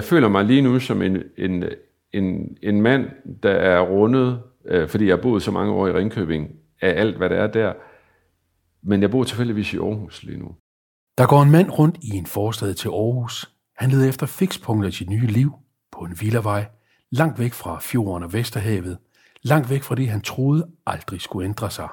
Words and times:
jeg 0.00 0.04
føler 0.04 0.28
mig 0.28 0.44
lige 0.44 0.62
nu 0.62 0.80
som 0.80 1.02
en, 1.02 1.22
en, 1.38 1.64
en, 2.12 2.56
en 2.62 2.82
mand, 2.82 3.04
der 3.42 3.50
er 3.50 3.80
rundet, 3.80 4.42
øh, 4.64 4.88
fordi 4.88 5.06
jeg 5.06 5.16
har 5.16 5.22
boet 5.22 5.42
så 5.42 5.50
mange 5.50 5.72
år 5.72 5.88
i 5.88 5.92
Ringkøbing, 5.92 6.50
af 6.80 7.00
alt, 7.00 7.16
hvad 7.16 7.30
der 7.30 7.36
er 7.36 7.46
der. 7.46 7.72
Men 8.82 9.02
jeg 9.02 9.10
bor 9.10 9.24
tilfældigvis 9.24 9.72
i 9.72 9.76
Aarhus 9.76 10.22
lige 10.22 10.38
nu. 10.38 10.54
Der 11.18 11.26
går 11.26 11.42
en 11.42 11.50
mand 11.50 11.70
rundt 11.70 11.96
i 12.02 12.10
en 12.10 12.26
forstad 12.26 12.74
til 12.74 12.88
Aarhus. 12.88 13.50
Han 13.76 13.90
leder 13.90 14.08
efter 14.08 14.26
fikspunkter 14.26 14.90
til 14.90 15.10
nye 15.10 15.26
liv 15.26 15.52
på 15.92 16.04
en 16.04 16.20
villavej, 16.20 16.68
langt 17.10 17.38
væk 17.38 17.52
fra 17.52 17.78
fjorden 17.80 18.22
og 18.22 18.32
Vesterhavet, 18.32 18.98
langt 19.42 19.70
væk 19.70 19.82
fra 19.82 19.94
det, 19.94 20.08
han 20.08 20.20
troede 20.20 20.66
aldrig 20.86 21.20
skulle 21.20 21.48
ændre 21.48 21.70
sig. 21.70 21.88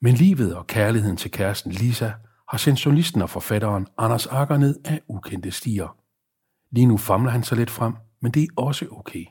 Men 0.00 0.14
livet 0.14 0.54
og 0.54 0.66
kærligheden 0.66 1.16
til 1.16 1.30
kæresten 1.30 1.72
Lisa 1.72 2.10
har 2.48 2.58
sendt 2.58 2.84
journalisten 2.84 3.22
og 3.22 3.30
forfatteren 3.30 3.86
Anders 3.98 4.26
Akker 4.26 4.56
ned 4.56 4.76
af 4.84 5.00
ukendte 5.08 5.50
stier. 5.50 5.99
Lige 6.72 6.86
nu 6.86 6.96
famler 6.96 7.30
han 7.30 7.42
sig 7.42 7.58
lidt 7.58 7.70
frem, 7.70 7.92
men 8.20 8.32
det 8.32 8.42
er 8.42 8.46
også 8.56 8.86
okay. 8.90 9.24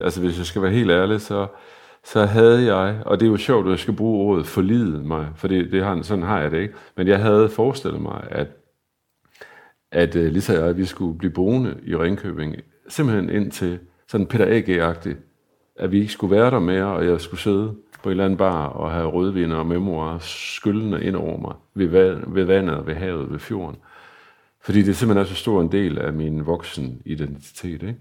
Altså 0.00 0.20
hvis 0.20 0.38
jeg 0.38 0.46
skal 0.46 0.62
være 0.62 0.72
helt 0.72 0.90
ærlig, 0.90 1.20
så, 1.20 1.46
så 2.04 2.26
havde 2.26 2.76
jeg, 2.76 3.02
og 3.06 3.20
det 3.20 3.26
er 3.26 3.30
jo 3.30 3.36
sjovt, 3.36 3.66
at 3.66 3.70
jeg 3.70 3.78
skal 3.78 3.96
bruge 3.96 4.30
ordet 4.30 4.46
forlidet 4.46 5.04
mig, 5.04 5.28
for 5.36 5.48
det, 5.48 5.72
det 5.72 5.84
har, 5.84 6.02
sådan 6.02 6.24
har 6.24 6.40
jeg 6.40 6.50
det 6.50 6.60
ikke, 6.60 6.74
men 6.96 7.08
jeg 7.08 7.18
havde 7.18 7.48
forestillet 7.48 8.02
mig, 8.02 8.26
at, 8.30 8.48
at 9.92 10.16
uh, 10.16 10.22
Lisa 10.22 10.60
og 10.60 10.66
jeg, 10.66 10.76
vi 10.76 10.84
skulle 10.84 11.18
blive 11.18 11.32
boende 11.32 11.80
i 11.86 11.96
Ringkøbing, 11.96 12.56
simpelthen 12.88 13.30
indtil 13.30 13.78
sådan 14.08 14.26
Peter 14.26 14.46
A.G.-agtigt, 14.46 15.18
at 15.76 15.92
vi 15.92 16.00
ikke 16.00 16.12
skulle 16.12 16.36
være 16.36 16.50
der 16.50 16.58
mere, 16.58 16.86
og 16.86 17.06
jeg 17.06 17.20
skulle 17.20 17.40
sidde 17.40 17.74
på 18.02 18.08
en 18.08 18.10
eller 18.10 18.24
anden 18.24 18.36
bar 18.36 18.66
og 18.66 18.92
have 18.92 19.06
rødvin 19.06 19.52
og 19.52 19.66
memoirer 19.66 20.18
skyldende 20.18 21.04
ind 21.04 21.16
over 21.16 21.38
mig 21.38 21.54
ved, 21.74 22.16
ved 22.26 22.44
vandet, 22.44 22.86
ved 22.86 22.94
havet, 22.94 23.32
ved 23.32 23.38
fjorden. 23.38 23.76
Fordi 24.64 24.82
det 24.82 24.96
simpelthen 24.96 25.24
er 25.24 25.28
så 25.28 25.34
stor 25.34 25.60
en 25.60 25.72
del 25.72 25.98
af 25.98 26.12
min 26.12 26.46
voksen 26.46 27.02
identitet. 27.04 27.82
Ikke? 27.82 27.98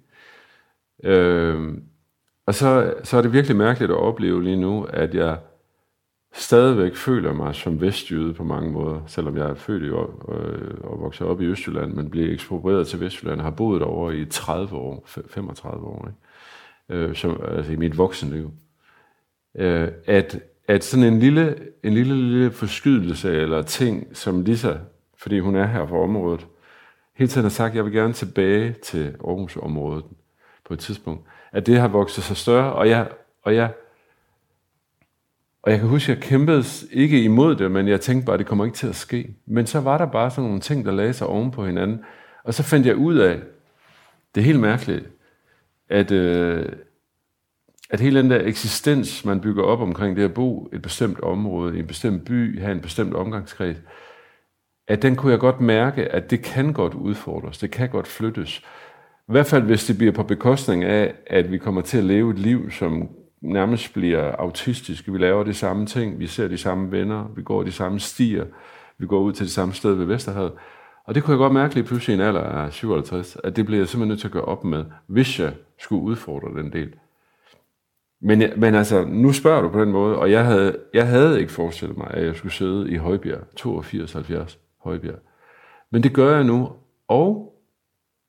Øh, 1.03 1.77
og 2.45 2.55
så, 2.55 2.93
så 3.03 3.17
er 3.17 3.21
det 3.21 3.33
virkelig 3.33 3.57
mærkeligt 3.57 3.91
at 3.91 3.97
opleve 3.97 4.43
lige 4.43 4.61
nu, 4.61 4.83
at 4.83 5.15
jeg 5.15 5.37
stadigvæk 6.33 6.95
føler 6.95 7.33
mig 7.33 7.55
som 7.55 7.81
vestjyde 7.81 8.33
på 8.33 8.43
mange 8.43 8.71
måder, 8.71 9.01
selvom 9.07 9.37
jeg 9.37 9.49
er 9.49 9.53
født 9.53 9.83
i, 9.83 9.85
øh, 9.85 10.77
og 10.83 11.01
vokset 11.01 11.27
op 11.27 11.41
i 11.41 11.45
Østjylland, 11.45 11.93
men 11.93 12.09
blev 12.09 12.33
eksproprieret 12.33 12.87
til 12.87 12.99
Vestjylland 12.99 13.39
og 13.39 13.43
har 13.43 13.51
boet 13.51 13.81
derovre 13.81 14.17
i 14.17 14.25
30 14.25 14.75
år, 14.75 15.03
35 15.05 15.85
år, 15.85 16.07
ikke? 16.07 17.03
Øh, 17.03 17.15
som, 17.15 17.41
altså 17.47 17.71
i 17.71 17.75
mit 17.75 17.97
voksenliv. 17.97 18.51
Øh, 19.55 19.87
at, 20.05 20.39
at 20.67 20.83
sådan 20.83 21.13
en 21.13 21.19
lille, 21.19 21.55
en 21.83 21.93
lille, 21.93 22.15
lille 22.15 22.51
forskydelse 22.51 23.33
eller 23.33 23.61
ting, 23.61 24.17
som 24.17 24.41
Lisa, 24.41 24.73
fordi 25.17 25.39
hun 25.39 25.55
er 25.55 25.65
her 25.65 25.87
for 25.87 26.03
området, 26.03 26.47
hele 27.21 27.29
tiden 27.29 27.45
har 27.45 27.49
sagt, 27.49 27.71
at 27.71 27.75
jeg 27.75 27.85
vil 27.85 27.93
gerne 27.93 28.13
tilbage 28.13 28.75
til 28.83 29.15
Aarhusområdet 29.27 30.05
på 30.65 30.73
et 30.73 30.79
tidspunkt, 30.79 31.27
at 31.51 31.65
det 31.65 31.79
har 31.79 31.87
vokset 31.87 32.23
sig 32.23 32.37
større, 32.37 32.73
og 32.73 32.89
jeg, 32.89 33.07
og 33.43 33.55
jeg, 33.55 33.73
og 35.63 35.71
jeg 35.71 35.79
kan 35.79 35.89
huske, 35.89 36.11
at 36.11 36.17
jeg 36.17 36.23
kæmpede 36.23 36.63
ikke 36.91 37.23
imod 37.23 37.55
det, 37.55 37.71
men 37.71 37.87
jeg 37.87 38.01
tænkte 38.01 38.25
bare, 38.25 38.33
at 38.33 38.39
det 38.39 38.47
kommer 38.47 38.65
ikke 38.65 38.77
til 38.77 38.87
at 38.87 38.95
ske. 38.95 39.35
Men 39.45 39.67
så 39.67 39.79
var 39.79 39.97
der 39.97 40.05
bare 40.05 40.31
sådan 40.31 40.43
nogle 40.43 40.59
ting, 40.59 40.85
der 40.85 40.91
lagde 40.91 41.13
sig 41.13 41.27
oven 41.27 41.51
på 41.51 41.65
hinanden. 41.65 42.03
Og 42.43 42.53
så 42.53 42.63
fandt 42.63 42.87
jeg 42.87 42.95
ud 42.95 43.15
af, 43.15 43.39
det 44.35 44.41
er 44.41 44.45
helt 44.45 44.59
mærkeligt, 44.59 45.09
at, 45.89 46.11
øh, 46.11 46.65
at 47.89 47.99
hele 47.99 48.21
den 48.21 48.31
der 48.31 48.41
eksistens, 48.43 49.25
man 49.25 49.41
bygger 49.41 49.63
op 49.63 49.79
omkring 49.79 50.15
det 50.15 50.23
at 50.23 50.33
bo 50.33 50.69
et 50.73 50.81
bestemt 50.81 51.19
område, 51.19 51.75
i 51.75 51.79
en 51.79 51.87
bestemt 51.87 52.25
by, 52.25 52.59
have 52.59 52.71
en 52.71 52.81
bestemt 52.81 53.13
omgangskreds, 53.13 53.77
at 54.87 55.01
den 55.01 55.15
kunne 55.15 55.31
jeg 55.31 55.39
godt 55.39 55.61
mærke, 55.61 56.11
at 56.11 56.31
det 56.31 56.41
kan 56.41 56.73
godt 56.73 56.93
udfordres, 56.93 57.57
det 57.57 57.71
kan 57.71 57.89
godt 57.89 58.07
flyttes. 58.07 58.61
I 59.29 59.31
hvert 59.31 59.45
fald 59.45 59.63
hvis 59.63 59.85
det 59.85 59.97
bliver 59.97 60.13
på 60.13 60.23
bekostning 60.23 60.83
af, 60.83 61.13
at 61.27 61.51
vi 61.51 61.57
kommer 61.57 61.81
til 61.81 61.97
at 61.97 62.03
leve 62.03 62.31
et 62.31 62.39
liv, 62.39 62.71
som 62.71 63.09
nærmest 63.41 63.93
bliver 63.93 64.31
autistisk. 64.31 65.07
Vi 65.07 65.17
laver 65.17 65.43
de 65.43 65.53
samme 65.53 65.85
ting, 65.85 66.19
vi 66.19 66.27
ser 66.27 66.47
de 66.47 66.57
samme 66.57 66.91
venner, 66.91 67.31
vi 67.35 67.43
går 67.43 67.63
de 67.63 67.71
samme 67.71 67.99
stier, 67.99 68.45
vi 68.97 69.05
går 69.05 69.19
ud 69.19 69.33
til 69.33 69.45
det 69.45 69.53
samme 69.53 69.73
sted 69.73 69.93
ved 69.93 70.05
Vesterhavet. 70.05 70.51
Og 71.05 71.15
det 71.15 71.23
kunne 71.23 71.31
jeg 71.31 71.37
godt 71.37 71.53
mærke 71.53 71.73
lige 71.73 71.83
pludselig 71.83 72.13
i 72.13 72.19
en 72.19 72.25
alder 72.25 72.41
af 72.41 72.73
57, 72.73 73.37
at 73.43 73.55
det 73.55 73.65
bliver 73.65 73.79
jeg 73.79 73.87
simpelthen 73.87 74.07
nødt 74.09 74.19
til 74.19 74.27
at 74.27 74.31
gøre 74.31 74.45
op 74.45 74.63
med, 74.63 74.85
hvis 75.07 75.39
jeg 75.39 75.53
skulle 75.79 76.01
udfordre 76.01 76.61
den 76.61 76.73
del. 76.73 76.93
Men, 78.21 78.43
men 78.57 78.75
altså, 78.75 79.05
nu 79.05 79.31
spørger 79.31 79.61
du 79.61 79.69
på 79.69 79.81
den 79.81 79.91
måde, 79.91 80.17
og 80.17 80.31
jeg 80.31 80.45
havde, 80.45 80.77
jeg 80.93 81.07
havde 81.07 81.39
ikke 81.39 81.51
forestillet 81.51 81.97
mig, 81.97 82.07
at 82.11 82.25
jeg 82.25 82.35
skulle 82.35 82.53
sidde 82.53 82.91
i 82.91 82.95
Højbjerg, 82.95 83.41
82-70 83.59 84.57
Højbjerg. 84.83 85.19
Men 85.89 86.03
det 86.03 86.13
gør 86.13 86.35
jeg 86.35 86.43
nu, 86.43 86.71
og 87.07 87.55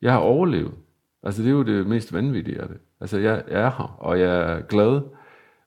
jeg 0.02 0.12
har 0.12 0.18
overlevet. 0.18 0.74
Altså, 1.22 1.42
det 1.42 1.48
er 1.48 1.52
jo 1.52 1.62
det 1.62 1.86
mest 1.86 2.12
vanvittige 2.12 2.60
af 2.60 2.68
det. 2.68 2.78
Altså, 3.00 3.18
jeg 3.18 3.42
er 3.48 3.70
her, 3.70 3.96
og 3.98 4.20
jeg 4.20 4.52
er 4.52 4.60
glad, 4.60 5.00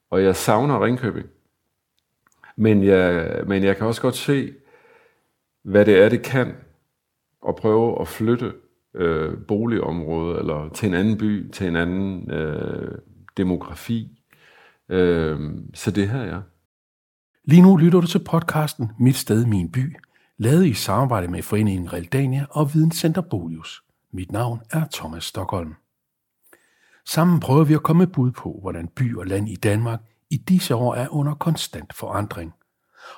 og 0.09 0.23
jeg 0.23 0.35
savner 0.35 0.85
Ringkøbing. 0.85 1.28
Men 2.56 2.84
jeg, 2.84 3.44
men 3.47 3.63
jeg 3.63 3.78
kan 3.78 3.88
også 3.88 4.01
godt 4.01 4.16
se, 4.16 4.53
hvad 5.63 5.85
det 5.85 6.03
er, 6.03 6.09
det 6.09 6.22
kan, 6.22 6.56
at 7.47 7.56
prøve 7.56 8.02
at 8.02 8.07
flytte 8.07 8.53
øh, 8.94 9.38
boligområdet, 9.47 10.40
eller 10.40 10.69
til 10.69 10.88
en 10.88 10.94
anden 10.94 11.17
by, 11.17 11.52
til 11.52 11.67
en 11.67 11.75
anden 11.75 12.31
øh, 12.31 12.97
demografi. 13.38 14.22
Øh, 14.90 15.40
så 15.73 15.91
det 15.91 16.09
her, 16.09 16.23
ja. 16.23 16.40
Lige 17.44 17.62
nu 17.62 17.78
lytter 17.78 18.02
du 18.02 18.07
til 18.07 18.23
podcasten 18.25 18.91
Mit 19.00 19.16
sted, 19.16 19.46
min 19.46 19.72
by, 19.72 19.96
lavet 20.38 20.66
i 20.66 20.73
samarbejde 20.73 21.28
med 21.28 21.41
Foreningen 21.41 21.94
Realdania 21.94 22.46
og 22.50 22.73
Videnscenter 22.73 23.22
Bolius. 23.22 23.84
Mit 24.12 24.31
navn 24.31 24.62
er 24.72 24.85
Thomas 24.94 25.23
Stockholm. 25.23 25.75
Sammen 27.06 27.40
prøver 27.40 27.63
vi 27.63 27.73
at 27.73 27.84
komme 27.84 28.00
med 28.00 28.13
bud 28.13 28.31
på, 28.31 28.59
hvordan 28.62 28.88
by 28.88 29.16
og 29.16 29.25
land 29.25 29.50
i 29.50 29.56
Danmark 29.56 30.00
i 30.29 30.38
disse 30.38 30.75
år 30.75 30.96
er 30.96 31.07
under 31.07 31.34
konstant 31.34 31.94
forandring, 31.94 32.53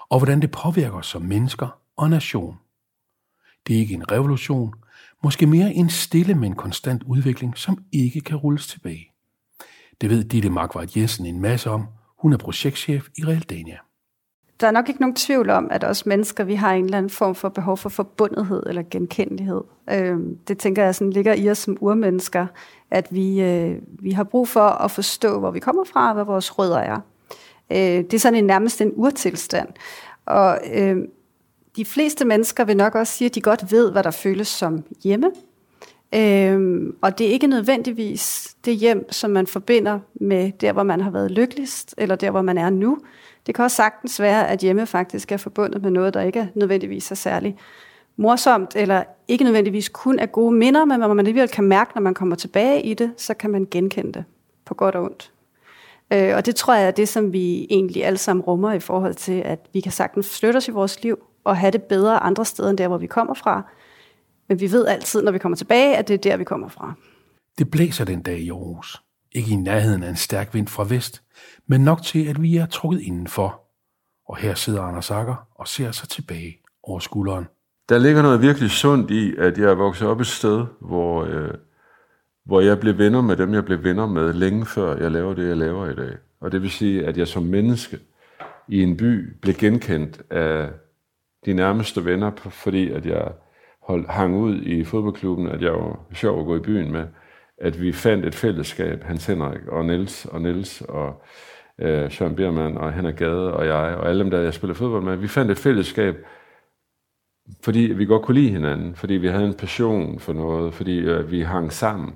og 0.09 0.19
hvordan 0.19 0.41
det 0.41 0.51
påvirker 0.51 0.97
os 0.97 1.07
som 1.07 1.21
mennesker 1.21 1.79
og 1.95 2.09
nation. 2.09 2.57
Det 3.67 3.75
er 3.75 3.79
ikke 3.79 3.93
en 3.93 4.11
revolution, 4.11 4.73
måske 5.23 5.47
mere 5.47 5.73
en 5.73 5.89
stille, 5.89 6.35
men 6.35 6.55
konstant 6.55 7.03
udvikling, 7.03 7.57
som 7.57 7.83
ikke 7.91 8.21
kan 8.21 8.37
rulles 8.37 8.67
tilbage. 8.67 9.11
Det 10.01 10.09
ved 10.09 10.23
Ditte 10.23 10.49
Markvart 10.49 10.97
Jensen 10.97 11.25
en 11.25 11.41
masse 11.41 11.69
om. 11.69 11.87
Hun 12.19 12.33
er 12.33 12.37
projektchef 12.37 13.07
i 13.17 13.25
Realdania. 13.25 13.77
Der 14.59 14.67
er 14.67 14.71
nok 14.71 14.89
ikke 14.89 15.01
nogen 15.01 15.15
tvivl 15.15 15.49
om, 15.49 15.67
at 15.71 15.83
os 15.83 16.05
mennesker, 16.05 16.43
vi 16.43 16.55
har 16.55 16.73
en 16.73 16.85
eller 16.85 16.97
anden 16.97 17.09
form 17.09 17.35
for 17.35 17.49
behov 17.49 17.77
for 17.77 17.89
forbundethed 17.89 18.63
eller 18.65 18.83
genkendelighed. 18.91 19.61
Øh, 19.89 20.17
det 20.47 20.57
tænker 20.57 20.83
jeg 20.83 20.95
sådan 20.95 21.13
ligger 21.13 21.33
i 21.33 21.49
os 21.49 21.57
som 21.57 21.77
urmennesker, 21.79 22.47
at 22.91 23.07
vi, 23.09 23.41
øh, 23.41 23.77
vi 23.87 24.11
har 24.11 24.23
brug 24.23 24.47
for 24.47 24.61
at 24.61 24.91
forstå, 24.91 25.39
hvor 25.39 25.51
vi 25.51 25.59
kommer 25.59 25.83
fra 25.83 26.07
og 26.07 26.13
hvad 26.13 26.25
vores 26.25 26.59
rødder 26.59 26.79
er. 26.79 26.99
Øh, 27.71 27.77
det 27.77 28.13
er 28.13 28.19
sådan 28.19 28.37
en 28.39 28.45
nærmest 28.45 28.81
en 28.81 28.91
urtilstand. 28.95 29.69
Og 30.25 30.59
øh, 30.73 30.97
de 31.75 31.85
fleste 31.85 32.25
mennesker 32.25 32.65
vil 32.65 32.77
nok 32.77 32.95
også 32.95 33.13
sige, 33.13 33.25
at 33.25 33.35
de 33.35 33.41
godt 33.41 33.71
ved, 33.71 33.91
hvad 33.91 34.03
der 34.03 34.11
føles 34.11 34.47
som 34.47 34.83
hjemme. 35.03 35.31
Øhm, 36.15 36.95
og 37.01 37.17
det 37.17 37.27
er 37.27 37.31
ikke 37.31 37.47
nødvendigvis 37.47 38.55
det 38.65 38.75
hjem, 38.75 39.11
som 39.11 39.31
man 39.31 39.47
forbinder 39.47 39.99
med 40.13 40.51
der, 40.51 40.73
hvor 40.73 40.83
man 40.83 41.01
har 41.01 41.11
været 41.11 41.31
lykkeligst, 41.31 41.95
eller 41.97 42.15
der, 42.15 42.31
hvor 42.31 42.41
man 42.41 42.57
er 42.57 42.69
nu. 42.69 42.97
Det 43.45 43.55
kan 43.55 43.65
også 43.65 43.77
sagtens 43.77 44.21
være, 44.21 44.47
at 44.47 44.59
hjemme 44.59 44.85
faktisk 44.85 45.31
er 45.31 45.37
forbundet 45.37 45.81
med 45.81 45.91
noget, 45.91 46.13
der 46.13 46.21
ikke 46.21 46.39
er 46.39 46.47
nødvendigvis 46.55 47.11
er 47.11 47.15
særlig 47.15 47.57
morsomt, 48.17 48.75
eller 48.75 49.03
ikke 49.27 49.43
nødvendigvis 49.43 49.89
kun 49.89 50.19
er 50.19 50.25
gode 50.25 50.55
minder, 50.55 50.85
men 50.85 50.97
hvor 50.99 51.07
man 51.07 51.19
alligevel 51.19 51.49
kan 51.49 51.63
mærke, 51.63 51.91
når 51.95 52.01
man 52.01 52.13
kommer 52.13 52.35
tilbage 52.35 52.81
i 52.81 52.93
det, 52.93 53.11
så 53.17 53.33
kan 53.33 53.49
man 53.49 53.67
genkende 53.71 54.13
det 54.13 54.23
på 54.65 54.73
godt 54.73 54.95
og 54.95 55.03
ondt. 55.03 55.31
Øh, 56.13 56.35
og 56.35 56.45
det 56.45 56.55
tror 56.55 56.73
jeg 56.73 56.87
er 56.87 56.91
det, 56.91 57.09
som 57.09 57.33
vi 57.33 57.67
egentlig 57.69 58.05
alle 58.05 58.17
sammen 58.17 58.43
rummer 58.43 58.73
i 58.73 58.79
forhold 58.79 59.13
til, 59.13 59.41
at 59.45 59.59
vi 59.73 59.79
kan 59.79 59.91
sagtens 59.91 60.39
flytte 60.39 60.57
os 60.57 60.67
i 60.67 60.71
vores 60.71 61.03
liv 61.03 61.19
og 61.43 61.57
have 61.57 61.71
det 61.71 61.83
bedre 61.83 62.23
andre 62.23 62.45
steder 62.45 62.69
end 62.69 62.77
der, 62.77 62.87
hvor 62.87 62.97
vi 62.97 63.07
kommer 63.07 63.33
fra. 63.33 63.63
Men 64.49 64.59
vi 64.59 64.71
ved 64.71 64.87
altid, 64.87 65.23
når 65.23 65.31
vi 65.31 65.37
kommer 65.37 65.55
tilbage, 65.55 65.97
at 65.97 66.07
det 66.07 66.13
er 66.13 66.17
der, 66.17 66.37
vi 66.37 66.43
kommer 66.43 66.67
fra. 66.67 66.93
Det 67.57 67.71
blæser 67.71 68.05
den 68.05 68.21
dag 68.21 68.39
i 68.39 68.49
Aarhus. 68.49 69.01
Ikke 69.31 69.51
i 69.51 69.55
nærheden 69.55 70.03
af 70.03 70.09
en 70.09 70.15
stærk 70.15 70.53
vind 70.53 70.67
fra 70.67 70.83
vest, 70.89 71.23
men 71.67 71.81
nok 71.81 72.03
til, 72.03 72.27
at 72.27 72.41
vi 72.41 72.57
er 72.57 72.65
trukket 72.65 73.01
indenfor. 73.01 73.61
Og 74.27 74.37
her 74.37 74.53
sidder 74.53 74.81
Anders 74.81 75.11
Akker 75.11 75.47
og 75.55 75.67
ser 75.67 75.91
sig 75.91 76.09
tilbage 76.09 76.57
over 76.83 76.99
skulderen. 76.99 77.45
Der 77.89 77.97
ligger 77.97 78.21
noget 78.21 78.41
virkelig 78.41 78.71
sundt 78.71 79.11
i, 79.11 79.35
at 79.35 79.57
jeg 79.57 79.69
er 79.69 79.75
vokset 79.75 80.07
op 80.07 80.19
et 80.19 80.27
sted, 80.27 80.65
hvor, 80.81 81.23
øh, 81.23 81.53
hvor 82.45 82.61
jeg 82.61 82.79
blev 82.79 82.97
venner 82.97 83.21
med 83.21 83.35
dem, 83.37 83.53
jeg 83.53 83.65
blev 83.65 83.83
venner 83.83 84.07
med 84.07 84.33
længe 84.33 84.65
før 84.65 84.97
jeg 84.97 85.11
laver 85.11 85.33
det, 85.33 85.47
jeg 85.47 85.57
laver 85.57 85.89
i 85.89 85.95
dag. 85.95 86.17
Og 86.39 86.51
det 86.51 86.61
vil 86.61 86.71
sige, 86.71 87.05
at 87.05 87.17
jeg 87.17 87.27
som 87.27 87.43
menneske 87.43 87.99
i 88.67 88.83
en 88.83 88.97
by 88.97 89.33
blev 89.41 89.55
genkendt 89.55 90.21
af 90.31 90.69
de 91.45 91.53
nærmeste 91.53 92.05
venner, 92.05 92.31
fordi 92.35 92.91
at 92.91 93.05
jeg 93.05 93.31
hold, 93.87 94.07
hang 94.07 94.35
ud 94.35 94.61
i 94.61 94.83
fodboldklubben, 94.83 95.47
at 95.47 95.61
jeg 95.61 95.71
var 95.71 95.99
sjov 96.13 96.39
at 96.39 96.45
gå 96.45 96.55
i 96.55 96.59
byen 96.59 96.91
med, 96.91 97.07
at 97.57 97.81
vi 97.81 97.91
fandt 97.91 98.25
et 98.25 98.35
fællesskab, 98.35 99.03
Hans 99.03 99.25
Henrik 99.25 99.67
og 99.67 99.85
Niels 99.85 100.25
og 100.25 100.41
Niels 100.41 100.81
og 100.81 101.23
øh, 101.79 102.11
Søren 102.11 102.35
Biermann 102.35 102.77
og 102.77 102.93
Henrik 102.93 103.15
Gade 103.15 103.53
og 103.53 103.65
jeg 103.65 103.95
og 103.95 104.09
alle 104.09 104.23
dem, 104.23 104.31
der 104.31 104.39
jeg 104.39 104.53
spillede 104.53 104.77
fodbold 104.77 105.03
med. 105.03 105.15
Vi 105.15 105.27
fandt 105.27 105.51
et 105.51 105.57
fællesskab, 105.57 106.15
fordi 107.63 107.79
vi 107.79 108.05
godt 108.05 108.21
kunne 108.21 108.39
lide 108.39 108.51
hinanden, 108.51 108.95
fordi 108.95 109.13
vi 109.13 109.27
havde 109.27 109.47
en 109.47 109.53
passion 109.53 110.19
for 110.19 110.33
noget, 110.33 110.73
fordi 110.73 110.97
øh, 110.97 111.31
vi 111.31 111.41
hang 111.41 111.73
sammen. 111.73 112.15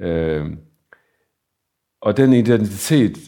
Øh, 0.00 0.46
og 2.00 2.16
den 2.16 2.32
identitet 2.32 3.18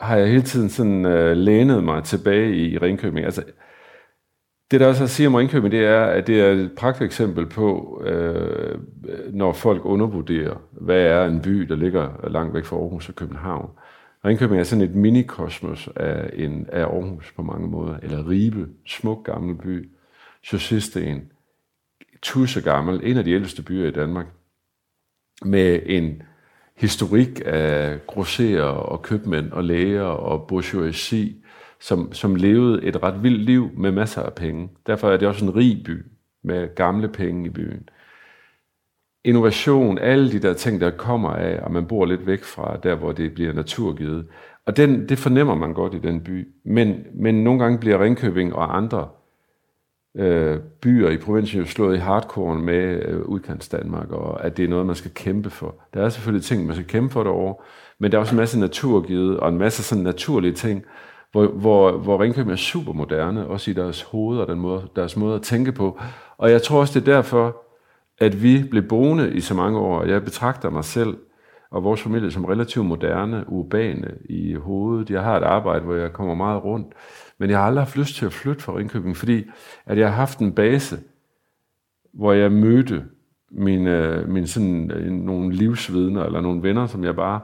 har 0.00 0.16
jeg 0.16 0.28
hele 0.28 0.42
tiden 0.42 0.68
sådan 0.68 1.06
øh, 1.06 1.36
lænet 1.36 1.84
mig 1.84 2.04
tilbage 2.04 2.56
i, 2.56 2.74
i 2.74 2.78
Ringkøbing. 2.78 3.24
Altså, 3.24 3.44
det 4.74 4.80
der 4.80 4.86
også 4.86 5.04
at 5.04 5.10
sige 5.10 5.26
om 5.26 5.34
Ringkøbing, 5.34 5.72
det 5.72 5.84
er, 5.84 6.04
at 6.04 6.26
det 6.26 6.40
er 6.40 6.50
et 6.50 6.72
praktisk 6.76 7.06
eksempel 7.06 7.46
på, 7.46 8.02
øh, 8.06 8.78
når 9.32 9.52
folk 9.52 9.84
undervurderer, 9.84 10.62
hvad 10.70 11.02
er 11.02 11.24
en 11.24 11.40
by, 11.40 11.60
der 11.60 11.76
ligger 11.76 12.28
langt 12.28 12.54
væk 12.54 12.64
fra 12.64 12.76
Aarhus 12.76 13.08
og 13.08 13.14
København. 13.14 13.70
Ringkøbing 14.24 14.60
er 14.60 14.64
sådan 14.64 14.84
et 14.84 14.94
minikosmos 14.94 15.88
af, 15.96 16.30
en, 16.32 16.66
af 16.72 16.80
Aarhus 16.80 17.32
på 17.36 17.42
mange 17.42 17.68
måder, 17.68 17.96
eller 18.02 18.28
Ribe, 18.28 18.66
smuk 18.86 19.26
gammel 19.26 19.54
by, 19.54 19.88
Chaussesten, 20.44 21.22
tusse 22.22 22.60
gammel, 22.60 23.00
en 23.02 23.16
af 23.16 23.24
de 23.24 23.32
ældste 23.32 23.62
byer 23.62 23.88
i 23.88 23.90
Danmark, 23.90 24.26
med 25.44 25.80
en 25.86 26.22
historik 26.76 27.42
af 27.44 28.06
grosserer 28.06 28.62
og 28.62 29.02
købmænd 29.02 29.52
og 29.52 29.64
læger 29.64 30.02
og 30.02 30.46
bourgeoisie, 30.46 31.34
som, 31.84 32.12
som 32.12 32.34
levede 32.34 32.84
et 32.84 33.02
ret 33.02 33.22
vildt 33.22 33.40
liv 33.40 33.70
med 33.76 33.92
masser 33.92 34.22
af 34.22 34.34
penge. 34.34 34.70
Derfor 34.86 35.10
er 35.10 35.16
det 35.16 35.28
også 35.28 35.44
en 35.44 35.56
rig 35.56 35.82
by 35.84 36.04
med 36.42 36.74
gamle 36.74 37.08
penge 37.08 37.46
i 37.46 37.48
byen. 37.48 37.88
Innovation, 39.24 39.98
alle 39.98 40.32
de 40.32 40.38
der 40.38 40.54
ting, 40.54 40.80
der 40.80 40.90
kommer 40.90 41.30
af, 41.30 41.60
og 41.62 41.72
man 41.72 41.86
bor 41.86 42.06
lidt 42.06 42.26
væk 42.26 42.44
fra 42.44 42.76
der, 42.82 42.94
hvor 42.94 43.12
det 43.12 43.34
bliver 43.34 43.52
naturgivet. 43.52 44.26
Og 44.66 44.76
den, 44.76 45.08
det 45.08 45.18
fornemmer 45.18 45.54
man 45.54 45.74
godt 45.74 45.94
i 45.94 45.98
den 45.98 46.20
by. 46.20 46.48
Men, 46.64 47.06
men 47.14 47.44
nogle 47.44 47.62
gange 47.62 47.78
bliver 47.78 48.02
Ringkøbing 48.02 48.54
og 48.54 48.76
andre 48.76 49.08
øh, 50.16 50.58
byer 50.80 51.10
i 51.10 51.16
provinsen 51.16 51.60
jo 51.60 51.66
slået 51.66 51.96
i 51.96 51.98
hardcore 52.00 52.58
med 52.58 53.02
øh, 53.06 53.20
udkants 53.20 53.68
Danmark, 53.68 54.10
og 54.10 54.44
at 54.44 54.56
det 54.56 54.64
er 54.64 54.68
noget, 54.68 54.86
man 54.86 54.96
skal 54.96 55.10
kæmpe 55.14 55.50
for. 55.50 55.74
Der 55.94 56.04
er 56.04 56.08
selvfølgelig 56.08 56.44
ting, 56.44 56.66
man 56.66 56.74
skal 56.76 56.88
kæmpe 56.88 57.12
for 57.12 57.22
derovre, 57.22 57.54
men 57.98 58.12
der 58.12 58.18
er 58.18 58.20
også 58.20 58.34
en 58.34 58.40
masse 58.40 58.60
naturgivet, 58.60 59.40
og 59.40 59.48
en 59.48 59.58
masse 59.58 59.82
sådan 59.82 60.04
naturlige 60.04 60.52
ting, 60.52 60.84
hvor, 61.34 61.46
hvor, 61.46 61.92
hvor 61.92 62.22
Ringkøbing 62.22 62.52
er 62.52 62.56
super 62.56 62.92
moderne, 62.92 63.46
også 63.46 63.70
i 63.70 63.74
deres 63.74 64.02
hoved 64.02 64.38
og 64.38 64.48
den 64.48 64.58
måde, 64.58 64.88
deres 64.96 65.16
måde 65.16 65.34
at 65.34 65.42
tænke 65.42 65.72
på. 65.72 66.00
Og 66.38 66.50
jeg 66.50 66.62
tror 66.62 66.80
også, 66.80 67.00
det 67.00 67.08
er 67.08 67.12
derfor, 67.14 67.56
at 68.18 68.42
vi 68.42 68.64
blev 68.70 68.82
boende 68.82 69.32
i 69.32 69.40
så 69.40 69.54
mange 69.54 69.78
år. 69.78 70.04
Jeg 70.04 70.24
betragter 70.24 70.70
mig 70.70 70.84
selv 70.84 71.16
og 71.70 71.84
vores 71.84 72.02
familie 72.02 72.30
som 72.30 72.44
relativt 72.44 72.86
moderne, 72.86 73.44
urbane 73.48 74.14
i 74.28 74.54
hovedet. 74.54 75.10
Jeg 75.10 75.22
har 75.22 75.36
et 75.36 75.42
arbejde, 75.42 75.84
hvor 75.84 75.94
jeg 75.94 76.12
kommer 76.12 76.34
meget 76.34 76.64
rundt. 76.64 76.86
Men 77.38 77.50
jeg 77.50 77.58
har 77.58 77.66
aldrig 77.66 77.84
haft 77.84 77.96
lyst 77.96 78.14
til 78.14 78.26
at 78.26 78.32
flytte 78.32 78.62
fra 78.62 78.76
Ringkøbing, 78.76 79.16
fordi 79.16 79.44
at 79.86 79.98
jeg 79.98 80.08
har 80.08 80.16
haft 80.16 80.38
en 80.38 80.52
base, 80.52 80.98
hvor 82.12 82.32
jeg 82.32 82.52
mødte 82.52 83.04
mine, 83.50 84.24
mine 84.26 84.46
sådan, 84.46 84.90
øh, 84.90 85.12
nogle 85.12 85.52
livsvidner, 85.52 86.24
eller 86.24 86.40
nogle 86.40 86.62
venner, 86.62 86.86
som 86.86 87.04
jeg 87.04 87.16
bare, 87.16 87.40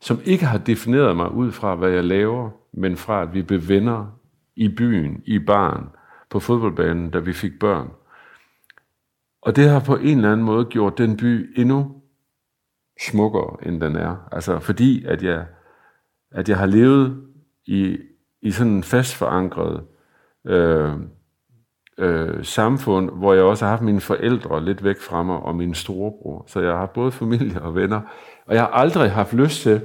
som 0.00 0.20
ikke 0.24 0.44
har 0.44 0.58
defineret 0.58 1.16
mig 1.16 1.32
ud 1.32 1.52
fra, 1.52 1.74
hvad 1.74 1.90
jeg 1.90 2.04
laver, 2.04 2.50
men 2.72 2.96
fra, 2.96 3.22
at 3.22 3.34
vi 3.34 3.42
blev 3.42 3.68
venner 3.68 4.18
i 4.56 4.68
byen, 4.68 5.22
i 5.24 5.38
barn, 5.38 5.88
på 6.30 6.40
fodboldbanen, 6.40 7.10
da 7.10 7.18
vi 7.18 7.32
fik 7.32 7.52
børn. 7.60 7.90
Og 9.42 9.56
det 9.56 9.68
har 9.68 9.80
på 9.80 9.96
en 9.96 10.16
eller 10.16 10.32
anden 10.32 10.46
måde 10.46 10.64
gjort 10.64 10.98
den 10.98 11.16
by 11.16 11.60
endnu 11.60 12.02
smukkere, 13.00 13.56
end 13.66 13.80
den 13.80 13.96
er. 13.96 14.28
Altså 14.32 14.58
fordi, 14.58 15.04
at 15.04 15.22
jeg, 15.22 15.46
at 16.30 16.48
jeg 16.48 16.58
har 16.58 16.66
levet 16.66 17.26
i 17.66 17.98
i 18.42 18.50
sådan 18.50 18.72
en 18.72 18.82
fast 18.82 19.14
forankret 19.14 19.84
øh, 20.46 20.92
øh, 21.98 22.44
samfund, 22.44 23.10
hvor 23.10 23.34
jeg 23.34 23.42
også 23.42 23.64
har 23.64 23.70
haft 23.70 23.82
mine 23.82 24.00
forældre 24.00 24.64
lidt 24.64 24.84
væk 24.84 25.00
fra 25.00 25.22
mig, 25.22 25.36
og 25.36 25.56
min 25.56 25.74
storebror. 25.74 26.44
Så 26.46 26.60
jeg 26.60 26.72
har 26.72 26.86
både 26.86 27.12
familie 27.12 27.62
og 27.62 27.74
venner. 27.74 28.00
Og 28.46 28.54
jeg 28.54 28.62
har 28.62 28.68
aldrig 28.68 29.10
haft 29.10 29.32
lyst 29.34 29.62
til, 29.62 29.80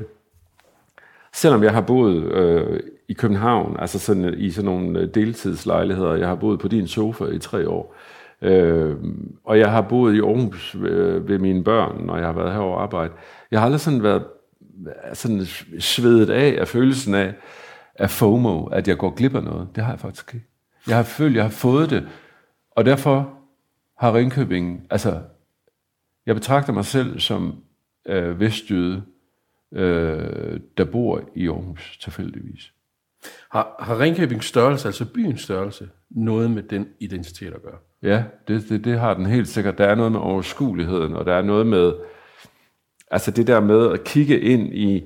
selvom 1.38 1.64
jeg 1.64 1.74
har 1.74 1.82
boet 1.82 2.24
øh, 2.24 2.80
i 3.08 3.14
København, 3.14 3.76
altså 3.80 4.00
sådan, 4.00 4.26
øh, 4.26 4.34
i 4.38 4.52
sådan 4.52 4.66
nogle 4.66 5.00
øh, 5.00 5.08
deltidslejligheder, 5.14 6.16
jeg 6.16 6.28
har 6.28 6.36
boet 6.36 6.60
på 6.60 6.68
din 6.68 6.88
sofa 6.88 7.26
i 7.26 7.40
tre 7.40 7.70
år, 7.70 7.96
øh, 8.42 8.96
og 9.44 9.60
jeg 9.60 9.72
har 9.72 9.82
boet 9.82 10.16
i 10.16 10.20
Aarhus 10.20 10.76
ved, 10.80 11.20
ved 11.20 11.40
mine 11.40 11.64
børn, 11.64 12.06
når 12.06 12.18
jeg 12.18 12.26
har 12.26 12.34
været 12.34 12.52
herovre 12.52 12.78
og 12.78 12.84
arbejde. 12.84 13.14
Jeg 13.52 13.60
har 13.60 13.66
aldrig 13.66 13.80
sådan 13.82 14.04
været 14.04 14.24
sådan 15.14 15.46
svedet 15.80 16.30
af 16.30 16.58
af 16.60 16.68
følelsen 16.68 17.16
af, 17.16 17.34
af 17.96 18.10
FOMO, 18.10 18.66
at 18.66 18.88
jeg 18.88 18.98
går 18.98 19.10
glip 19.10 19.36
af 19.36 19.44
noget. 19.44 19.68
Det 19.76 19.84
har 19.84 19.92
jeg 19.92 20.00
faktisk 20.00 20.34
ikke. 20.34 20.48
Jeg 20.88 20.96
har 20.96 21.04
følt, 21.04 21.36
jeg 21.36 21.44
har 21.44 21.50
fået 21.50 21.90
det, 21.90 22.08
og 22.72 22.86
derfor 22.86 23.30
har 23.98 24.16
Ringkøbing, 24.16 24.88
altså, 24.90 25.20
jeg 26.26 26.36
betragter 26.36 26.74
mig 26.74 26.86
selv 26.86 27.20
som 27.20 27.56
øh, 28.08 28.40
vestjyde, 28.40 29.04
øh, 29.74 30.60
der 30.78 30.86
bor 30.86 31.22
i 31.36 31.48
Aarhus 31.48 31.98
tilfældigvis. 32.02 32.74
Har, 33.52 33.76
har 33.80 34.00
Ringkøbings 34.00 34.46
størrelse, 34.46 34.88
altså 34.88 35.06
byens 35.14 35.42
størrelse, 35.42 35.90
noget 36.10 36.52
med 36.52 36.64
den 36.64 36.88
identitet 37.00 37.54
at 37.54 37.62
gøre? 37.62 37.78
Ja, 38.04 38.24
det, 38.48 38.70
det, 38.70 38.86
det 38.86 39.00
har 39.00 39.14
den 39.14 39.26
helt 39.26 39.48
sikkert. 39.48 39.78
Der 39.78 39.86
er 39.86 39.96
noget 39.96 40.12
med 40.12 40.20
overskueligheden, 40.20 41.14
og 41.14 41.26
der 41.26 41.34
er 41.34 41.42
noget 41.42 41.68
med, 41.68 41.94
altså 43.12 43.32
det 43.32 43.48
der 43.48 43.60
med 43.60 43.92
at 43.92 44.04
kigge 44.04 44.40
ind 44.40 44.74
i, 44.74 45.04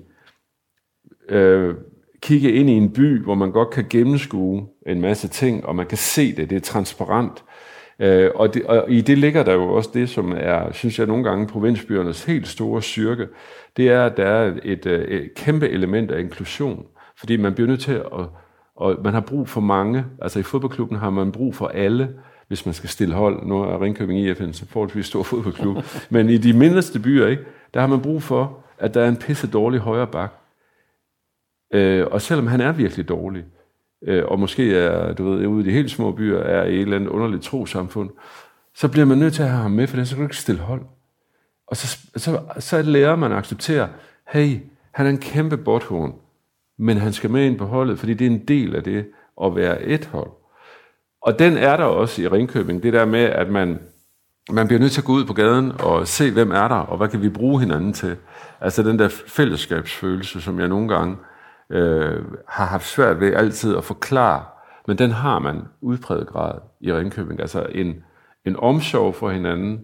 øh, 1.30 1.75
kigge 2.22 2.52
ind 2.52 2.69
i 2.69 2.74
en 2.74 2.94
by, 2.94 3.24
hvor 3.24 3.36
man 3.36 3.52
godt 3.52 3.69
kan 3.69 3.86
gennemskue 3.90 4.68
en 4.88 5.02
masse 5.02 5.28
ting, 5.28 5.66
og 5.66 5.75
man 5.75 5.88
kan 5.88 5.98
se 5.98 6.36
det, 6.36 6.50
det 6.50 6.56
er 6.56 6.60
transparent. 6.60 7.31
Øh, 7.40 7.70
og, 8.36 8.53
det, 8.53 8.65
og 8.65 8.92
i 8.92 9.01
det 9.01 9.18
ligger 9.18 9.44
der 9.44 9.53
jo 9.53 9.74
også 9.74 9.89
det, 9.94 10.09
som 10.09 10.33
er, 10.38 10.71
synes 10.71 11.00
jeg 11.00 11.07
nogle 11.07 11.24
gange, 11.24 11.48
provinsbyernes 11.48 12.25
helt 12.25 12.48
store 12.48 12.81
styrke, 12.81 13.27
det 13.77 13.89
er, 13.89 14.06
at 14.06 14.18
der 14.18 14.25
er 14.25 14.53
et, 14.63 14.86
øh, 14.86 15.07
et 15.07 15.33
kæmpe 15.36 15.69
element 15.69 16.12
af 16.12 16.19
inklusion. 16.19 16.86
Fordi 17.18 17.38
man 17.38 17.53
bliver 17.53 17.68
nødt 17.68 17.81
til 17.81 17.94
at, 17.94 18.06
og 18.75 18.98
man 19.03 19.13
har 19.13 19.21
brug 19.21 19.50
for 19.50 19.62
mange, 19.62 20.06
altså 20.21 20.39
i 20.39 20.44
fodboldklubben 20.44 20.98
har 20.98 21.09
man 21.09 21.31
brug 21.31 21.56
for 21.56 21.68
alle, 21.68 22.09
hvis 22.48 22.65
man 22.65 22.74
skal 22.74 22.89
stille 22.89 23.15
hold. 23.15 23.45
Nu 23.45 23.62
er 23.62 23.81
Ringkøbing 23.81 24.19
IF 24.19 24.42
en 24.42 24.54
forholdsvis 24.54 25.06
stor 25.06 25.24
fodboldklub. 25.24 25.77
Men 26.09 26.30
i 26.30 26.38
de 26.38 26.54
mindste 26.54 27.00
byer, 27.00 27.27
ikke, 27.27 27.44
der 27.74 27.80
har 27.80 27.88
man 27.88 28.01
brug 28.01 28.24
for, 28.24 28.57
at 28.80 28.94
der 28.94 29.01
er 29.01 29.09
en 29.09 29.18
pisse 29.18 29.47
dårlig 29.47 29.80
højre 29.80 30.07
bak, 30.07 30.31
Øh, 31.73 32.07
og 32.11 32.21
selvom 32.21 32.47
han 32.47 32.61
er 32.61 32.71
virkelig 32.71 33.09
dårlig, 33.09 33.45
øh, 34.08 34.24
og 34.26 34.40
måske 34.40 34.76
er, 34.76 35.14
du 35.14 35.30
ved, 35.30 35.48
ude 35.48 35.64
i 35.64 35.66
de 35.66 35.72
helt 35.72 35.92
små 35.92 36.12
byer, 36.12 36.40
er 36.40 36.66
i 36.66 36.76
et 36.76 36.81
eller 36.81 36.96
andet 36.96 37.10
underligt 37.10 37.44
trosamfund, 37.44 38.10
så 38.76 38.88
bliver 38.88 39.06
man 39.06 39.18
nødt 39.18 39.34
til 39.34 39.44
at 39.44 39.50
have 39.50 39.62
ham 39.62 39.72
med, 39.72 39.88
for 39.88 39.98
det 39.98 40.08
så 40.08 40.16
kan 40.16 40.24
du 40.24 40.26
ikke 40.26 40.38
stille 40.38 40.62
hold. 40.62 40.81
Og 41.68 41.78
så, 41.78 41.98
så, 42.16 42.40
så 42.60 42.81
lærer 42.81 43.16
man 43.16 43.31
at 43.31 43.38
acceptere, 43.38 43.90
hey, 44.28 44.60
han 44.92 45.06
er 45.06 45.10
en 45.10 45.18
kæmpe 45.18 45.58
botthorn, 45.58 46.14
men 46.78 46.98
han 46.98 47.14
skal 47.14 47.30
med 47.30 47.46
ind 47.46 47.58
på 47.58 47.66
holdet, 47.66 48.00
fordi 48.00 48.14
det 48.14 48.28
er 48.28 48.31
en 48.31 48.46
del 48.48 48.76
af 48.76 48.84
det 48.84 49.06
at 49.44 49.56
være 49.56 49.84
et 49.84 50.06
hold. 50.06 50.31
Og 51.22 51.40
den 51.40 51.58
er 51.58 51.78
der 51.78 51.84
også 51.84 52.22
i 52.22 52.28
Ringkøbing, 52.28 52.84
det 52.84 52.94
der 52.94 53.06
med, 53.06 53.24
at 53.24 53.50
man, 53.50 53.80
man 54.52 54.68
bliver 54.68 54.80
nødt 54.80 54.92
til 54.92 55.02
at 55.02 55.06
gå 55.06 55.14
ud 55.14 55.26
på 55.26 55.34
gaden 55.34 55.72
og 55.80 56.08
se, 56.08 56.31
hvem 56.31 56.52
er 56.52 56.68
der, 56.68 56.76
og 56.76 56.98
hvad 56.98 57.08
kan 57.08 57.22
vi 57.22 57.30
bruge 57.30 57.60
hinanden 57.60 57.94
til. 57.94 58.16
Altså 58.62 58.84
den 58.84 59.00
der 59.00 59.10
fællesskabsfølelse, 59.28 60.42
som 60.42 60.60
jeg 60.60 60.68
nogle 60.68 60.88
gange 60.88 61.16
øh, 61.16 61.31
øh, 61.71 62.25
har 62.47 62.66
haft 62.66 62.87
svært 62.87 63.19
ved 63.19 63.33
altid 63.33 63.78
at 63.78 63.83
forklare, 63.83 64.44
men 64.87 64.97
den 64.97 65.11
har 65.11 65.40
man 65.40 65.61
udpræget 65.81 66.28
grad 66.28 66.59
i 66.81 66.94
Ringkøbing. 66.94 67.40
Altså 67.40 67.66
en, 67.71 68.04
en 68.45 68.56
omsorg 68.56 69.16
for 69.16 69.30
hinanden. 69.30 69.81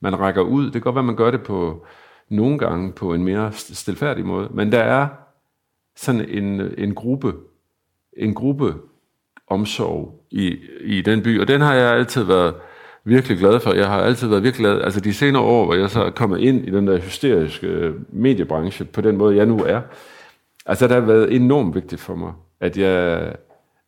Man 0.00 0.20
rækker 0.20 0.42
ud. 0.42 0.64
Det 0.64 0.72
kan 0.72 0.80
godt 0.80 0.94
være, 0.94 1.04
man 1.04 1.16
gør 1.16 1.30
det 1.30 1.42
på 1.42 1.86
nogle 2.28 2.58
gange 2.58 2.92
på 2.92 3.14
en 3.14 3.24
mere 3.24 3.52
stilfærdig 3.52 4.26
måde, 4.26 4.48
men 4.50 4.72
der 4.72 4.78
er 4.78 5.08
sådan 5.96 6.28
en, 6.28 6.60
en 6.78 6.94
gruppe, 6.94 7.34
en 8.16 8.34
gruppe 8.34 8.74
omsorg 9.48 10.26
i, 10.30 10.58
i 10.80 11.02
den 11.02 11.22
by, 11.22 11.40
og 11.40 11.48
den 11.48 11.60
har 11.60 11.74
jeg 11.74 11.94
altid 11.94 12.22
været 12.22 12.54
virkelig 13.04 13.38
glad 13.38 13.60
for. 13.60 13.72
Jeg 13.72 13.88
har 13.88 14.00
altid 14.00 14.28
været 14.28 14.42
virkelig 14.42 14.66
glad, 14.66 14.82
altså 14.82 15.00
de 15.00 15.14
senere 15.14 15.42
år, 15.42 15.64
hvor 15.64 15.74
jeg 15.74 15.90
så 15.90 16.04
er 16.04 16.10
kommet 16.10 16.40
ind 16.40 16.68
i 16.68 16.70
den 16.70 16.86
der 16.86 16.98
hysteriske 16.98 17.66
øh, 17.66 17.94
mediebranche, 18.08 18.84
på 18.84 19.00
den 19.00 19.16
måde 19.16 19.36
jeg 19.36 19.46
nu 19.46 19.58
er, 19.58 19.80
Altså, 20.66 20.88
det 20.88 20.94
har 20.94 21.00
været 21.00 21.36
enormt 21.36 21.74
vigtigt 21.74 22.00
for 22.00 22.14
mig, 22.14 22.32
at 22.60 22.78
jeg, 22.78 23.34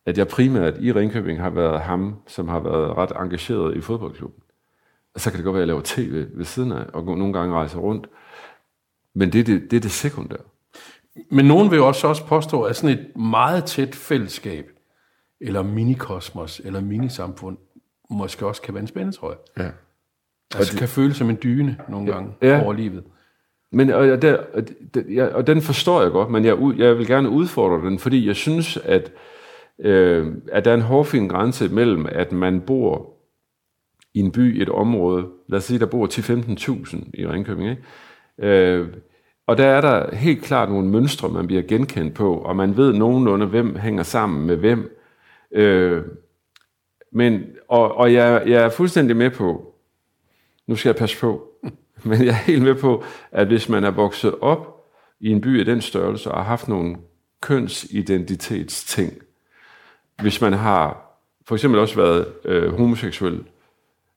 at 0.06 0.18
jeg 0.18 0.28
primært 0.28 0.74
i 0.80 0.92
Ringkøbing 0.92 1.40
har 1.40 1.50
været 1.50 1.80
ham, 1.80 2.16
som 2.26 2.48
har 2.48 2.60
været 2.60 2.96
ret 2.96 3.12
engageret 3.16 3.76
i 3.76 3.80
fodboldklubben. 3.80 4.42
Og 5.14 5.20
så 5.20 5.30
kan 5.30 5.36
det 5.36 5.44
godt 5.44 5.54
være, 5.54 5.62
at 5.62 5.68
jeg 5.68 5.74
laver 5.74 5.82
tv 5.84 6.26
ved 6.34 6.44
siden 6.44 6.72
af, 6.72 6.84
og 6.92 7.04
nogle 7.04 7.32
gange 7.32 7.54
rejser 7.54 7.78
rundt. 7.78 8.06
Men 9.14 9.32
det 9.32 9.40
er 9.40 9.44
det, 9.44 9.70
det, 9.70 9.76
er 9.76 9.80
det 9.80 9.90
sekundære. 9.90 10.40
Men 11.30 11.44
nogen 11.44 11.70
vil 11.70 11.76
jo 11.76 11.86
også, 11.86 12.06
også 12.06 12.26
påstå, 12.26 12.62
at 12.62 12.76
sådan 12.76 12.98
et 12.98 13.16
meget 13.16 13.64
tæt 13.64 13.94
fællesskab, 13.94 14.70
eller 15.40 15.62
minikosmos, 15.62 16.60
eller 16.64 16.80
minisamfund, 16.80 17.56
måske 18.10 18.46
også 18.46 18.62
kan 18.62 18.74
være 18.74 18.80
en 18.80 18.86
spændetrøje. 18.86 19.36
Ja. 19.58 19.70
Altså 20.54 20.72
det, 20.72 20.78
kan 20.78 20.88
føles 20.88 21.16
som 21.16 21.30
en 21.30 21.38
dyne 21.42 21.76
nogle 21.88 22.12
gange 22.12 22.32
ja. 22.42 22.62
over 22.64 22.72
livet. 22.72 23.04
Men, 23.74 23.90
og, 23.90 24.22
der, 24.22 24.36
og, 24.54 24.62
jeg, 25.08 25.32
og 25.32 25.46
den 25.46 25.62
forstår 25.62 26.02
jeg 26.02 26.10
godt, 26.10 26.30
men 26.30 26.44
jeg, 26.44 26.58
jeg 26.76 26.98
vil 26.98 27.06
gerne 27.06 27.28
udfordre 27.28 27.88
den, 27.88 27.98
fordi 27.98 28.26
jeg 28.26 28.36
synes, 28.36 28.76
at, 28.76 29.12
øh, 29.78 30.26
at 30.52 30.64
der 30.64 30.70
er 30.70 30.74
en 30.74 30.80
hårfin 30.80 31.28
grænse 31.28 31.68
mellem, 31.68 32.06
at 32.08 32.32
man 32.32 32.60
bor 32.60 33.10
i 34.14 34.20
en 34.20 34.32
by, 34.32 34.62
et 34.62 34.68
område, 34.68 35.26
lad 35.48 35.58
os 35.58 35.64
sige, 35.64 35.78
der 35.78 35.86
bor 35.86 36.06
10-15.000 36.06 37.10
i 37.14 37.26
Ringkøbing, 37.26 37.70
ikke? 37.70 37.82
Øh, 38.38 38.88
og 39.46 39.58
der 39.58 39.66
er 39.66 39.80
der 39.80 40.16
helt 40.16 40.42
klart 40.42 40.68
nogle 40.68 40.88
mønstre, 40.88 41.28
man 41.28 41.46
bliver 41.46 41.62
genkendt 41.62 42.14
på, 42.14 42.36
og 42.36 42.56
man 42.56 42.76
ved 42.76 42.92
nogenlunde, 42.92 43.46
hvem 43.46 43.76
hænger 43.76 44.02
sammen 44.02 44.46
med 44.46 44.56
hvem. 44.56 44.98
Øh, 45.52 46.02
men, 47.12 47.42
og 47.68 47.96
og 47.96 48.12
jeg, 48.12 48.42
jeg 48.46 48.64
er 48.64 48.68
fuldstændig 48.68 49.16
med 49.16 49.30
på, 49.30 49.74
nu 50.66 50.76
skal 50.76 50.88
jeg 50.88 50.96
passe 50.96 51.20
på, 51.20 51.48
men 52.04 52.25
jeg 52.25 52.28
er 52.28 52.32
helt 52.46 52.62
med 52.62 52.75
på, 52.75 53.04
at 53.32 53.46
hvis 53.46 53.68
man 53.68 53.84
er 53.84 53.90
vokset 53.90 54.34
op 54.40 54.84
i 55.20 55.30
en 55.30 55.40
by 55.40 55.58
af 55.58 55.64
den 55.64 55.80
størrelse, 55.80 56.30
og 56.30 56.37
har 56.37 56.44
haft 56.44 56.68
nogle 56.68 56.96
kønsidentitetsting, 57.42 59.12
hvis 60.23 60.40
man 60.40 60.52
har 60.52 61.00
for 61.46 61.54
eksempel 61.54 61.80
også 61.80 61.96
været 61.96 62.26
øh, 62.44 62.78
homoseksuel, 62.78 63.44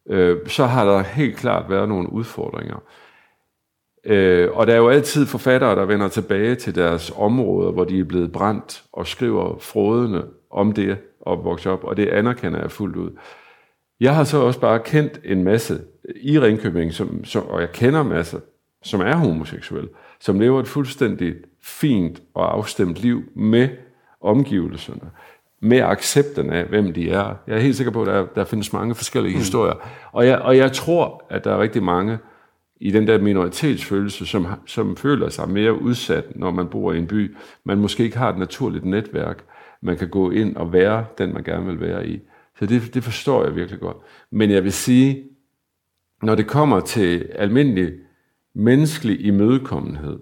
øh, 0.09 0.37
så 0.47 0.65
har 0.65 0.85
der 0.85 1.01
helt 1.01 1.37
klart 1.37 1.69
været 1.69 1.89
nogle 1.89 2.11
udfordringer. 2.11 2.83
Øh, 4.03 4.49
og 4.53 4.67
der 4.67 4.73
er 4.73 4.77
jo 4.77 4.89
altid 4.89 5.25
forfattere, 5.25 5.75
der 5.75 5.85
vender 5.85 6.07
tilbage 6.07 6.55
til 6.55 6.75
deres 6.75 7.11
områder, 7.15 7.71
hvor 7.71 7.83
de 7.83 7.99
er 7.99 8.03
blevet 8.03 8.31
brændt, 8.31 8.83
og 8.93 9.07
skriver 9.07 9.57
frodende 9.59 10.25
om 10.51 10.71
det 10.71 10.97
og 11.21 11.43
vokse 11.43 11.69
op, 11.69 11.83
og 11.83 11.97
det 11.97 12.07
anerkender 12.07 12.59
jeg 12.59 12.71
fuldt 12.71 12.95
ud. 12.95 13.11
Jeg 13.99 14.15
har 14.15 14.23
så 14.23 14.37
også 14.37 14.59
bare 14.59 14.79
kendt 14.79 15.19
en 15.23 15.43
masse 15.43 15.81
i 16.15 16.39
Ringkøbing, 16.39 16.93
som, 16.93 17.25
som, 17.25 17.47
og 17.47 17.61
jeg 17.61 17.71
kender 17.71 18.03
masser, 18.03 18.39
som 18.83 19.01
er 19.01 19.15
homoseksuelle, 19.15 19.89
som 20.19 20.39
lever 20.39 20.59
et 20.59 20.67
fuldstændig 20.67 21.35
fint 21.61 22.21
og 22.33 22.53
afstemt 22.53 22.97
liv 22.97 23.23
med 23.35 23.69
omgivelserne, 24.21 25.09
med 25.59 25.77
accepten 25.77 26.49
af, 26.49 26.65
hvem 26.65 26.93
de 26.93 27.09
er. 27.09 27.35
Jeg 27.47 27.55
er 27.55 27.59
helt 27.59 27.75
sikker 27.75 27.91
på, 27.91 28.01
at 28.01 28.07
der, 28.07 28.25
der 28.35 28.43
findes 28.43 28.73
mange 28.73 28.95
forskellige 28.95 29.33
mm. 29.33 29.39
historier. 29.39 29.73
Og 30.11 30.25
jeg, 30.25 30.39
og 30.39 30.57
jeg 30.57 30.71
tror, 30.71 31.25
at 31.29 31.43
der 31.43 31.51
er 31.51 31.61
rigtig 31.61 31.83
mange 31.83 32.17
i 32.79 32.91
den 32.91 33.07
der 33.07 33.21
minoritetsfølelse, 33.21 34.25
som, 34.25 34.47
som 34.65 34.97
føler 34.97 35.29
sig 35.29 35.49
mere 35.49 35.81
udsat, 35.81 36.35
når 36.35 36.51
man 36.51 36.67
bor 36.67 36.93
i 36.93 36.97
en 36.97 37.07
by. 37.07 37.35
Man 37.63 37.77
måske 37.77 38.03
ikke 38.03 38.17
har 38.17 38.29
et 38.29 38.37
naturligt 38.37 38.85
netværk, 38.85 39.43
man 39.81 39.97
kan 39.97 40.09
gå 40.09 40.31
ind 40.31 40.55
og 40.55 40.73
være 40.73 41.05
den, 41.17 41.33
man 41.33 41.43
gerne 41.43 41.65
vil 41.65 41.81
være 41.81 42.07
i. 42.07 42.19
Så 42.59 42.65
det, 42.65 42.93
det 42.93 43.03
forstår 43.03 43.43
jeg 43.43 43.55
virkelig 43.55 43.79
godt. 43.79 43.97
Men 44.31 44.51
jeg 44.51 44.63
vil 44.63 44.73
sige, 44.73 45.23
når 46.21 46.35
det 46.35 46.47
kommer 46.47 46.79
til 46.79 47.29
almindelig 47.35 47.93
menneskelig 48.53 49.25
imødekommenhed, 49.25 50.19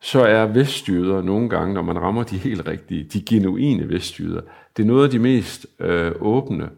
så 0.00 0.20
er 0.20 0.46
vestjyder 0.46 1.22
nogle 1.22 1.48
gange, 1.48 1.74
når 1.74 1.82
man 1.82 1.98
rammer 1.98 2.22
de 2.22 2.38
helt 2.38 2.68
rigtige, 2.68 3.04
de 3.04 3.22
genuine 3.22 3.88
vestjyder, 3.88 4.40
det 4.76 4.82
er 4.82 4.86
noget 4.86 5.04
af 5.04 5.10
de 5.10 5.18
mest 5.18 5.66
øh, 5.78 6.12
åbne 6.20 6.70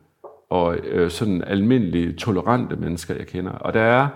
og 0.50 0.76
øh, 0.76 1.10
sådan 1.10 1.44
almindelige, 1.44 2.12
tolerante 2.12 2.76
mennesker, 2.76 3.14
jeg 3.14 3.26
kender. 3.26 3.52
Og 3.52 3.74
der 3.74 3.80
er, 3.80 4.08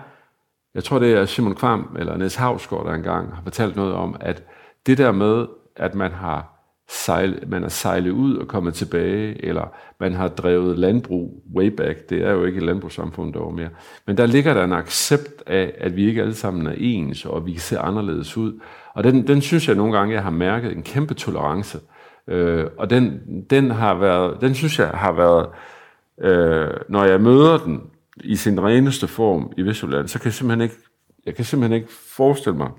jeg 0.73 0.83
tror 0.83 0.99
det 0.99 1.13
er 1.13 1.25
Simon 1.25 1.55
Kvam 1.55 1.95
eller 1.99 2.17
Niels 2.17 2.35
Havsgaard, 2.35 2.85
der 2.85 2.93
engang 2.93 3.35
har 3.35 3.43
fortalt 3.43 3.75
noget 3.75 3.93
om, 3.93 4.15
at 4.19 4.43
det 4.85 4.97
der 4.97 5.11
med, 5.11 5.47
at 5.75 5.95
man 5.95 6.11
har 6.11 6.54
sejle, 6.89 7.39
man 7.47 7.63
er 7.63 7.69
sejlet 7.69 8.11
ud 8.11 8.35
og 8.35 8.47
kommet 8.47 8.73
tilbage, 8.73 9.45
eller 9.45 9.73
man 9.99 10.13
har 10.13 10.27
drevet 10.27 10.79
landbrug 10.79 11.43
way 11.55 11.67
back. 11.67 12.09
Det 12.09 12.21
er 12.21 12.31
jo 12.31 12.45
ikke 12.45 12.57
et 12.57 12.63
landbrugssamfund 12.63 13.33
derovre 13.33 13.55
mere. 13.55 13.69
Men 14.07 14.17
der 14.17 14.25
ligger 14.25 14.53
der 14.53 14.63
en 14.63 14.73
accept 14.73 15.43
af, 15.47 15.73
at 15.77 15.95
vi 15.95 16.07
ikke 16.07 16.21
alle 16.21 16.33
sammen 16.33 16.67
er 16.67 16.73
ens, 16.77 17.25
og 17.25 17.45
vi 17.45 17.57
ser 17.57 17.81
anderledes 17.81 18.37
ud. 18.37 18.59
Og 18.93 19.03
den, 19.03 19.27
den 19.27 19.41
synes 19.41 19.67
jeg 19.67 19.75
nogle 19.75 19.97
gange, 19.97 20.13
jeg 20.13 20.23
har 20.23 20.29
mærket 20.29 20.71
en 20.71 20.83
kæmpe 20.83 21.13
tolerance. 21.13 21.79
Øh, 22.27 22.65
og 22.77 22.89
den, 22.89 23.21
den, 23.49 23.71
har 23.71 23.95
været, 23.95 24.41
den 24.41 24.55
synes 24.55 24.79
jeg 24.79 24.87
har 24.87 25.11
været, 25.11 25.47
øh, 26.21 26.73
når 26.89 27.03
jeg 27.05 27.21
møder 27.21 27.57
den 27.57 27.81
i 28.23 28.35
sin 28.35 28.63
reneste 28.63 29.07
form 29.07 29.51
i 29.57 29.61
Vestjylland, 29.61 30.07
så 30.07 30.19
kan 30.19 30.25
jeg 30.25 30.33
simpelthen 30.33 30.61
ikke, 30.61 30.75
jeg 31.25 31.35
kan 31.35 31.45
simpelthen 31.45 31.81
ikke 31.81 31.93
forestille 31.93 32.57
mig 32.57 32.69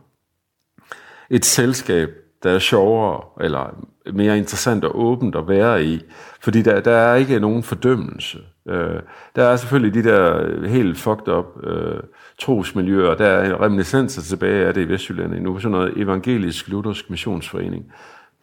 et 1.30 1.44
selskab, 1.44 2.10
der 2.46 2.52
er 2.52 2.58
sjovere, 2.58 3.44
eller 3.44 3.74
mere 4.12 4.38
interessant 4.38 4.84
og 4.84 5.00
åbent 5.00 5.36
at 5.36 5.48
være 5.48 5.84
i. 5.84 6.00
Fordi 6.40 6.62
der, 6.62 6.80
der 6.80 6.92
er 6.92 7.14
ikke 7.14 7.40
nogen 7.40 7.62
fordømmelse. 7.62 8.38
Øh, 8.68 9.00
der 9.36 9.44
er 9.44 9.56
selvfølgelig 9.56 10.04
de 10.04 10.10
der 10.10 10.68
helt 10.68 10.98
fucked 10.98 11.28
up 11.28 11.46
øh, 11.64 12.00
trosmiljøer, 12.38 13.14
der 13.14 13.26
er 13.26 13.62
reminiscenser 13.62 14.22
tilbage 14.22 14.66
af 14.66 14.74
det 14.74 14.80
i 14.80 14.88
Vestjylland 14.88 15.34
endnu, 15.34 15.58
sådan 15.58 15.70
noget 15.70 15.92
evangelisk 15.96 16.68
luthersk 16.68 17.10
missionsforening. 17.10 17.92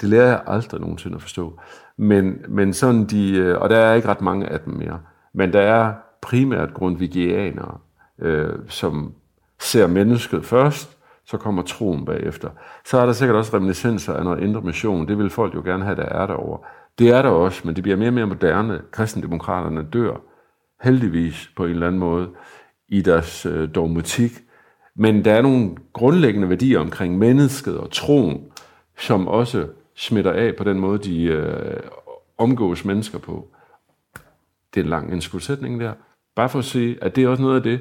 Det 0.01 0.09
lærer 0.09 0.27
jeg 0.27 0.41
aldrig 0.47 0.81
nogensinde 0.81 1.15
at 1.15 1.21
forstå. 1.21 1.59
Men, 1.97 2.37
men 2.47 2.73
sådan 2.73 3.05
de, 3.05 3.31
øh, 3.31 3.61
og 3.61 3.69
der 3.69 3.77
er 3.77 3.93
ikke 3.93 4.07
ret 4.07 4.21
mange 4.21 4.49
af 4.49 4.59
dem 4.59 4.73
mere, 4.73 4.99
men 5.33 5.53
der 5.53 5.61
er 5.61 5.93
primært 6.21 6.73
grundvigianere, 6.73 7.77
øh, 8.19 8.53
som 8.67 9.13
ser 9.59 9.87
mennesket 9.87 10.45
først, 10.45 10.97
så 11.25 11.37
kommer 11.37 11.63
troen 11.63 12.05
bagefter. 12.05 12.49
Så 12.85 12.97
er 12.97 13.05
der 13.05 13.13
sikkert 13.13 13.37
også 13.37 13.57
reminiscenser 13.57 14.13
af 14.13 14.23
noget 14.23 14.43
indre 14.43 14.61
mission. 14.61 15.07
Det 15.07 15.17
vil 15.17 15.29
folk 15.29 15.55
jo 15.55 15.61
gerne 15.61 15.83
have, 15.83 15.95
der 15.95 16.05
er 16.05 16.27
derovre. 16.27 16.59
Det 16.99 17.09
er 17.09 17.21
der 17.21 17.29
også, 17.29 17.61
men 17.65 17.75
det 17.75 17.83
bliver 17.83 17.97
mere 17.97 18.09
og 18.09 18.13
mere 18.13 18.27
moderne. 18.27 18.81
Kristendemokraterne 18.91 19.87
dør 19.93 20.21
heldigvis 20.83 21.51
på 21.55 21.65
en 21.65 21.71
eller 21.71 21.87
anden 21.87 21.99
måde 21.99 22.29
i 22.87 23.01
deres 23.01 23.45
øh, 23.45 23.75
dogmatik. 23.75 24.31
Men 24.95 25.25
der 25.25 25.33
er 25.33 25.41
nogle 25.41 25.75
grundlæggende 25.93 26.49
værdier 26.49 26.79
omkring 26.79 27.17
mennesket 27.17 27.77
og 27.77 27.91
troen, 27.91 28.45
som 28.97 29.27
også 29.27 29.67
smitter 29.95 30.31
af 30.31 30.55
på 30.55 30.63
den 30.63 30.79
måde, 30.79 30.97
de 30.97 31.23
øh, 31.23 31.79
omgås 32.37 32.85
mennesker 32.85 33.19
på. 33.19 33.47
Det 34.73 34.79
er 34.79 34.83
en 34.83 34.89
lang 34.89 35.11
indskudsætning 35.11 35.79
der. 35.79 35.93
Bare 36.35 36.49
for 36.49 36.59
at 36.59 36.65
sige, 36.65 36.97
at 37.03 37.15
det 37.15 37.23
er 37.23 37.27
også 37.27 37.43
noget 37.43 37.55
af 37.55 37.63
det, 37.63 37.79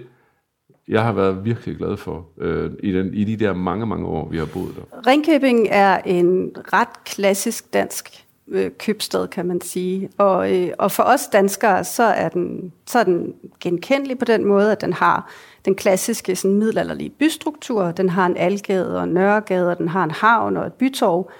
jeg 0.88 1.02
har 1.02 1.12
været 1.12 1.44
virkelig 1.44 1.76
glad 1.76 1.96
for 1.96 2.26
øh, 2.38 2.70
i, 2.82 2.92
den, 2.92 3.14
i 3.14 3.24
de 3.24 3.44
der 3.44 3.54
mange, 3.54 3.86
mange 3.86 4.06
år, 4.06 4.28
vi 4.28 4.38
har 4.38 4.46
boet 4.46 4.74
der. 4.76 5.06
Ringkøbing 5.06 5.68
er 5.70 5.98
en 5.98 6.50
ret 6.72 7.04
klassisk 7.04 7.74
dansk 7.74 8.24
øh, 8.48 8.70
købstad, 8.78 9.28
kan 9.28 9.46
man 9.46 9.60
sige. 9.60 10.10
Og, 10.18 10.56
øh, 10.56 10.70
og 10.78 10.92
for 10.92 11.02
os 11.02 11.26
danskere, 11.26 11.84
så 11.84 12.02
er, 12.02 12.28
den, 12.28 12.72
så 12.86 12.98
er 12.98 13.04
den 13.04 13.34
genkendelig 13.60 14.18
på 14.18 14.24
den 14.24 14.44
måde, 14.44 14.72
at 14.72 14.80
den 14.80 14.92
har 14.92 15.30
den 15.64 15.74
klassiske 15.74 16.36
sådan, 16.36 16.56
middelalderlige 16.56 17.10
bystruktur. 17.10 17.90
Den 17.90 18.08
har 18.08 18.26
en 18.26 18.36
algade 18.36 18.98
og 18.98 19.04
en 19.04 19.10
nørregade, 19.10 19.70
og 19.70 19.78
den 19.78 19.88
har 19.88 20.04
en 20.04 20.10
havn 20.10 20.56
og 20.56 20.66
et 20.66 20.72
bytorv. 20.72 21.30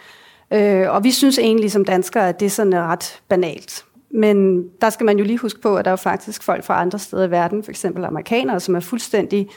Øh, 0.53 0.91
og 0.91 1.05
vi 1.05 1.11
synes 1.11 1.39
egentlig 1.39 1.73
som 1.73 1.85
danskere, 1.85 2.29
at 2.29 2.41
det 2.41 2.59
er 2.59 2.87
ret 2.87 3.23
banalt. 3.29 3.85
Men 4.15 4.69
der 4.81 4.91
skal 4.91 5.07
man 5.07 5.19
jo 5.19 5.25
lige 5.25 5.39
huske 5.39 5.61
på, 5.61 5.77
at 5.77 5.85
der 5.85 5.91
er 5.91 5.93
jo 5.93 5.97
faktisk 5.97 6.43
folk 6.43 6.65
fra 6.65 6.81
andre 6.81 6.99
steder 6.99 7.27
i 7.27 7.31
verden, 7.31 7.63
for 7.65 7.71
eksempel 7.71 8.05
amerikanere, 8.05 8.61
som 8.61 8.77
er 8.77 8.81
fuldstændig 8.81 9.49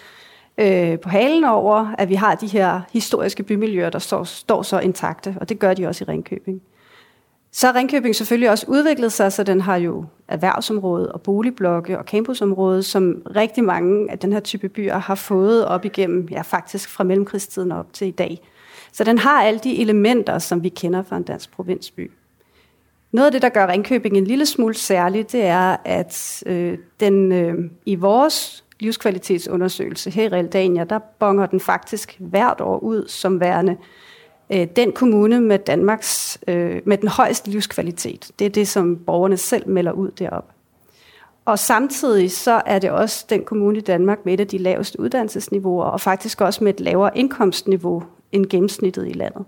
øh, 0.58 1.00
på 1.00 1.10
halen 1.10 1.44
over, 1.44 1.96
at 1.98 2.10
vi 2.10 2.16
har 2.16 2.36
de 2.36 2.48
her 2.48 2.82
historiske 2.92 3.44
bymiljøer, 3.44 3.90
der 3.90 4.00
står, 4.00 4.24
står 4.24 4.62
så 4.62 4.80
intakte, 4.80 5.36
og 5.42 5.50
det 5.50 5.60
gør 5.60 5.74
de 5.74 5.88
også 5.88 6.04
i 6.04 6.08
Ringkøbing. 6.08 6.62
Så 7.52 7.68
har 7.68 7.76
Ringkøbing 7.76 8.16
selvfølgelig 8.16 8.50
også 8.50 8.66
udviklet 8.70 9.12
sig, 9.12 9.32
så 9.32 9.44
den 9.44 9.62
har 9.62 9.76
jo 9.76 10.06
erhvervsområde 10.28 11.12
og 11.12 11.22
boligblokke 11.22 12.00
og 12.00 12.04
campusområde, 12.04 12.84
som 12.84 13.22
rigtig 13.36 13.64
mange 13.64 14.12
af 14.12 14.20
den 14.20 14.34
her 14.34 14.40
type 14.40 14.70
byer 14.70 14.98
har 14.98 15.16
fået 15.16 15.66
op 15.66 15.86
igennem, 15.86 16.28
ja 16.32 16.42
faktisk 16.42 16.90
fra 16.90 17.04
mellemkrigstiden 17.04 17.72
op 17.72 17.94
til 17.94 18.08
i 18.08 18.12
dag. 18.12 18.42
Så 18.92 19.04
den 19.04 19.18
har 19.18 19.44
alle 19.44 19.60
de 19.60 19.82
elementer, 19.82 20.40
som 20.40 20.64
vi 20.64 20.70
kender 20.70 21.04
fra 21.04 21.18
en 21.18 21.24
dansk 21.24 21.52
provinsby. 21.52 22.12
Noget 23.16 23.26
af 23.26 23.32
det, 23.32 23.42
der 23.42 23.50
gør 23.50 23.68
Ringkøbing 23.68 24.18
en 24.18 24.28
lille 24.28 24.46
smule 24.46 24.74
særlig, 24.74 25.32
det 25.32 25.46
er, 25.46 25.78
at 25.86 26.44
øh, 26.46 26.78
den 27.00 27.32
øh, 27.32 27.54
i 27.86 27.96
vores 27.96 28.66
livskvalitetsundersøgelse 28.80 30.10
her 30.10 30.24
i 30.24 30.28
Realdania, 30.28 30.84
der 30.84 31.00
bonger 31.00 31.46
den 31.46 31.60
faktisk 31.60 32.16
hvert 32.20 32.62
år 32.62 32.80
ud 32.80 33.08
som 33.08 33.40
værende 33.40 33.78
øh, 34.50 34.68
den 34.76 34.92
kommune 34.92 35.42
med 35.42 35.60
Danmarks 35.60 36.40
øh, 36.48 36.82
med 36.86 36.98
den 36.98 37.10
højeste 37.10 37.50
livskvalitet. 37.50 38.32
Det 38.40 38.46
er 38.46 38.50
det, 38.50 38.68
som 38.68 38.98
borgerne 38.98 39.38
selv 39.38 39.70
melder 39.70 39.92
ud 39.92 40.12
derop. 40.12 40.46
Og 41.46 41.60
samtidig 41.60 42.32
så 42.32 42.62
er 42.66 42.80
det 42.80 42.92
også 42.92 43.26
den 43.30 43.44
kommune 43.44 43.78
i 43.78 43.82
Danmark 43.82 44.26
med 44.26 44.34
et 44.34 44.40
af 44.40 44.48
de 44.48 44.58
laveste 44.58 45.00
uddannelsesniveauer, 45.00 45.86
og 45.86 46.02
faktisk 46.02 46.42
også 46.42 46.64
med 46.64 46.74
et 46.74 46.80
lavere 46.80 47.18
indkomstniveau 47.18 48.04
end 48.32 48.46
gennemsnittet 48.46 49.08
i 49.08 49.14
landet. 49.14 49.46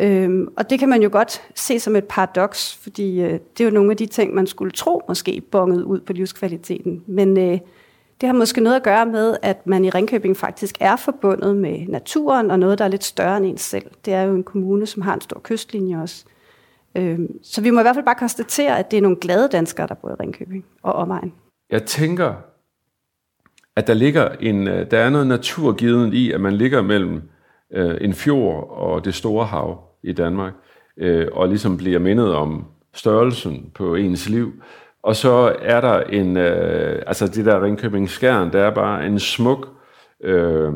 Øhm, 0.00 0.48
og 0.56 0.70
det 0.70 0.78
kan 0.78 0.88
man 0.88 1.02
jo 1.02 1.08
godt 1.12 1.42
se 1.54 1.80
som 1.80 1.96
et 1.96 2.04
paradoks, 2.04 2.76
fordi 2.82 3.20
øh, 3.20 3.32
det 3.32 3.60
er 3.60 3.64
jo 3.64 3.70
nogle 3.70 3.90
af 3.90 3.96
de 3.96 4.06
ting, 4.06 4.34
man 4.34 4.46
skulle 4.46 4.70
tro 4.70 5.02
måske 5.08 5.42
bonget 5.50 5.82
ud 5.82 6.00
på 6.00 6.12
livskvaliteten. 6.12 7.04
Men 7.06 7.38
øh, 7.38 7.58
det 8.20 8.26
har 8.26 8.32
måske 8.32 8.60
noget 8.60 8.76
at 8.76 8.82
gøre 8.82 9.06
med, 9.06 9.36
at 9.42 9.66
man 9.66 9.84
i 9.84 9.90
Ringkøbing 9.90 10.36
faktisk 10.36 10.76
er 10.80 10.96
forbundet 10.96 11.56
med 11.56 11.86
naturen 11.88 12.50
og 12.50 12.58
noget, 12.58 12.78
der 12.78 12.84
er 12.84 12.88
lidt 12.88 13.04
større 13.04 13.36
end 13.36 13.46
ens 13.46 13.60
selv. 13.60 13.86
Det 14.04 14.14
er 14.14 14.22
jo 14.22 14.34
en 14.34 14.44
kommune, 14.44 14.86
som 14.86 15.02
har 15.02 15.14
en 15.14 15.20
stor 15.20 15.40
kystlinje 15.44 16.02
også. 16.02 16.24
Øhm, 16.96 17.38
så 17.42 17.60
vi 17.60 17.70
må 17.70 17.80
i 17.80 17.82
hvert 17.82 17.96
fald 17.96 18.04
bare 18.04 18.14
konstatere, 18.14 18.78
at 18.78 18.90
det 18.90 18.96
er 18.96 19.02
nogle 19.02 19.16
glade 19.16 19.48
danskere, 19.48 19.86
der 19.86 19.94
bor 19.94 20.10
i 20.10 20.14
Ringkøbing 20.20 20.64
og 20.82 20.92
omegn. 20.92 21.32
Jeg 21.70 21.82
tænker, 21.84 22.34
at 23.76 23.86
der 23.86 23.94
ligger 23.94 24.28
en, 24.28 24.68
øh, 24.68 24.90
der 24.90 24.98
er 24.98 25.10
noget 25.10 25.26
naturgivet 25.26 26.14
i, 26.14 26.32
at 26.32 26.40
man 26.40 26.52
ligger 26.52 26.82
mellem 26.82 27.22
øh, 27.72 27.96
en 28.00 28.14
fjord 28.14 28.70
og 28.70 29.04
det 29.04 29.14
store 29.14 29.46
hav 29.46 29.85
i 30.02 30.12
Danmark, 30.12 30.52
øh, 30.96 31.28
og 31.32 31.48
ligesom 31.48 31.76
bliver 31.76 31.98
mindet 31.98 32.34
om 32.34 32.64
størrelsen 32.94 33.70
på 33.74 33.94
ens 33.94 34.28
liv. 34.28 34.52
Og 35.02 35.16
så 35.16 35.56
er 35.62 35.80
der 35.80 36.00
en, 36.00 36.36
øh, 36.36 37.02
altså 37.06 37.26
det 37.26 37.44
der 37.44 37.64
Ringkøbing 37.64 38.10
Skjern, 38.10 38.52
der 38.52 38.60
er 38.60 38.74
bare 38.74 39.06
en 39.06 39.18
smuk 39.18 39.68
øh, 40.24 40.72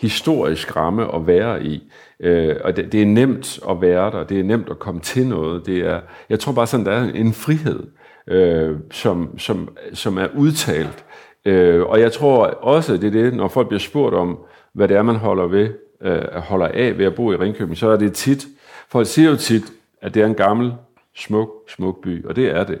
historisk 0.00 0.76
ramme 0.76 1.14
at 1.14 1.26
være 1.26 1.64
i. 1.64 1.82
Øh, 2.20 2.56
og 2.64 2.76
det, 2.76 2.92
det 2.92 3.02
er 3.02 3.06
nemt 3.06 3.58
at 3.70 3.80
være 3.80 4.10
der, 4.10 4.24
det 4.24 4.40
er 4.40 4.44
nemt 4.44 4.70
at 4.70 4.78
komme 4.78 5.00
til 5.00 5.26
noget. 5.26 5.66
Det 5.66 5.78
er, 5.78 6.00
jeg 6.30 6.40
tror 6.40 6.52
bare 6.52 6.66
sådan, 6.66 6.86
der 6.86 6.92
er 6.92 7.12
en 7.14 7.32
frihed, 7.32 7.86
øh, 8.28 8.76
som, 8.90 9.38
som, 9.38 9.76
som 9.92 10.18
er 10.18 10.28
udtalt. 10.36 11.04
Øh, 11.44 11.82
og 11.82 12.00
jeg 12.00 12.12
tror 12.12 12.46
også, 12.46 12.96
det 12.96 13.04
er 13.04 13.22
det, 13.22 13.34
når 13.34 13.48
folk 13.48 13.68
bliver 13.68 13.80
spurgt 13.80 14.14
om, 14.14 14.38
hvad 14.74 14.88
det 14.88 14.96
er, 14.96 15.02
man 15.02 15.16
holder, 15.16 15.46
ved, 15.46 15.68
øh, 16.02 16.34
holder 16.34 16.68
af 16.68 16.98
ved 16.98 17.06
at 17.06 17.14
bo 17.14 17.32
i 17.32 17.36
Ringkøbing, 17.36 17.76
så 17.76 17.88
er 17.88 17.96
det 17.96 18.12
tit, 18.12 18.46
folk 18.94 19.06
siger 19.06 19.30
jo 19.30 19.36
tit, 19.36 19.72
at 20.02 20.14
det 20.14 20.22
er 20.22 20.26
en 20.26 20.34
gammel, 20.34 20.72
smuk, 21.16 21.50
smuk 21.68 22.02
by, 22.02 22.26
og 22.26 22.36
det 22.36 22.50
er 22.50 22.64
det. 22.64 22.78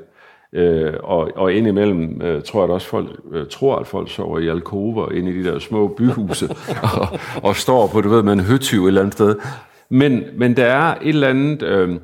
Øh, 0.52 0.94
og, 1.02 1.30
og 1.36 1.52
indimellem 1.52 2.22
øh, 2.22 2.42
tror 2.42 2.60
jeg 2.60 2.70
at 2.70 2.74
også 2.74 2.86
folk 2.86 3.20
øh, 3.32 3.46
tror, 3.50 3.76
at 3.76 3.86
folk 3.86 4.10
sover 4.10 4.38
i 4.38 4.48
alkover 4.48 5.12
inde 5.12 5.30
i 5.30 5.38
de 5.38 5.44
der 5.44 5.58
små 5.58 5.88
byhuse 5.88 6.48
og, 7.00 7.18
og 7.42 7.56
står 7.56 7.86
på, 7.86 8.00
du 8.00 8.08
ved, 8.08 8.22
med 8.22 8.32
en 8.32 8.40
høtyv 8.40 8.84
et 8.84 8.88
eller 8.88 9.00
andet 9.00 9.14
sted. 9.14 9.36
Men, 9.88 10.24
men 10.36 10.56
der 10.56 10.64
er 10.64 10.94
et 10.94 11.08
eller 11.08 11.28
andet, 11.28 11.62
øh, 11.62 11.96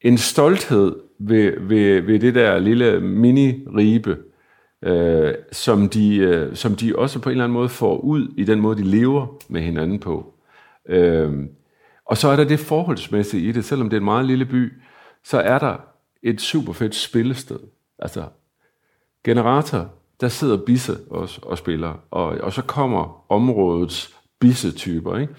en 0.00 0.18
stolthed 0.18 0.96
ved, 1.18 1.52
ved, 1.60 2.00
ved 2.00 2.18
det 2.18 2.34
der 2.34 2.58
lille 2.58 3.00
mini-ribe, 3.00 4.16
øh, 4.84 5.34
som, 5.52 5.88
de, 5.88 6.16
øh, 6.16 6.56
som 6.56 6.74
de 6.74 6.96
også 6.96 7.18
på 7.18 7.28
en 7.28 7.32
eller 7.32 7.44
anden 7.44 7.54
måde 7.54 7.68
får 7.68 7.96
ud 7.96 8.28
i 8.36 8.44
den 8.44 8.60
måde, 8.60 8.76
de 8.76 8.84
lever 8.84 9.26
med 9.48 9.60
hinanden 9.60 9.98
på. 9.98 10.34
Øh, 10.88 11.32
og 12.12 12.18
så 12.18 12.28
er 12.28 12.36
der 12.36 12.44
det 12.44 12.60
forholdsmæssige 12.60 13.48
i 13.48 13.52
det, 13.52 13.64
selvom 13.64 13.90
det 13.90 13.96
er 13.96 14.00
en 14.00 14.04
meget 14.04 14.24
lille 14.24 14.44
by, 14.44 14.72
så 15.24 15.40
er 15.40 15.58
der 15.58 15.76
et 16.22 16.40
super 16.40 16.72
fedt 16.72 16.94
spillested. 16.94 17.58
Altså, 17.98 18.24
generator, 19.24 19.90
der 20.20 20.28
sidder 20.28 20.56
bisse 20.56 20.98
og, 21.10 21.28
og 21.42 21.58
spiller, 21.58 21.94
og, 22.10 22.26
og 22.26 22.52
så 22.52 22.62
kommer 22.62 23.24
områdets 23.28 24.14
bisse-typer, 24.40 25.18
ikke? 25.18 25.34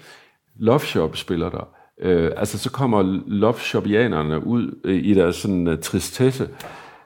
Love 0.56 0.80
Shop 0.80 1.16
spiller 1.16 1.50
der. 1.50 1.68
Øh, 2.00 2.32
altså, 2.36 2.58
så 2.58 2.70
kommer 2.70 3.20
Love 3.26 3.58
Shopianerne 3.58 4.46
ud 4.46 4.80
øh, 4.84 5.04
i 5.04 5.14
deres 5.14 5.36
sådan 5.36 5.68
uh, 5.68 5.78
tristesse. 5.78 6.48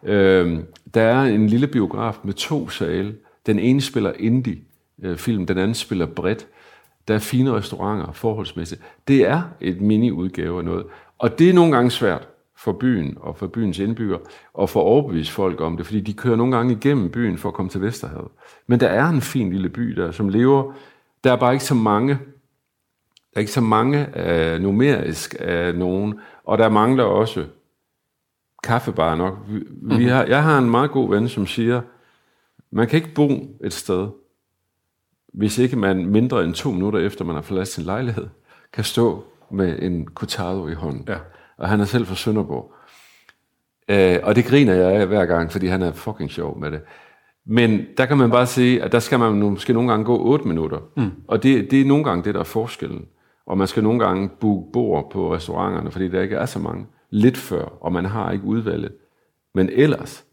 Øh, 0.02 0.58
der 0.94 1.02
er 1.02 1.22
en 1.22 1.46
lille 1.46 1.66
biograf 1.66 2.18
med 2.24 2.34
to 2.34 2.68
sale. 2.68 3.16
Den 3.46 3.58
ene 3.58 3.80
spiller 3.80 4.12
indie-film, 4.18 5.42
øh, 5.42 5.48
den 5.48 5.58
anden 5.58 5.74
spiller 5.74 6.06
bredt. 6.06 6.46
Der 7.08 7.14
er 7.14 7.18
fine 7.18 7.52
restauranter 7.52 8.12
forholdsmæssigt. 8.12 8.80
Det 9.08 9.26
er 9.28 9.42
et 9.60 9.80
mini-udgave 9.80 10.58
af 10.58 10.64
noget. 10.64 10.86
Og 11.18 11.38
det 11.38 11.50
er 11.50 11.54
nogle 11.54 11.72
gange 11.72 11.90
svært 11.90 12.28
for 12.56 12.72
byen 12.72 13.18
og 13.20 13.36
for 13.36 13.46
byens 13.46 13.78
indbygger, 13.78 14.18
og 14.54 14.70
for 14.70 14.80
overbevise 14.80 15.32
folk 15.32 15.60
om 15.60 15.76
det, 15.76 15.86
fordi 15.86 16.00
de 16.00 16.12
kører 16.12 16.36
nogle 16.36 16.56
gange 16.56 16.72
igennem 16.72 17.10
byen 17.10 17.38
for 17.38 17.48
at 17.48 17.54
komme 17.54 17.68
til 17.68 17.80
Vesterhavet. 17.82 18.28
Men 18.66 18.80
der 18.80 18.88
er 18.88 19.08
en 19.08 19.20
fin 19.20 19.50
lille 19.50 19.68
by 19.68 19.82
der, 19.82 20.10
som 20.10 20.28
lever. 20.28 20.72
Der 21.24 21.32
er 21.32 21.36
bare 21.36 21.52
ikke 21.52 21.64
så 21.64 21.74
mange, 21.74 22.12
der 22.14 23.36
er 23.36 23.40
ikke 23.40 23.52
så 23.52 23.60
mange 23.60 24.06
uh, 24.16 24.62
numerisk 24.62 25.36
af 25.38 25.74
nogen, 25.74 26.20
og 26.44 26.58
der 26.58 26.68
mangler 26.68 27.04
også 27.04 27.46
kaffebar 28.64 29.14
nok. 29.14 29.38
Vi, 29.48 29.64
vi 29.96 30.04
har, 30.04 30.24
jeg 30.24 30.42
har 30.42 30.58
en 30.58 30.70
meget 30.70 30.90
god 30.90 31.10
ven, 31.10 31.28
som 31.28 31.46
siger, 31.46 31.80
man 32.70 32.86
kan 32.86 32.96
ikke 32.96 33.14
bo 33.14 33.30
et 33.64 33.72
sted, 33.72 34.08
hvis 35.34 35.58
ikke 35.58 35.76
man 35.76 36.06
mindre 36.06 36.44
end 36.44 36.54
to 36.54 36.70
minutter 36.70 36.98
efter 36.98 37.24
man 37.24 37.34
har 37.34 37.42
forladt 37.42 37.68
sin 37.68 37.84
lejlighed, 37.84 38.26
kan 38.72 38.84
stå 38.84 39.24
med 39.50 39.82
en 39.82 40.08
cortado 40.14 40.68
i 40.68 40.74
hånden. 40.74 41.04
Ja 41.08 41.18
og 41.58 41.68
han 41.68 41.80
er 41.80 41.84
selv 41.84 42.06
fra 42.06 42.14
Sønderborg. 42.14 42.72
Øh, 43.88 44.18
og 44.22 44.36
det 44.36 44.44
griner 44.44 44.74
jeg 44.74 44.92
af 44.92 45.06
hver 45.06 45.26
gang, 45.26 45.52
fordi 45.52 45.66
han 45.66 45.82
er 45.82 45.92
fucking 45.92 46.30
sjov 46.30 46.58
med 46.58 46.70
det. 46.70 46.80
Men 47.46 47.86
der 47.96 48.06
kan 48.06 48.18
man 48.18 48.30
bare 48.30 48.46
sige, 48.46 48.82
at 48.82 48.92
der 48.92 48.98
skal 48.98 49.18
man 49.18 49.32
måske 49.32 49.72
nogle 49.72 49.90
gange 49.90 50.04
gå 50.04 50.18
8 50.18 50.48
minutter. 50.48 50.78
Mm. 50.96 51.10
Og 51.28 51.42
det, 51.42 51.70
det 51.70 51.80
er 51.80 51.84
nogle 51.84 52.04
gange 52.04 52.24
det, 52.24 52.34
der 52.34 52.40
er 52.40 52.44
forskellen. 52.44 53.06
Og 53.46 53.58
man 53.58 53.66
skal 53.66 53.82
nogle 53.82 54.04
gange 54.04 54.30
booke 54.40 54.72
bord 54.72 55.10
på 55.10 55.34
restauranterne, 55.34 55.90
fordi 55.90 56.08
der 56.08 56.22
ikke 56.22 56.36
er 56.36 56.46
så 56.46 56.58
mange. 56.58 56.86
Lidt 57.10 57.36
før, 57.36 57.64
og 57.80 57.92
man 57.92 58.04
har 58.04 58.32
ikke 58.32 58.44
udvalget. 58.44 58.92
Men 59.54 59.70
ellers, 59.72 60.24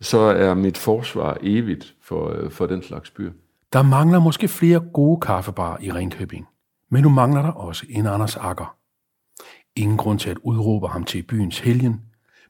så 0.00 0.18
er 0.18 0.54
mit 0.54 0.78
forsvar 0.78 1.38
evigt 1.40 1.94
for, 2.02 2.36
øh, 2.36 2.50
for 2.50 2.66
den 2.66 2.82
slags 2.82 3.10
byer. 3.10 3.32
Der 3.72 3.82
mangler 3.82 4.18
måske 4.18 4.48
flere 4.48 4.80
gode 4.92 5.20
kaffebarer 5.20 5.76
i 5.80 5.92
Ringkøbing. 5.92 6.46
Men 6.90 7.02
nu 7.02 7.08
mangler 7.08 7.42
der 7.42 7.50
også 7.50 7.86
en 7.88 8.06
Anders 8.06 8.36
Akker. 8.36 8.76
Ingen 9.76 9.96
grund 9.96 10.18
til 10.18 10.30
at 10.30 10.38
udråbe 10.42 10.88
ham 10.88 11.04
til 11.04 11.22
byens 11.22 11.58
helgen, 11.58 12.00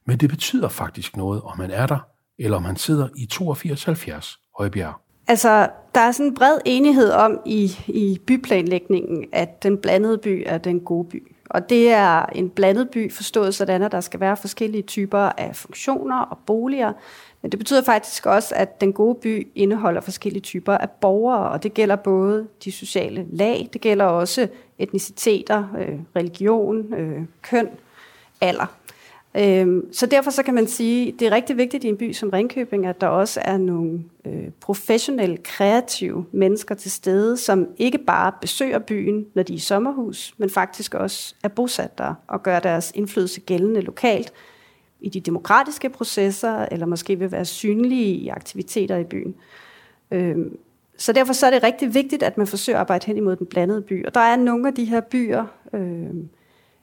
men 0.07 0.19
det 0.19 0.31
betyder 0.31 0.69
faktisk 0.69 1.17
noget, 1.17 1.43
om 1.43 1.59
man 1.59 1.71
er 1.71 1.87
der, 1.87 1.99
eller 2.39 2.57
om 2.57 2.65
han 2.65 2.77
sidder 2.77 3.09
i 3.17 3.25
8270 3.25 4.39
Højbjerg. 4.59 4.95
Altså, 5.29 5.69
der 5.95 6.01
er 6.01 6.13
sådan 6.13 6.27
en 6.27 6.35
bred 6.35 6.59
enighed 6.65 7.11
om 7.11 7.41
i, 7.47 7.77
i 7.87 8.21
byplanlægningen, 8.27 9.25
at 9.33 9.63
den 9.63 9.79
blandede 9.79 10.19
by 10.19 10.43
er 10.47 10.59
den 10.59 10.81
gode 10.81 11.09
by. 11.09 11.37
Og 11.51 11.69
det 11.69 11.93
er 11.93 12.27
en 12.27 12.51
blandet 12.51 12.91
by 12.91 13.13
forstået 13.13 13.55
sådan, 13.55 13.83
at 13.83 13.93
der 13.93 14.01
skal 14.01 14.21
være 14.21 14.37
forskellige 14.37 14.83
typer 14.83 15.19
af 15.19 15.57
funktioner 15.57 16.19
og 16.19 16.39
boliger. 16.47 16.93
Men 17.42 17.50
det 17.50 17.59
betyder 17.59 17.83
faktisk 17.83 18.26
også, 18.26 18.55
at 18.55 18.81
den 18.81 18.92
gode 18.92 19.14
by 19.14 19.48
indeholder 19.55 20.00
forskellige 20.00 20.42
typer 20.42 20.72
af 20.72 20.90
borgere, 20.90 21.50
og 21.50 21.62
det 21.62 21.74
gælder 21.74 21.96
både 21.96 22.46
de 22.64 22.72
sociale 22.72 23.26
lag, 23.31 23.68
det 23.72 23.81
gælder 23.81 24.05
også 24.05 24.48
etniciteter, 24.78 25.64
øh, 25.78 25.98
religion, 26.16 26.94
øh, 26.94 27.22
køn, 27.42 27.68
alder. 28.40 28.76
Øh, 29.35 29.83
så 29.92 30.07
derfor 30.07 30.31
så 30.31 30.42
kan 30.42 30.55
man 30.55 30.66
sige, 30.66 31.12
det 31.18 31.26
er 31.26 31.31
rigtig 31.31 31.57
vigtigt 31.57 31.85
i 31.85 31.88
en 31.88 31.96
by 31.96 32.12
som 32.12 32.31
Ringkøbing, 32.31 32.87
at 32.87 33.00
der 33.00 33.07
også 33.07 33.40
er 33.44 33.57
nogle 33.57 34.05
øh, 34.24 34.48
professionelle, 34.61 35.37
kreative 35.37 36.26
mennesker 36.33 36.74
til 36.74 36.90
stede, 36.90 37.37
som 37.37 37.68
ikke 37.78 37.98
bare 37.98 38.33
besøger 38.40 38.78
byen, 38.78 39.26
når 39.35 39.42
de 39.42 39.52
er 39.52 39.57
i 39.57 39.61
sommerhus, 39.61 40.35
men 40.38 40.50
faktisk 40.50 40.94
også 40.94 41.35
er 41.42 41.48
bosat 41.48 41.98
der 41.98 42.14
og 42.28 42.42
gør 42.42 42.59
deres 42.59 42.92
indflydelse 42.94 43.40
gældende 43.40 43.81
lokalt 43.81 44.33
i 45.03 45.09
de 45.09 45.21
demokratiske 45.21 45.88
processer, 45.88 46.67
eller 46.71 46.87
måske 46.87 47.19
vil 47.19 47.33
være 47.33 47.45
synlige 47.45 48.15
i 48.15 48.29
aktiviteter 48.29 48.97
i 48.97 49.05
byen. 49.05 49.35
Øh, 50.11 50.37
så 50.97 51.12
derfor 51.12 51.33
så 51.33 51.47
er 51.47 51.51
det 51.51 51.62
rigtig 51.62 51.95
vigtigt, 51.95 52.23
at 52.23 52.38
man 52.38 52.47
forsøger 52.47 52.77
at 52.77 52.81
arbejde 52.81 53.07
hen 53.07 53.17
imod 53.17 53.37
den 53.37 53.47
blandede 53.47 53.83
by. 53.83 54.07
Og 54.07 54.15
der 54.15 54.21
er 54.21 54.37
nogle 54.37 54.69
af 54.69 54.75
de 54.75 54.85
her 54.85 55.01
byer, 55.01 55.45
øh, 55.73 56.11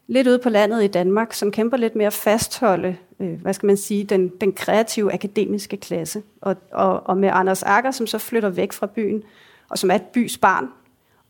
lidt 0.08 0.28
ude 0.28 0.40
på 0.40 0.50
landet 0.50 0.84
i 0.84 0.88
Danmark, 0.88 1.34
som 1.34 1.52
kæmper 1.52 1.78
lidt 1.78 1.96
med 1.96 2.06
at 2.06 2.14
fastholde, 2.14 2.96
øh, 3.20 3.42
hvad 3.42 3.54
skal 3.54 3.68
man 3.68 3.78
sige, 3.78 4.04
den, 4.04 4.32
den 4.42 4.54
kreative 4.54 5.14
akademiske 5.14 5.78
klasse. 5.78 6.24
Og, 6.42 6.56
og, 6.72 7.08
og 7.08 7.18
med 7.18 7.30
Anders 7.34 7.64
Akker, 7.64 7.92
som 7.92 8.08
så 8.08 8.18
flytter 8.18 8.50
væk 8.50 8.74
fra 8.74 8.88
byen, 8.88 9.24
og 9.70 9.78
som 9.78 9.92
er 9.92 9.96
et 9.96 10.06
bys 10.14 10.38
barn, 10.38 10.68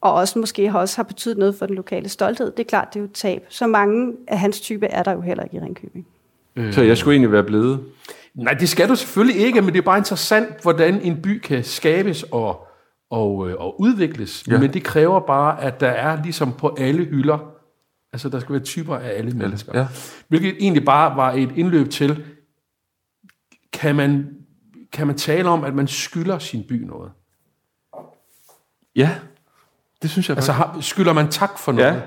og 0.02 0.13
også 0.13 0.39
måske 0.39 0.71
også 0.75 0.95
har 0.95 1.04
betydet 1.04 1.38
noget 1.38 1.56
for 1.56 1.65
den 1.65 1.75
lokale 1.75 2.10
stolthed. 2.10 2.52
Det 2.52 2.60
er 2.60 2.69
klart, 2.69 2.93
det 2.93 2.99
er 2.99 3.02
jo 3.02 3.06
et 3.06 3.13
tab. 3.13 3.45
Så 3.49 3.67
mange 3.67 4.13
af 4.28 4.39
hans 4.39 4.62
type 4.62 4.86
er 4.86 5.04
der 5.04 5.12
jo 5.12 5.21
heller 5.21 5.43
ikke 5.43 5.58
i 5.58 5.60
Ringkøbing. 5.60 6.08
Så 6.71 6.81
jeg 6.81 6.97
skulle 6.97 7.13
egentlig 7.13 7.31
være 7.31 7.43
blevet? 7.43 7.85
Nej, 8.33 8.53
det 8.53 8.69
skal 8.69 8.89
du 8.89 8.95
selvfølgelig 8.95 9.41
ikke, 9.41 9.62
men 9.62 9.73
det 9.73 9.77
er 9.77 9.85
bare 9.85 9.97
interessant, 9.97 10.62
hvordan 10.62 11.01
en 11.01 11.21
by 11.21 11.39
kan 11.39 11.63
skabes 11.63 12.23
og 12.23 12.69
og, 13.09 13.49
øh, 13.49 13.55
og 13.59 13.81
udvikles. 13.81 14.47
Ja. 14.47 14.59
Men 14.59 14.73
det 14.73 14.83
kræver 14.83 15.19
bare, 15.19 15.62
at 15.62 15.79
der 15.79 15.89
er 15.89 16.23
ligesom 16.23 16.53
på 16.53 16.75
alle 16.79 17.05
hylder, 17.05 17.53
altså 18.13 18.29
der 18.29 18.39
skal 18.39 18.53
være 18.53 18.63
typer 18.63 18.95
af 18.95 19.17
alle 19.17 19.31
mennesker. 19.31 19.79
Ja. 19.79 19.88
Hvilket 20.27 20.55
egentlig 20.59 20.85
bare 20.85 21.15
var 21.15 21.31
et 21.31 21.51
indløb 21.55 21.89
til, 21.89 22.25
kan 23.73 23.95
man, 23.95 24.35
kan 24.93 25.07
man 25.07 25.17
tale 25.17 25.49
om, 25.49 25.63
at 25.63 25.75
man 25.75 25.88
skylder 25.88 26.39
sin 26.39 26.63
by 26.69 26.73
noget? 26.73 27.12
Ja, 28.95 29.15
det 30.01 30.09
synes 30.09 30.29
jeg 30.29 30.38
Altså 30.38 30.51
har, 30.51 30.77
skylder 30.81 31.13
man 31.13 31.31
tak 31.31 31.59
for 31.59 31.71
noget? 31.71 31.88
Ja, 31.88 32.01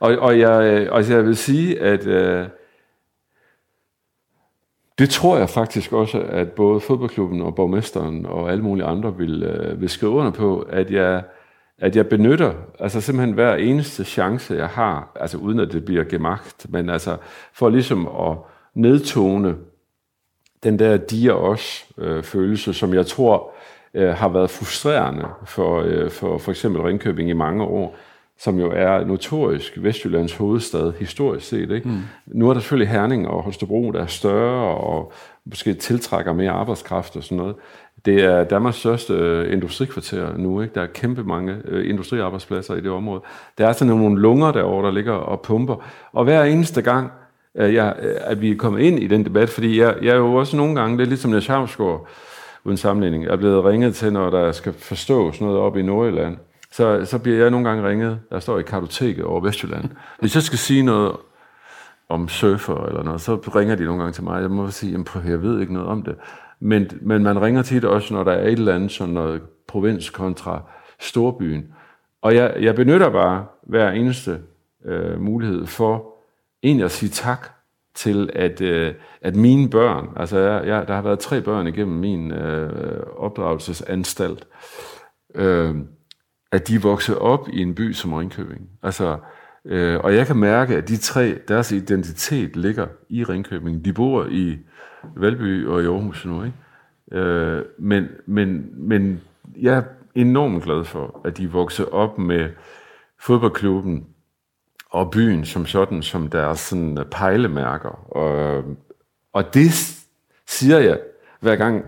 og, 0.00 0.18
og, 0.18 0.38
jeg, 0.38 0.90
og 0.90 1.10
jeg 1.10 1.24
vil 1.24 1.36
sige, 1.36 1.80
at... 1.80 2.06
Øh, 2.06 2.48
det 4.98 5.10
tror 5.10 5.38
jeg 5.38 5.50
faktisk 5.50 5.92
også, 5.92 6.20
at 6.20 6.52
både 6.52 6.80
fodboldklubben 6.80 7.40
og 7.40 7.54
borgmesteren 7.54 8.26
og 8.26 8.50
alle 8.50 8.62
mulige 8.62 8.86
andre 8.86 9.16
vil, 9.16 9.42
øh, 9.42 9.80
vil 9.80 9.88
skrive 9.88 10.12
under 10.12 10.30
på, 10.30 10.66
at 10.70 10.90
jeg, 10.90 11.22
at 11.78 11.96
jeg 11.96 12.08
benytter 12.08 12.52
altså 12.78 13.00
simpelthen 13.00 13.34
hver 13.34 13.54
eneste 13.54 14.04
chance, 14.04 14.54
jeg 14.54 14.68
har, 14.68 15.12
altså 15.20 15.38
uden 15.38 15.60
at 15.60 15.72
det 15.72 15.84
bliver 15.84 16.04
gemagt, 16.04 16.66
men 16.68 16.90
altså 16.90 17.16
for 17.52 17.68
ligesom 17.68 18.06
at 18.06 18.36
nedtone 18.74 19.56
den 20.62 20.78
der 20.78 20.96
de 20.96 21.32
og 21.32 21.42
os 21.42 21.86
øh, 21.98 22.22
følelse, 22.22 22.74
som 22.74 22.94
jeg 22.94 23.06
tror 23.06 23.50
øh, 23.94 24.08
har 24.08 24.28
været 24.28 24.50
frustrerende 24.50 25.26
for, 25.44 25.80
øh, 25.80 26.10
for 26.10 26.38
for 26.38 26.50
eksempel 26.50 26.82
Ringkøbing 26.82 27.30
i 27.30 27.32
mange 27.32 27.64
år 27.64 27.96
som 28.38 28.58
jo 28.58 28.72
er 28.74 29.04
notorisk 29.04 29.78
Vestjyllands 29.82 30.36
hovedstad 30.36 30.92
historisk 30.98 31.48
set. 31.48 31.70
Ikke? 31.70 31.88
Mm. 31.88 31.98
Nu 32.26 32.48
er 32.48 32.52
der 32.52 32.60
selvfølgelig 32.60 32.88
Herning 32.88 33.28
og 33.28 33.42
Holstebro, 33.42 33.90
der 33.90 34.02
er 34.02 34.06
større 34.06 34.76
og 34.76 35.12
måske 35.44 35.74
tiltrækker 35.74 36.32
mere 36.32 36.50
arbejdskraft 36.50 37.16
og 37.16 37.24
sådan 37.24 37.38
noget. 37.38 37.54
Det 38.04 38.24
er 38.24 38.44
Danmarks 38.44 38.76
største 38.76 39.12
øh, 39.12 39.52
industrikvarter 39.52 40.36
nu. 40.36 40.60
Ikke? 40.60 40.74
Der 40.74 40.82
er 40.82 40.86
kæmpe 40.86 41.24
mange 41.24 41.56
øh, 41.64 41.90
industriarbejdspladser 41.90 42.74
i 42.74 42.80
det 42.80 42.90
område. 42.90 43.20
Der 43.58 43.68
er 43.68 43.72
sådan 43.72 43.96
nogle 43.96 44.20
lunger 44.20 44.52
derovre, 44.52 44.86
der 44.86 44.92
ligger 44.92 45.12
og 45.12 45.40
pumper. 45.40 45.76
Og 46.12 46.24
hver 46.24 46.44
eneste 46.44 46.82
gang, 46.82 47.10
at, 47.54 47.74
jeg, 47.74 47.94
at 48.20 48.40
vi 48.40 48.50
er 48.50 48.56
kommet 48.56 48.80
ind 48.80 48.98
i 48.98 49.06
den 49.06 49.24
debat, 49.24 49.48
fordi 49.48 49.80
jeg, 49.80 49.96
jeg 50.02 50.10
er 50.10 50.16
jo 50.16 50.34
også 50.34 50.56
nogle 50.56 50.80
gange, 50.80 50.98
det 50.98 51.02
er 51.04 51.08
ligesom 51.08 51.30
Niels 51.30 51.46
Havsgaard, 51.46 52.08
uden 52.64 52.76
sammenligning, 52.76 53.26
er 53.26 53.36
blevet 53.36 53.64
ringet 53.64 53.94
til, 53.94 54.12
når 54.12 54.30
der 54.30 54.52
skal 54.52 54.72
forstås 54.72 55.40
noget 55.40 55.58
op 55.58 55.76
i 55.76 55.82
Nordjylland. 55.82 56.36
Så, 56.72 57.04
så 57.04 57.18
bliver 57.18 57.38
jeg 57.38 57.50
nogle 57.50 57.68
gange 57.68 57.88
ringet, 57.88 58.20
der 58.30 58.38
står 58.38 58.58
i 58.58 58.62
kartoteket 58.62 59.24
over 59.24 59.40
Vestjylland. 59.40 59.90
Hvis 60.20 60.34
jeg 60.34 60.42
skal 60.42 60.58
sige 60.58 60.82
noget 60.82 61.16
om 62.08 62.28
surfer 62.28 62.86
eller 62.86 63.02
noget, 63.02 63.20
så 63.20 63.34
ringer 63.34 63.74
de 63.74 63.84
nogle 63.84 64.00
gange 64.00 64.12
til 64.12 64.24
mig. 64.24 64.42
Jeg 64.42 64.50
må 64.50 64.70
sige, 64.70 65.04
at 65.16 65.24
jeg 65.24 65.42
ved 65.42 65.60
ikke 65.60 65.72
noget 65.72 65.88
om 65.88 66.02
det. 66.02 66.16
Men, 66.60 66.90
men 67.00 67.22
man 67.22 67.42
ringer 67.42 67.62
tit 67.62 67.84
også, 67.84 68.14
når 68.14 68.24
der 68.24 68.32
er 68.32 68.46
et 68.46 68.52
eller 68.52 68.74
andet 68.74 68.92
sådan 68.92 69.14
noget 69.14 69.42
provins 69.68 70.10
kontra 70.10 70.62
storbyen. 71.00 71.74
Og 72.22 72.34
jeg, 72.34 72.56
jeg 72.60 72.74
benytter 72.74 73.10
bare 73.10 73.46
hver 73.62 73.90
eneste 73.90 74.40
øh, 74.84 75.20
mulighed 75.20 75.66
for 75.66 76.14
egentlig 76.62 76.84
at 76.84 76.90
sige 76.90 77.10
tak 77.10 77.50
til, 77.94 78.30
at, 78.32 78.60
øh, 78.60 78.94
at 79.22 79.36
mine 79.36 79.70
børn, 79.70 80.08
altså 80.16 80.38
jeg, 80.38 80.66
jeg, 80.66 80.88
der 80.88 80.94
har 80.94 81.02
været 81.02 81.18
tre 81.18 81.40
børn 81.40 81.66
igennem 81.66 81.96
min 81.96 82.32
øh, 82.32 83.02
opdragelsesanstalt, 83.16 84.46
øh, 85.34 85.76
at 86.52 86.68
de 86.68 86.82
voksede 86.82 87.18
op 87.18 87.48
i 87.52 87.62
en 87.62 87.74
by 87.74 87.92
som 87.92 88.12
Ringkøbing. 88.12 88.70
Altså, 88.82 89.18
øh, 89.64 90.00
og 90.00 90.14
jeg 90.14 90.26
kan 90.26 90.36
mærke, 90.36 90.76
at 90.76 90.88
de 90.88 90.96
tre, 90.96 91.38
deres 91.48 91.72
identitet 91.72 92.56
ligger 92.56 92.86
i 93.08 93.24
Ringkøbing. 93.24 93.84
De 93.84 93.92
bor 93.92 94.26
i 94.30 94.58
Valby 95.16 95.66
og 95.66 95.82
i 95.82 95.86
Aarhus 95.86 96.26
nu, 96.26 96.44
ikke? 96.44 96.56
Øh, 97.20 97.64
men, 97.78 98.08
men, 98.26 98.70
men 98.72 99.20
jeg 99.60 99.74
er 99.74 99.82
enormt 100.14 100.64
glad 100.64 100.84
for, 100.84 101.20
at 101.24 101.38
de 101.38 101.50
voksede 101.50 101.88
op 101.88 102.18
med 102.18 102.50
fodboldklubben 103.20 104.06
og 104.90 105.10
byen 105.10 105.44
som 105.44 105.66
sådan, 105.66 106.02
som 106.02 106.28
deres 106.28 106.60
sådan, 106.60 106.98
pejlemærker. 107.10 108.16
Og, 108.16 108.64
og 109.32 109.54
det 109.54 109.70
siger 110.46 110.78
jeg, 110.78 111.00
hver 111.40 111.56
gang 111.56 111.84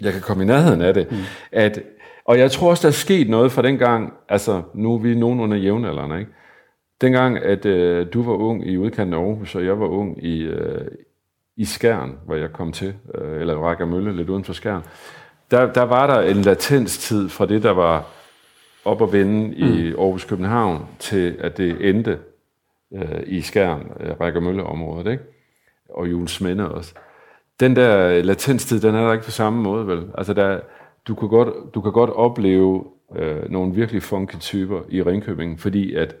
jeg 0.00 0.12
kan 0.12 0.22
komme 0.22 0.42
i 0.42 0.46
nærheden 0.46 0.82
af 0.82 0.94
det, 0.94 1.10
mm. 1.10 1.16
at, 1.52 1.82
og 2.24 2.38
jeg 2.38 2.50
tror 2.50 2.70
også, 2.70 2.82
der 2.82 2.88
er 2.88 2.92
sket 2.92 3.28
noget 3.28 3.52
fra 3.52 3.62
den 3.62 3.78
gang, 3.78 4.12
altså 4.28 4.62
nu 4.74 4.94
er 4.94 4.98
vi 4.98 5.14
nogenlunde 5.14 5.56
jævnaldrende, 5.56 6.18
ikke? 6.18 6.30
Dengang, 7.00 7.38
at 7.38 7.66
øh, 7.66 8.06
du 8.12 8.22
var 8.22 8.32
ung 8.32 8.66
i 8.66 8.76
udkanten 8.76 9.14
af 9.14 9.18
Aarhus, 9.18 9.54
og 9.54 9.64
jeg 9.64 9.80
var 9.80 9.86
ung 9.86 10.24
i, 10.24 10.42
øh, 10.42 10.86
i 11.56 11.64
Skærn, 11.64 12.18
hvor 12.26 12.34
jeg 12.34 12.52
kom 12.52 12.72
til, 12.72 12.94
øh, 13.14 13.40
eller 13.40 13.54
Rækker 13.54 13.86
Mølle, 13.86 14.16
lidt 14.16 14.30
uden 14.30 14.44
for 14.44 14.52
Skærn, 14.52 14.82
der, 15.50 15.72
der 15.72 15.82
var 15.82 16.06
der 16.06 16.20
en 16.20 16.36
latenstid 16.36 17.28
fra 17.28 17.46
det, 17.46 17.62
der 17.62 17.70
var 17.70 18.06
op 18.84 19.00
og 19.00 19.12
vende 19.12 19.48
mm. 19.48 19.54
i 19.54 19.92
Aarhus 19.92 20.24
København, 20.24 20.88
til 20.98 21.36
at 21.40 21.56
det 21.56 21.88
endte 21.88 22.18
øh, 22.94 23.22
i 23.26 23.40
Skærn, 23.40 23.92
øh, 24.00 24.20
Rækker 24.20 24.40
Mølle-området, 24.40 25.12
ikke? 25.12 25.24
og 25.88 26.10
Jules 26.10 26.40
Minde 26.40 26.72
også. 26.72 26.94
Den 27.60 27.76
der 27.76 28.22
latenstid, 28.22 28.80
den 28.80 28.94
er 28.94 29.06
der 29.06 29.12
ikke 29.12 29.24
på 29.24 29.30
samme 29.30 29.62
måde, 29.62 29.86
vel? 29.86 30.06
Altså, 30.18 30.34
der, 30.34 30.60
du, 31.08 31.14
kan 31.14 31.28
godt, 31.28 31.74
du 31.74 31.80
kan 31.80 31.92
godt 31.92 32.10
opleve 32.10 32.84
øh, 33.16 33.50
nogle 33.50 33.74
virkelig 33.74 34.02
funky 34.02 34.36
typer 34.40 34.80
i 34.88 35.02
Ringkøbing, 35.02 35.60
fordi 35.60 35.94
at, 35.94 36.16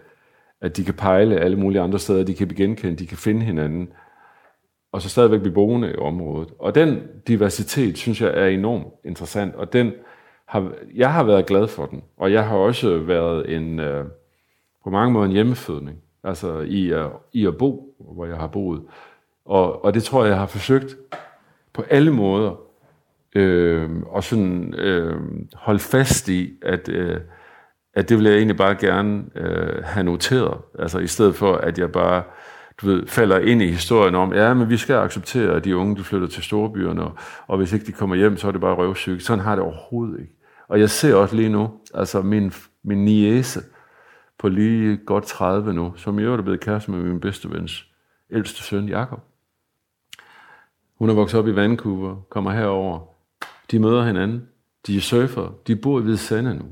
at 0.60 0.76
de 0.76 0.84
kan 0.84 0.94
pejle 0.94 1.38
alle 1.38 1.56
mulige 1.56 1.82
andre 1.82 1.98
steder, 1.98 2.24
de 2.24 2.34
kan 2.34 2.48
genkende, 2.48 2.96
de 2.96 3.06
kan 3.06 3.18
finde 3.18 3.42
hinanden, 3.42 3.88
og 4.92 5.02
så 5.02 5.08
stadigvæk 5.08 5.40
blive 5.40 5.54
boende 5.54 5.92
i 5.92 5.96
området. 5.96 6.48
Og 6.58 6.74
den 6.74 7.02
diversitet, 7.28 7.98
synes 7.98 8.20
jeg, 8.20 8.30
er 8.34 8.46
enormt 8.46 8.86
interessant, 9.04 9.54
og 9.54 9.72
den 9.72 9.92
har, 10.46 10.72
jeg 10.94 11.12
har 11.12 11.24
været 11.24 11.46
glad 11.46 11.68
for 11.68 11.86
den, 11.86 12.02
og 12.16 12.32
jeg 12.32 12.46
har 12.46 12.56
også 12.56 12.98
været 12.98 13.56
en, 13.56 13.80
øh, 13.80 14.04
på 14.84 14.90
mange 14.90 15.12
måder 15.12 15.26
en 15.26 15.32
hjemmefødning, 15.32 15.98
altså 16.24 16.60
i, 16.60 16.94
uh, 16.94 17.10
i 17.32 17.46
at 17.46 17.58
bo, 17.58 17.94
hvor 17.98 18.26
jeg 18.26 18.36
har 18.36 18.46
boet. 18.46 18.82
Og, 19.44 19.84
og 19.84 19.94
det 19.94 20.04
tror 20.04 20.24
jeg, 20.24 20.30
jeg 20.30 20.38
har 20.38 20.46
forsøgt 20.46 20.96
på 21.72 21.82
alle 21.90 22.10
måder, 22.12 22.60
øh, 23.34 23.90
og 24.06 24.24
sådan 24.24 24.74
øh, 24.74 25.16
holde 25.54 25.78
fast 25.78 26.28
i, 26.28 26.52
at, 26.62 26.88
øh, 26.88 27.20
at 27.94 28.08
det 28.08 28.18
vil 28.18 28.26
jeg 28.26 28.36
egentlig 28.36 28.56
bare 28.56 28.74
gerne 28.74 29.24
øh, 29.36 29.84
have 29.84 30.04
noteret, 30.04 30.58
altså 30.78 30.98
i 30.98 31.06
stedet 31.06 31.34
for, 31.34 31.54
at 31.54 31.78
jeg 31.78 31.92
bare 31.92 32.22
du 32.82 32.86
ved, 32.86 33.06
falder 33.06 33.38
ind 33.38 33.62
i 33.62 33.66
historien 33.66 34.14
om, 34.14 34.32
ja, 34.32 34.54
men 34.54 34.70
vi 34.70 34.76
skal 34.76 34.94
acceptere, 34.94 35.56
at 35.56 35.64
de 35.64 35.76
unge 35.76 35.96
de 35.96 36.04
flytter 36.04 36.28
til 36.28 36.42
storbyerne, 36.42 37.02
og, 37.02 37.12
og 37.46 37.56
hvis 37.56 37.72
ikke 37.72 37.86
de 37.86 37.92
kommer 37.92 38.16
hjem, 38.16 38.36
så 38.36 38.48
er 38.48 38.52
det 38.52 38.60
bare 38.60 38.74
røvsygt. 38.74 39.22
Sådan 39.22 39.44
har 39.44 39.54
det 39.54 39.64
overhovedet 39.64 40.20
ikke. 40.20 40.32
Og 40.68 40.80
jeg 40.80 40.90
ser 40.90 41.14
også 41.14 41.36
lige 41.36 41.48
nu, 41.48 41.70
altså 41.94 42.22
min, 42.22 42.52
min 42.84 43.04
niece 43.04 43.60
på 44.38 44.48
lige 44.48 44.96
godt 44.96 45.24
30 45.24 45.72
nu, 45.72 45.92
som 45.96 46.18
i 46.18 46.22
øvrigt 46.22 46.40
er 46.40 46.44
blevet 46.44 46.60
kæreste 46.60 46.90
med 46.90 47.02
min 47.02 47.20
bedste 47.20 47.50
vens 47.50 47.86
ældste 48.30 48.62
søn, 48.62 48.88
Jakob. 48.88 49.20
Hun 50.98 51.10
er 51.10 51.14
vokset 51.14 51.40
op 51.40 51.48
i 51.48 51.56
Vancouver, 51.56 52.16
kommer 52.30 52.52
herover. 52.52 53.13
De 53.70 53.78
møder 53.78 54.04
hinanden. 54.04 54.48
De 54.86 54.96
er 54.96 55.00
surfer. 55.00 55.54
De 55.66 55.76
bor 55.76 55.98
i 56.00 56.02
Hvide 56.02 56.18
Sande 56.18 56.54
nu. 56.54 56.64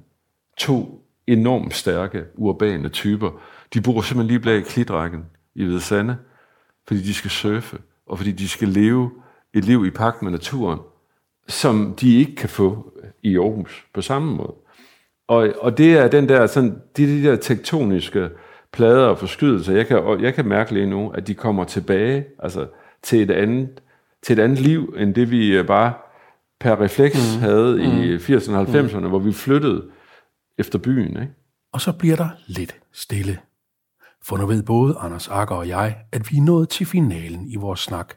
To 0.56 1.02
enormt 1.26 1.74
stærke, 1.74 2.24
urbane 2.34 2.88
typer. 2.88 3.30
De 3.74 3.80
bor 3.80 4.00
simpelthen 4.00 4.26
lige 4.26 4.40
bag 4.40 4.64
klitrækken 4.64 5.24
i 5.54 5.64
Hvide 5.64 5.80
Sande, 5.80 6.16
fordi 6.88 7.00
de 7.00 7.14
skal 7.14 7.30
surfe, 7.30 7.78
og 8.06 8.18
fordi 8.18 8.32
de 8.32 8.48
skal 8.48 8.68
leve 8.68 9.10
et 9.54 9.64
liv 9.64 9.86
i 9.86 9.90
pagt 9.90 10.22
med 10.22 10.30
naturen, 10.30 10.78
som 11.48 11.94
de 12.00 12.18
ikke 12.18 12.34
kan 12.34 12.48
få 12.48 12.92
i 13.22 13.36
Aarhus 13.38 13.86
på 13.94 14.02
samme 14.02 14.36
måde. 14.36 14.54
Og, 15.28 15.52
og 15.60 15.78
det 15.78 15.96
er 15.96 16.08
den 16.08 16.28
der, 16.28 16.46
sådan, 16.46 16.82
de, 16.96 17.06
de 17.06 17.22
der 17.22 17.36
tektoniske 17.36 18.30
plader 18.72 19.06
og 19.06 19.18
forskydelser, 19.18 19.72
jeg 19.72 19.86
kan, 19.86 20.20
jeg 20.20 20.34
kan 20.34 20.48
mærke 20.48 20.74
lige 20.74 20.86
nu, 20.86 21.10
at 21.10 21.26
de 21.26 21.34
kommer 21.34 21.64
tilbage 21.64 22.24
altså, 22.38 22.66
til, 23.02 23.22
et 23.22 23.30
andet, 23.30 23.82
til 24.22 24.38
et 24.38 24.42
andet 24.42 24.60
liv, 24.60 24.94
end 24.98 25.14
det 25.14 25.30
vi 25.30 25.56
øh, 25.56 25.66
bare 25.66 25.92
per 26.62 26.80
refleks 26.80 27.34
mm. 27.34 27.40
havde 27.40 27.76
mm. 27.76 28.02
i 28.02 28.16
80'erne 28.16 28.54
og 28.54 28.62
90'erne, 28.62 28.98
mm. 28.98 29.08
hvor 29.08 29.18
vi 29.18 29.32
flyttede 29.32 29.84
efter 30.58 30.78
byen. 30.78 31.08
Ikke? 31.08 31.32
Og 31.72 31.80
så 31.80 31.92
bliver 31.92 32.16
der 32.16 32.28
lidt 32.46 32.76
stille. 32.92 33.38
For 34.22 34.36
nu 34.36 34.46
ved 34.46 34.62
både 34.62 34.96
Anders 34.98 35.28
Akker 35.28 35.54
og 35.54 35.68
jeg, 35.68 35.96
at 36.12 36.30
vi 36.30 36.36
er 36.36 36.42
nået 36.42 36.68
til 36.68 36.86
finalen 36.86 37.46
i 37.50 37.56
vores 37.56 37.80
snak. 37.80 38.14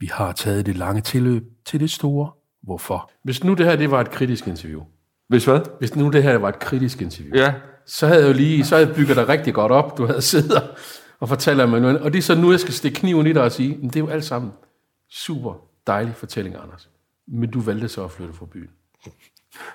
Vi 0.00 0.06
har 0.12 0.32
taget 0.32 0.66
det 0.66 0.76
lange 0.76 1.00
tilløb 1.00 1.42
til 1.64 1.80
det 1.80 1.90
store 1.90 2.30
hvorfor. 2.62 3.10
Hvis 3.22 3.44
nu 3.44 3.54
det 3.54 3.66
her 3.66 3.76
det 3.76 3.90
var 3.90 4.00
et 4.00 4.10
kritisk 4.10 4.46
interview. 4.46 4.82
Hvis 5.28 5.44
hvad? 5.44 5.60
Hvis 5.78 5.96
nu 5.96 6.10
det 6.10 6.22
her 6.22 6.38
var 6.38 6.48
et 6.48 6.58
kritisk 6.58 7.02
interview. 7.02 7.36
Ja. 7.36 7.54
Så 7.86 8.06
havde 8.06 8.20
jeg 8.20 8.28
jo 8.28 8.32
lige, 8.32 8.64
så 8.64 8.74
havde 8.76 8.88
jeg 8.88 8.96
bygget 8.96 9.16
dig 9.16 9.28
rigtig 9.28 9.54
godt 9.54 9.72
op. 9.72 9.98
Du 9.98 10.06
havde 10.06 10.22
siddet 10.22 10.62
og 11.20 11.28
fortalt 11.28 11.70
mig 11.70 11.80
noget. 11.80 12.00
Og 12.00 12.12
det 12.12 12.18
er 12.18 12.22
så 12.22 12.34
nu, 12.34 12.50
jeg 12.50 12.60
skal 12.60 12.74
stikke 12.74 13.00
kniven 13.00 13.26
i 13.26 13.32
dig 13.32 13.42
og 13.42 13.52
sige, 13.52 13.76
men 13.76 13.88
det 13.88 13.96
er 13.96 14.00
jo 14.00 14.08
alt 14.08 14.24
sammen 14.24 14.52
super 15.10 15.54
dejlig 15.86 16.14
fortælling, 16.14 16.56
Anders. 16.62 16.88
Men 17.28 17.50
du 17.50 17.60
valgte 17.60 17.88
så 17.88 18.04
at 18.04 18.10
flytte 18.10 18.34
fra 18.34 18.46
byen. 18.52 18.70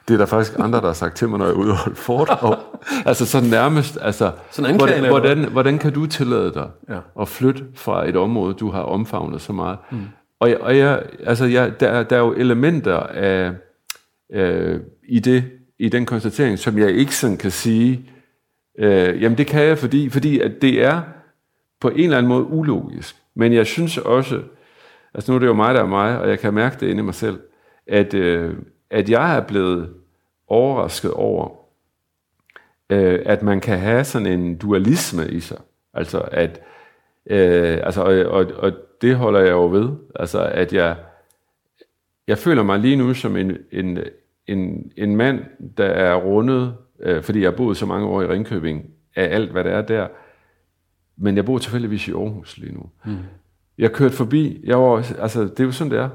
Det 0.07 0.13
er 0.13 0.17
der 0.17 0.25
faktisk 0.25 0.59
andre, 0.59 0.79
der 0.79 0.85
har 0.85 0.93
sagt 0.93 1.15
til 1.15 1.29
mig, 1.29 1.39
når 1.39 1.45
jeg 1.45 1.53
er 1.53 1.57
ude 1.57 1.71
og 1.71 1.77
holde 1.77 1.95
foredrag. 1.95 2.57
altså 3.05 3.25
sådan 3.25 3.49
nærmest, 3.49 3.97
altså, 4.01 4.31
sådan 4.51 4.75
hvordan, 4.75 5.05
hvordan, 5.07 5.51
hvordan 5.51 5.79
kan 5.79 5.93
du 5.93 6.05
tillade 6.05 6.53
dig 6.53 6.69
ja. 6.89 6.99
at 7.21 7.27
flytte 7.27 7.65
fra 7.75 8.09
et 8.09 8.15
område, 8.15 8.53
du 8.53 8.71
har 8.71 8.81
omfavnet 8.81 9.41
så 9.41 9.53
meget? 9.53 9.77
Mm. 9.91 10.01
Og, 10.39 10.49
og 10.61 10.77
jeg, 10.77 11.03
altså 11.23 11.45
jeg, 11.45 11.79
der, 11.79 12.03
der 12.03 12.15
er 12.15 12.19
jo 12.19 12.33
elementer 12.33 12.97
af, 12.97 13.51
øh, 14.33 14.79
i, 15.09 15.19
det, 15.19 15.43
i 15.79 15.89
den 15.89 16.05
konstatering, 16.05 16.59
som 16.59 16.77
jeg 16.77 16.91
ikke 16.91 17.15
sådan 17.15 17.37
kan 17.37 17.51
sige, 17.51 18.09
øh, 18.79 19.21
jamen 19.21 19.37
det 19.37 19.47
kan 19.47 19.63
jeg, 19.63 19.77
fordi, 19.77 20.09
fordi 20.09 20.39
at 20.39 20.51
det 20.61 20.83
er 20.83 21.01
på 21.81 21.89
en 21.89 22.03
eller 22.03 22.17
anden 22.17 22.29
måde 22.29 22.43
ulogisk. 22.43 23.15
Men 23.35 23.53
jeg 23.53 23.65
synes 23.65 23.97
også, 23.97 24.39
altså 25.13 25.31
nu 25.31 25.35
er 25.35 25.39
det 25.39 25.47
jo 25.47 25.53
mig, 25.53 25.73
der 25.73 25.81
er 25.81 25.87
mig, 25.87 26.19
og 26.19 26.29
jeg 26.29 26.39
kan 26.39 26.53
mærke 26.53 26.77
det 26.79 26.87
inde 26.87 27.01
i 27.01 27.05
mig 27.05 27.15
selv, 27.15 27.39
at, 27.87 28.13
øh, 28.13 28.55
at 28.89 29.09
jeg 29.09 29.37
er 29.37 29.41
blevet 29.41 29.93
overrasket 30.47 31.11
over, 31.11 31.49
øh, 32.89 33.19
at 33.25 33.43
man 33.43 33.59
kan 33.59 33.79
have 33.79 34.03
sådan 34.03 34.27
en 34.27 34.57
dualisme 34.57 35.27
i 35.27 35.39
sig. 35.39 35.57
Altså 35.93 36.19
at, 36.19 36.61
øh, 37.25 37.79
altså, 37.83 38.01
og, 38.01 38.13
og, 38.13 38.45
og 38.57 38.71
det 39.01 39.15
holder 39.15 39.39
jeg 39.39 39.51
jo 39.51 39.69
ved. 39.69 39.89
Altså 40.15 40.43
at 40.43 40.73
jeg, 40.73 40.95
jeg 42.27 42.37
føler 42.37 42.63
mig 42.63 42.79
lige 42.79 42.95
nu 42.95 43.13
som 43.13 43.35
en, 43.35 43.57
en, 43.71 43.99
en, 44.47 44.91
en 44.97 45.15
mand, 45.15 45.45
der 45.77 45.85
er 45.85 46.15
rundet, 46.15 46.75
øh, 46.99 47.23
fordi 47.23 47.41
jeg 47.41 47.49
har 47.49 47.57
boet 47.57 47.77
så 47.77 47.85
mange 47.85 48.07
år 48.07 48.21
i 48.21 48.27
Ringkøbing, 48.27 48.85
af 49.15 49.35
alt, 49.35 49.51
hvad 49.51 49.63
der 49.63 49.71
er 49.71 49.81
der. 49.81 50.07
Men 51.17 51.35
jeg 51.35 51.45
bor 51.45 51.57
tilfældigvis 51.57 52.07
i 52.07 52.11
Aarhus 52.11 52.57
lige 52.57 52.73
nu. 52.73 52.89
Mm. 53.05 53.17
Jeg 53.79 53.91
kørte 53.91 54.15
forbi, 54.15 54.61
jeg 54.63 54.77
var, 54.79 55.11
altså 55.19 55.43
det 55.43 55.59
er 55.59 55.63
jo 55.63 55.71
sådan, 55.71 55.91
det 55.91 55.99
er. 55.99 56.09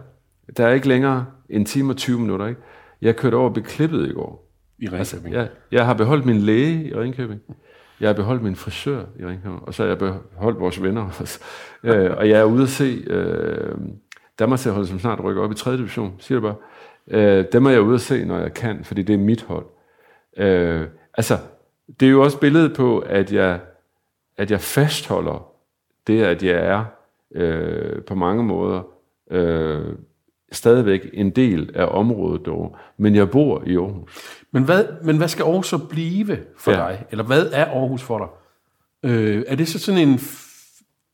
Der 0.56 0.66
er 0.66 0.72
ikke 0.72 0.88
længere 0.88 1.26
en 1.48 1.64
time 1.64 1.92
og 1.92 1.96
20 1.96 2.20
minutter, 2.20 2.46
ikke? 2.46 2.60
Jeg 3.02 3.16
kørte 3.16 3.34
over 3.34 3.48
og 3.48 3.52
blev 3.52 3.64
klippet 3.64 4.08
i 4.08 4.12
går. 4.12 4.50
I 4.78 4.88
Ringkøbing? 4.88 4.98
Altså, 4.98 5.20
jeg, 5.30 5.48
jeg 5.72 5.86
har 5.86 5.94
beholdt 5.94 6.26
min 6.26 6.36
læge 6.36 6.84
i 6.84 6.94
Ringkøbing. 6.94 7.40
Jeg 8.00 8.08
har 8.08 8.14
beholdt 8.14 8.42
min 8.42 8.56
frisør 8.56 9.04
i 9.20 9.26
Ringkøbing. 9.26 9.62
Og 9.62 9.74
så 9.74 9.82
har 9.82 9.88
jeg 9.88 9.98
beholdt 9.98 10.60
vores 10.60 10.82
venner 10.82 11.02
også. 11.20 11.40
øh, 11.84 12.10
og 12.16 12.28
jeg 12.28 12.40
er 12.40 12.44
ude 12.44 12.62
at 12.62 12.68
se 12.68 13.04
øh, 13.06 13.78
Danmarks 14.38 14.64
hold, 14.64 14.86
som 14.86 14.98
snart 14.98 15.24
rykker 15.24 15.42
op 15.42 15.52
i 15.52 15.54
3. 15.54 15.76
division, 15.76 16.14
siger 16.18 16.40
det 16.40 16.42
bare. 16.42 16.56
Øh, 17.08 17.44
dem 17.52 17.66
er 17.66 17.70
jeg 17.70 17.82
ude 17.82 17.94
at 17.94 18.00
se, 18.00 18.24
når 18.24 18.38
jeg 18.38 18.54
kan, 18.54 18.84
fordi 18.84 19.02
det 19.02 19.14
er 19.14 19.18
mit 19.18 19.42
hold. 19.42 19.66
Øh, 20.36 20.86
altså, 21.14 21.38
det 22.00 22.06
er 22.06 22.10
jo 22.10 22.22
også 22.22 22.38
billedet 22.38 22.76
på, 22.76 22.98
at 22.98 23.32
jeg, 23.32 23.60
at 24.36 24.50
jeg 24.50 24.60
fastholder 24.60 25.46
det, 26.06 26.22
at 26.22 26.42
jeg 26.42 26.66
er 26.66 26.84
øh, 27.34 28.02
på 28.02 28.14
mange 28.14 28.44
måder 28.44 28.82
øh, 29.30 29.84
stadigvæk 30.52 31.10
en 31.12 31.30
del 31.30 31.70
af 31.74 31.86
området 31.90 32.46
dog, 32.46 32.76
men 32.96 33.14
jeg 33.14 33.30
bor 33.30 33.62
i 33.66 33.76
Aarhus. 33.76 34.10
Men 34.52 34.62
hvad, 34.64 34.84
men 35.02 35.16
hvad 35.16 35.28
skal 35.28 35.42
Aarhus 35.42 35.68
så 35.68 35.78
blive 35.78 36.38
for 36.58 36.70
Ja. 36.72 36.76
dig? 36.76 37.04
Eller 37.10 37.24
hvad 37.24 37.46
er 37.52 37.64
Aarhus 37.64 38.02
for 38.02 38.18
dig? 38.18 38.28
Øh, 39.10 39.44
er 39.48 39.54
det 39.56 39.68
så 39.68 39.78
sådan 39.78 40.08
en, 40.08 40.20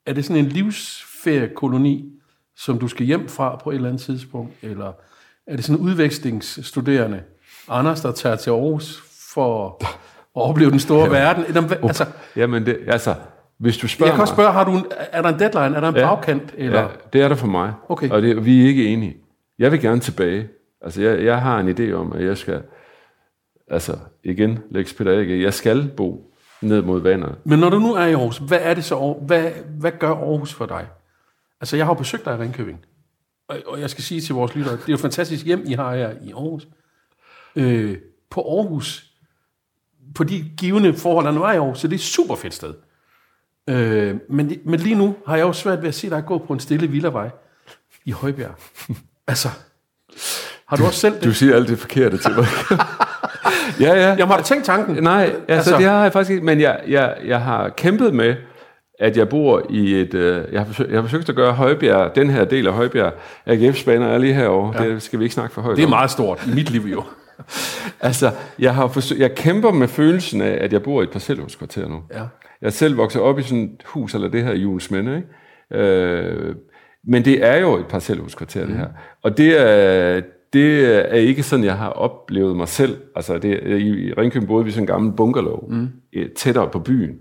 er 0.06 0.12
det 0.12 0.24
sådan 0.24 0.44
en 0.44 0.50
livsferiekoloni, 0.50 2.12
som 2.56 2.78
du 2.78 2.88
skal 2.88 3.06
hjem 3.06 3.28
fra 3.28 3.56
på 3.56 3.70
et 3.70 3.74
eller 3.74 3.88
andet 3.88 4.02
tidspunkt? 4.02 4.52
Eller 4.62 4.92
er 5.46 5.56
det 5.56 5.64
sådan 5.64 5.80
en 5.82 5.88
udvekslingsstuderende, 5.88 7.22
Anders, 7.68 8.00
der 8.00 8.12
tager 8.12 8.36
til 8.36 8.50
Aarhus 8.50 9.02
for 9.34 9.76
at 10.36 10.42
opleve 10.42 10.70
den 10.70 10.78
store 10.80 11.10
verden? 11.10 11.44
Eller, 11.48 11.86
altså, 11.86 12.06
Jamen, 12.36 12.66
det, 12.66 12.78
altså, 12.86 13.14
hvis 13.60 13.78
du 13.78 13.88
spørger 13.88 14.10
jeg 14.12 14.14
kan 14.16 14.20
også 14.22 14.34
spørge, 14.34 14.52
har 14.52 14.64
du 14.64 14.70
en, 14.76 14.86
er 15.12 15.22
der 15.22 15.28
en 15.28 15.38
deadline? 15.38 15.76
Er 15.76 15.80
der 15.80 15.88
en 15.88 15.96
Ja. 15.96 16.14
bagkant? 16.14 16.54
Eller? 16.56 16.80
Ja, 16.80 16.86
det 17.12 17.20
er 17.22 17.28
der 17.28 17.34
for 17.34 17.46
mig. 17.46 17.72
Okay. 17.88 18.10
Og 18.10 18.22
det, 18.22 18.44
vi 18.44 18.62
er 18.62 18.66
ikke 18.68 18.86
enige. 18.86 19.16
Jeg 19.58 19.72
vil 19.72 19.80
gerne 19.80 20.00
tilbage. 20.00 20.48
Altså, 20.80 21.02
jeg, 21.02 21.24
jeg 21.24 21.42
har 21.42 21.60
en 21.60 21.68
idé 21.68 21.92
om, 21.92 22.12
at 22.12 22.24
jeg 22.24 22.38
skal, 22.38 22.62
altså, 23.70 23.98
igen, 24.24 24.58
Lex 24.70 24.96
Peter 24.96 25.12
Erik, 25.12 25.42
jeg 25.42 25.54
skal 25.54 25.88
bo 25.96 26.32
ned 26.60 26.82
mod 26.82 27.00
vandet. 27.00 27.34
Men 27.44 27.58
når 27.58 27.70
du 27.70 27.78
nu 27.78 27.94
er 27.94 28.04
i 28.06 28.12
Aarhus, 28.12 28.38
hvad 28.38 28.58
er 28.62 28.74
det 28.74 28.84
så, 28.84 29.18
hvad, 29.26 29.50
hvad 29.78 29.92
gør 29.98 30.10
Aarhus 30.14 30.54
for 30.54 30.66
dig? 30.66 30.86
Altså, 31.60 31.76
jeg 31.76 31.86
har 31.86 31.90
jo 31.94 31.98
besøgt 31.98 32.24
dig 32.24 32.34
i 32.38 32.42
Ringkøbing, 32.42 32.84
og, 33.48 33.56
og 33.66 33.80
jeg 33.80 33.90
skal 33.90 34.04
sige 34.04 34.20
til 34.20 34.34
vores 34.34 34.54
lyttere, 34.54 34.74
det 34.76 34.80
er 34.82 34.84
jo 34.88 34.94
et 34.94 35.00
fantastisk 35.00 35.46
hjem, 35.46 35.62
I 35.66 35.72
har 35.72 35.96
her 35.96 36.10
i 36.22 36.32
Aarhus. 36.32 36.68
Øh, 37.56 37.96
på 38.30 38.40
Aarhus, 38.40 39.06
på 40.14 40.24
de 40.24 40.44
givende 40.58 40.94
forhold, 40.94 41.26
der 41.26 41.32
nu 41.32 41.42
er 41.42 41.52
i 41.52 41.56
Aarhus, 41.56 41.78
så 41.78 41.86
det 41.88 41.92
er 41.94 41.98
et 41.98 42.00
super 42.02 42.34
fedt 42.34 42.54
sted. 42.54 42.74
Øh, 43.70 44.14
men, 44.28 44.52
men 44.64 44.80
lige 44.80 44.94
nu 44.94 45.14
har 45.26 45.36
jeg 45.36 45.42
jo 45.42 45.52
svært 45.52 45.82
ved 45.82 45.88
at 45.88 45.94
se 45.94 46.10
dig 46.10 46.22
gå 46.26 46.38
på 46.38 46.52
en 46.52 46.60
stille 46.60 46.86
villavej 46.86 47.28
i 48.04 48.10
Højbjerg. 48.10 48.54
altså, 49.28 49.48
har 50.66 50.76
du, 50.76 50.84
også 50.84 51.00
selv 51.00 51.14
det? 51.14 51.24
Du 51.24 51.32
siger 51.32 51.56
alt 51.56 51.68
det 51.68 51.78
forkerte 51.78 52.18
til 52.18 52.30
mig. 52.36 52.46
ja, 53.80 53.94
ja. 53.94 54.14
jeg 54.18 54.28
må 54.28 54.32
have 54.34 54.42
tænkt 54.44 54.64
tanken. 54.64 55.02
Nej, 55.02 55.24
altså, 55.24 55.42
Altså- 55.48 55.76
det 55.76 55.84
har 55.84 56.02
jeg 56.02 56.12
faktisk 56.12 56.30
ikke. 56.30 56.44
Men 56.44 56.60
jeg, 56.60 56.80
jeg, 56.88 57.16
jeg 57.24 57.40
har 57.40 57.68
kæmpet 57.68 58.14
med, 58.14 58.34
at 58.98 59.16
jeg 59.16 59.28
bor 59.28 59.66
i 59.70 59.94
et... 60.00 60.14
Øh, 60.14 60.44
jeg, 60.52 60.60
har 60.60 60.66
forsøgt, 60.66 60.90
jeg 60.90 60.96
har 60.98 61.02
forsøgt 61.02 61.28
at 61.28 61.36
gøre 61.36 61.52
Højbjerg, 61.52 62.14
den 62.14 62.30
her 62.30 62.44
del 62.44 62.66
af 62.66 62.72
Højbjerg, 62.72 63.12
AGF-baner 63.46 64.06
er 64.06 64.18
lige 64.18 64.34
herovre. 64.34 64.82
Ja. 64.82 64.88
Det 64.88 65.02
skal 65.02 65.18
vi 65.18 65.24
ikke 65.24 65.34
snakke 65.34 65.54
for 65.54 65.62
højt 65.62 65.76
Det 65.76 65.82
er 65.82 65.86
om. 65.86 65.90
meget 65.90 66.10
stort 66.10 66.46
i 66.46 66.54
mit 66.54 66.70
liv 66.70 66.80
jo. 66.80 67.04
Altså, 68.00 68.30
jeg, 68.58 68.74
har 68.74 68.88
forsøgt, 68.88 69.20
jeg 69.20 69.34
kæmper 69.34 69.70
med 69.72 69.88
følelsen 69.88 70.40
af, 70.42 70.58
at 70.64 70.72
jeg 70.72 70.82
bor 70.82 71.00
i 71.00 71.04
et 71.04 71.10
parcelhuskvarter 71.10 71.88
nu. 71.88 72.02
Ja. 72.14 72.22
Jeg 72.62 72.72
selv 72.72 72.96
vokset 72.96 73.22
op 73.22 73.38
i 73.38 73.42
sådan 73.42 73.64
et 73.64 73.82
hus, 73.86 74.14
eller 74.14 74.28
det 74.28 74.44
her 74.44 74.52
i 74.52 74.60
Jules 74.60 74.90
Minde, 74.90 75.16
ikke? 75.16 75.84
Øh, 75.84 76.54
men 77.04 77.24
det 77.24 77.44
er 77.44 77.56
jo 77.56 77.76
et 77.76 77.86
parcelhuskvarter, 77.86 78.66
det 78.66 78.76
her. 78.76 78.88
Og 79.22 79.36
det 79.36 79.60
er, 79.60 80.20
det 80.52 80.84
er 81.12 81.18
ikke 81.18 81.42
sådan, 81.42 81.64
jeg 81.64 81.78
har 81.78 81.88
oplevet 81.88 82.56
mig 82.56 82.68
selv. 82.68 83.00
Altså, 83.16 83.38
det, 83.38 83.80
i 83.80 84.12
Ringkøbing 84.12 84.48
boede 84.48 84.64
vi 84.64 84.70
sådan 84.70 84.82
en 84.82 84.86
gammel 84.86 85.12
bungalow, 85.12 85.68
mm. 85.68 85.88
tættere 86.36 86.68
på 86.68 86.78
byen, 86.78 87.16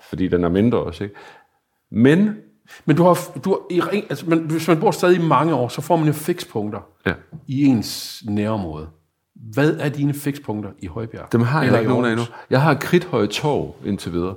fordi 0.00 0.28
den 0.28 0.44
er 0.44 0.48
mindre 0.48 0.78
også, 0.78 1.04
ikke? 1.04 1.16
Men, 1.90 2.36
Men 2.84 2.96
du 2.96 3.02
har, 3.02 3.18
du 3.44 3.50
har 3.50 3.92
i, 3.94 4.02
altså, 4.10 4.30
men 4.30 4.38
hvis 4.38 4.68
man 4.68 4.80
bor 4.80 4.90
stadig 4.90 5.16
i 5.16 5.22
mange 5.22 5.54
år, 5.54 5.68
så 5.68 5.80
får 5.80 5.96
man 5.96 6.06
jo 6.06 6.12
fikspunkter 6.12 6.80
ja, 7.06 7.12
i 7.46 7.64
ens 7.64 8.22
nærområde. 8.28 8.88
Hvad 9.34 9.76
er 9.80 9.88
dine 9.88 10.14
fikspunkter 10.14 10.70
i 10.78 10.86
Højbjerg? 10.86 11.32
dem 11.32 11.40
har 11.40 11.60
jeg 11.60 11.66
Eller 11.66 11.78
ikke 11.78 11.90
nogen 11.90 12.04
af 12.04 12.10
endnu. 12.10 12.24
Jeg 12.50 12.62
har 12.62 12.74
Kridthøje 12.74 13.26
Torv 13.26 13.74
indtil 13.84 14.12
videre, 14.12 14.34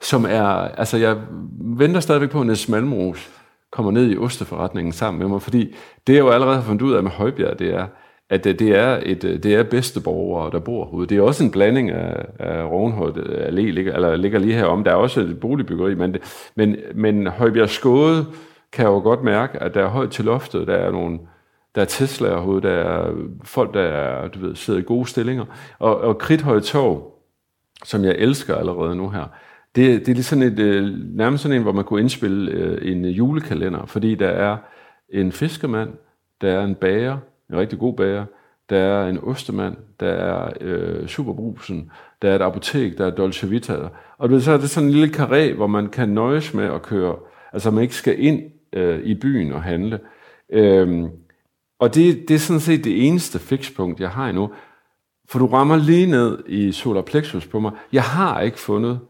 som 0.00 0.24
er, 0.24 0.46
altså 0.78 0.96
jeg 0.96 1.16
venter 1.60 2.00
stadigvæk 2.00 2.30
på, 2.30 2.40
at 2.40 2.46
Niels 2.46 2.68
Malmros 2.68 3.30
kommer 3.72 3.92
ned 3.92 4.10
i 4.10 4.18
osteforretningen 4.18 4.92
sammen 4.92 5.18
med 5.18 5.28
mig, 5.28 5.42
fordi 5.42 5.74
det 6.06 6.14
jeg 6.14 6.20
jo 6.20 6.28
allerede 6.28 6.56
har 6.56 6.62
fundet 6.62 6.82
ud 6.82 6.92
af 6.92 7.02
med 7.02 7.10
Højbjerg, 7.10 7.58
det 7.58 7.74
er, 7.74 7.86
at 8.30 8.46
øh, 8.46 8.58
det 8.58 8.78
er, 8.78 9.00
et, 9.02 9.24
øh, 9.24 9.42
det 9.42 9.54
er 9.54 9.62
bedste 9.62 10.00
borgere, 10.00 10.50
der 10.50 10.58
bor 10.58 10.84
herude. 10.84 11.06
Det 11.06 11.18
er 11.18 11.22
også 11.22 11.44
en 11.44 11.50
blanding 11.50 11.90
af, 11.90 12.26
af 12.38 12.64
Rovenhøjt 12.64 13.16
Allé, 13.16 13.60
ligger, 13.60 13.94
eller 13.94 14.16
ligger 14.16 14.38
lige 14.38 14.54
herom. 14.54 14.84
Der 14.84 14.90
er 14.90 14.94
også 14.94 15.20
et 15.20 15.40
boligbyggeri, 15.40 15.94
men, 15.94 16.12
det, 16.12 16.50
men, 16.54 16.76
men 16.94 17.26
Højbjerg 17.26 17.68
Skåde 17.68 18.26
kan 18.72 18.84
jeg 18.84 18.90
jo 18.90 18.98
godt 18.98 19.22
mærke, 19.22 19.62
at 19.62 19.74
der 19.74 19.82
er 19.84 19.88
højt 19.88 20.10
til 20.10 20.24
loftet, 20.24 20.66
der 20.66 20.74
er 20.74 20.90
nogle, 20.90 21.18
der 21.74 21.80
er 21.80 21.84
Tesla 21.86 22.28
herude, 22.28 22.62
der 22.62 22.70
er 22.70 23.12
folk, 23.44 23.74
der 23.74 23.80
er, 23.80 24.28
du 24.28 24.38
ved, 24.38 24.54
sidder 24.54 24.80
i 24.80 24.82
gode 24.82 25.06
stillinger. 25.06 25.44
Og, 25.78 26.00
og 26.00 26.18
Kridthøje 26.18 26.60
Torv, 26.60 27.12
som 27.84 28.04
jeg 28.04 28.14
elsker 28.18 28.54
allerede 28.54 28.96
nu 28.96 29.08
her, 29.08 29.24
det, 29.76 30.00
det 30.00 30.08
er 30.08 30.14
ligesom 30.14 30.42
et, 30.42 30.58
øh, 30.58 30.98
nærmest 31.16 31.42
sådan 31.42 31.56
en, 31.56 31.62
hvor 31.62 31.72
man 31.72 31.84
kunne 31.84 32.00
indspille 32.00 32.52
øh, 32.52 32.92
en 32.92 33.04
julekalender, 33.04 33.86
fordi 33.86 34.14
der 34.14 34.28
er 34.28 34.56
en 35.12 35.32
fiskemand, 35.32 35.90
der 36.40 36.52
er 36.52 36.64
en 36.64 36.74
bager, 36.74 37.18
en 37.50 37.58
rigtig 37.58 37.78
god 37.78 37.96
bager, 37.96 38.24
der 38.70 38.78
er 38.78 39.08
en 39.08 39.18
ostemand, 39.18 39.76
der 40.00 40.08
er 40.08 40.52
øh, 40.60 41.06
superbrusen, 41.06 41.90
der 42.22 42.30
er 42.30 42.36
et 42.36 42.42
apotek, 42.42 42.98
der 42.98 43.06
er 43.06 43.10
Dolce 43.10 43.48
Vita, 43.48 43.88
og 44.18 44.30
du 44.30 44.40
så 44.40 44.52
er 44.52 44.58
det 44.58 44.70
sådan 44.70 44.88
en 44.88 44.94
lille 44.94 45.16
karé, 45.16 45.54
hvor 45.54 45.66
man 45.66 45.88
kan 45.88 46.08
nøjes 46.08 46.54
med 46.54 46.64
at 46.64 46.82
køre, 46.82 47.16
altså 47.52 47.70
man 47.70 47.82
ikke 47.82 47.94
skal 47.94 48.24
ind 48.24 48.42
øh, 48.72 49.00
i 49.00 49.14
byen 49.14 49.52
og 49.52 49.62
handle. 49.62 50.00
Øhm, 50.52 51.08
og 51.80 51.94
det, 51.94 52.28
det 52.28 52.34
er 52.34 52.38
sådan 52.38 52.60
set 52.60 52.84
det 52.84 53.06
eneste 53.06 53.38
fikspunkt, 53.38 54.00
jeg 54.00 54.10
har 54.10 54.28
endnu. 54.28 54.50
For 55.28 55.38
du 55.38 55.46
rammer 55.46 55.76
lige 55.76 56.06
ned 56.06 56.38
i 56.46 56.72
solar 56.72 57.02
plexus 57.02 57.46
på 57.46 57.60
mig. 57.60 57.72
Jeg 57.92 58.02
har 58.02 58.40
ikke 58.40 58.58
fundet 58.58 59.00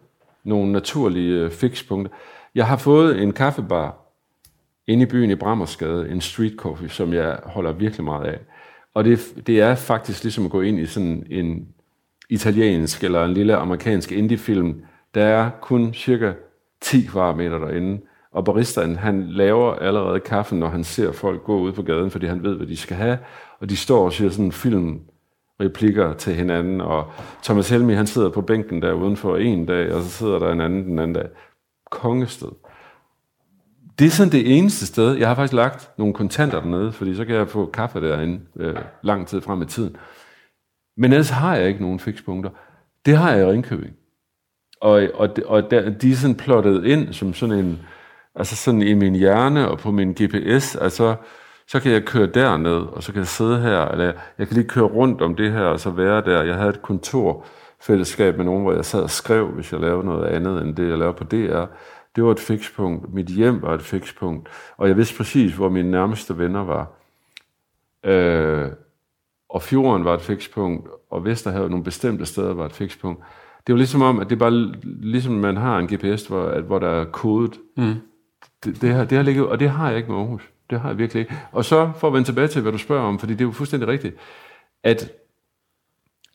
nogle 0.46 0.72
naturlige 0.72 1.40
øh, 1.40 1.50
fikspunkter. 1.50 2.14
Jeg 2.54 2.66
har 2.66 2.76
fået 2.76 3.22
en 3.22 3.32
kaffebar 3.32 4.06
inde 4.86 5.02
i 5.02 5.06
byen 5.06 5.30
i 5.30 5.34
Brammersgade, 5.34 6.08
en 6.08 6.20
street 6.20 6.54
coffee, 6.56 6.88
som 6.88 7.12
jeg 7.12 7.38
holder 7.44 7.72
virkelig 7.72 8.04
meget 8.04 8.26
af. 8.26 8.38
Og 8.94 9.04
det, 9.04 9.18
det 9.46 9.60
er 9.60 9.74
faktisk 9.74 10.22
ligesom 10.22 10.44
at 10.44 10.50
gå 10.50 10.60
ind 10.60 10.78
i 10.78 10.86
sådan 10.86 11.26
en 11.30 11.68
italiensk 12.30 13.04
eller 13.04 13.24
en 13.24 13.34
lille 13.34 13.56
amerikansk 13.56 14.12
indiefilm. 14.12 14.82
Der 15.14 15.24
er 15.24 15.50
kun 15.60 15.94
cirka 15.94 16.32
10 16.80 17.02
kvadratmeter 17.02 17.58
derinde, 17.58 18.00
og 18.32 18.44
baristaen, 18.44 18.96
han 18.96 19.26
laver 19.30 19.74
allerede 19.74 20.20
kaffen, 20.20 20.58
når 20.58 20.68
han 20.68 20.84
ser 20.84 21.12
folk 21.12 21.44
gå 21.44 21.60
ud 21.60 21.72
på 21.72 21.82
gaden, 21.82 22.10
fordi 22.10 22.26
han 22.26 22.42
ved, 22.42 22.56
hvad 22.56 22.66
de 22.66 22.76
skal 22.76 22.96
have, 22.96 23.18
og 23.60 23.70
de 23.70 23.76
står 23.76 24.04
og 24.04 24.12
siger 24.12 24.30
sådan 24.30 24.52
film 24.52 25.00
replikker 25.60 26.12
til 26.12 26.34
hinanden, 26.34 26.80
og 26.80 27.12
Thomas 27.42 27.70
Helmi, 27.70 27.94
han 27.94 28.06
sidder 28.06 28.30
på 28.30 28.40
bænken 28.40 28.82
der 28.82 28.92
udenfor 28.92 29.36
en 29.36 29.66
dag, 29.66 29.92
og 29.92 30.02
så 30.02 30.08
sidder 30.08 30.38
der 30.38 30.52
en 30.52 30.60
anden 30.60 30.84
den 30.84 30.98
anden 30.98 31.14
dag. 31.14 31.28
Kongested. 31.90 32.48
Det 33.98 34.06
er 34.06 34.10
sådan 34.10 34.32
det 34.32 34.58
eneste 34.58 34.86
sted. 34.86 35.12
Jeg 35.12 35.28
har 35.28 35.34
faktisk 35.34 35.52
lagt 35.52 35.90
nogle 35.98 36.14
kontanter 36.14 36.60
dernede, 36.60 36.92
fordi 36.92 37.14
så 37.14 37.24
kan 37.24 37.34
jeg 37.34 37.48
få 37.48 37.66
kaffe 37.66 38.00
derinde 38.00 38.40
øh, 38.56 38.76
lang 39.02 39.26
tid 39.26 39.40
frem 39.40 39.62
i 39.62 39.66
tiden. 39.66 39.96
Men 40.96 41.12
ellers 41.12 41.30
har 41.30 41.56
jeg 41.56 41.68
ikke 41.68 41.80
nogen 41.80 42.00
fikspunkter. 42.00 42.50
Det 43.06 43.16
har 43.16 43.32
jeg 43.32 43.46
i 43.46 43.50
Ringkøbing. 43.50 43.94
Og, 44.80 45.08
og, 45.14 45.28
og 45.46 45.70
der, 45.70 45.90
de 45.90 46.10
er 46.10 46.14
sådan 46.14 46.36
plottet 46.36 46.84
ind 46.84 47.12
som 47.12 47.34
sådan 47.34 47.58
en, 47.58 47.78
altså 48.34 48.56
sådan 48.56 48.82
i 48.82 48.94
min 48.94 49.14
hjerne 49.14 49.68
og 49.68 49.78
på 49.78 49.90
min 49.90 50.12
GPS, 50.12 50.76
altså 50.76 51.16
så 51.68 51.80
kan 51.80 51.92
jeg 51.92 52.04
køre 52.04 52.26
derned, 52.26 52.72
og 52.72 53.02
så 53.02 53.12
kan 53.12 53.18
jeg 53.18 53.26
sidde 53.26 53.60
her, 53.60 53.88
eller 53.88 54.12
jeg 54.38 54.48
kan 54.48 54.56
lige 54.56 54.68
køre 54.68 54.84
rundt 54.84 55.22
om 55.22 55.36
det 55.36 55.52
her, 55.52 55.64
og 55.64 55.80
så 55.80 55.90
være 55.90 56.20
der. 56.20 56.42
Jeg 56.42 56.54
havde 56.54 56.70
et 56.70 56.82
kontorfællesskab 56.82 58.36
med 58.36 58.44
nogen, 58.44 58.62
hvor 58.62 58.72
jeg 58.72 58.84
sad 58.84 59.02
og 59.02 59.10
skrev, 59.10 59.46
hvis 59.46 59.72
jeg 59.72 59.80
lavede 59.80 60.06
noget 60.06 60.26
andet 60.26 60.62
end 60.62 60.76
det, 60.76 60.88
jeg 60.88 60.98
lavede 60.98 61.16
på 61.16 61.24
DR. 61.24 61.64
Det 62.16 62.24
var 62.24 62.30
et 62.30 62.40
fikspunkt. 62.40 63.14
Mit 63.14 63.26
hjem 63.26 63.62
var 63.62 63.74
et 63.74 63.82
fikspunkt. 63.82 64.48
Og 64.76 64.88
jeg 64.88 64.96
vidste 64.96 65.16
præcis, 65.16 65.54
hvor 65.54 65.68
mine 65.68 65.90
nærmeste 65.90 66.38
venner 66.38 66.64
var. 66.64 66.92
Øh, 68.04 68.70
og 69.48 69.62
fjorden 69.62 70.04
var 70.04 70.14
et 70.14 70.20
fikspunkt, 70.20 70.88
og 71.10 71.24
Vesterhavet 71.24 71.70
nogle 71.70 71.84
bestemte 71.84 72.26
steder 72.26 72.54
var 72.54 72.66
et 72.66 72.72
fikspunkt. 72.72 73.24
Det 73.66 73.72
var 73.72 73.76
ligesom 73.76 74.02
om, 74.02 74.20
at 74.20 74.30
det 74.30 74.38
bare 74.38 74.72
ligesom 74.82 75.34
man 75.34 75.56
har 75.56 75.78
en 75.78 75.86
GPS, 75.86 76.26
hvor, 76.26 76.42
at, 76.42 76.62
hvor 76.62 76.78
der 76.78 76.88
er 76.88 77.04
kodet. 77.04 77.58
Mm. 77.76 77.94
Det, 78.64 78.82
det, 78.82 78.90
har, 78.94 79.04
det 79.04 79.16
har 79.16 79.22
ligget, 79.22 79.46
og 79.46 79.60
det 79.60 79.70
har 79.70 79.88
jeg 79.88 79.96
ikke 79.96 80.10
med 80.10 80.18
Aarhus. 80.18 80.50
Det 80.70 80.80
har 80.80 80.88
jeg 80.88 80.98
virkelig 80.98 81.20
ikke. 81.20 81.34
Og 81.52 81.64
så 81.64 81.92
for 81.96 82.06
at 82.06 82.12
vende 82.14 82.28
tilbage 82.28 82.48
til, 82.48 82.62
hvad 82.62 82.72
du 82.72 82.78
spørger 82.78 83.04
om, 83.04 83.18
fordi 83.18 83.32
det 83.32 83.40
er 83.40 83.44
jo 83.44 83.52
fuldstændig 83.52 83.88
rigtigt, 83.88 84.16
at, 84.82 85.12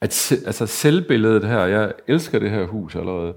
at 0.02 0.14
se, 0.14 0.36
altså 0.46 0.66
selvbilledet 0.66 1.44
her, 1.48 1.60
jeg 1.60 1.94
elsker 2.08 2.40
det 2.40 2.50
her 2.50 2.66
hus 2.66 2.96
allerede, 2.96 3.34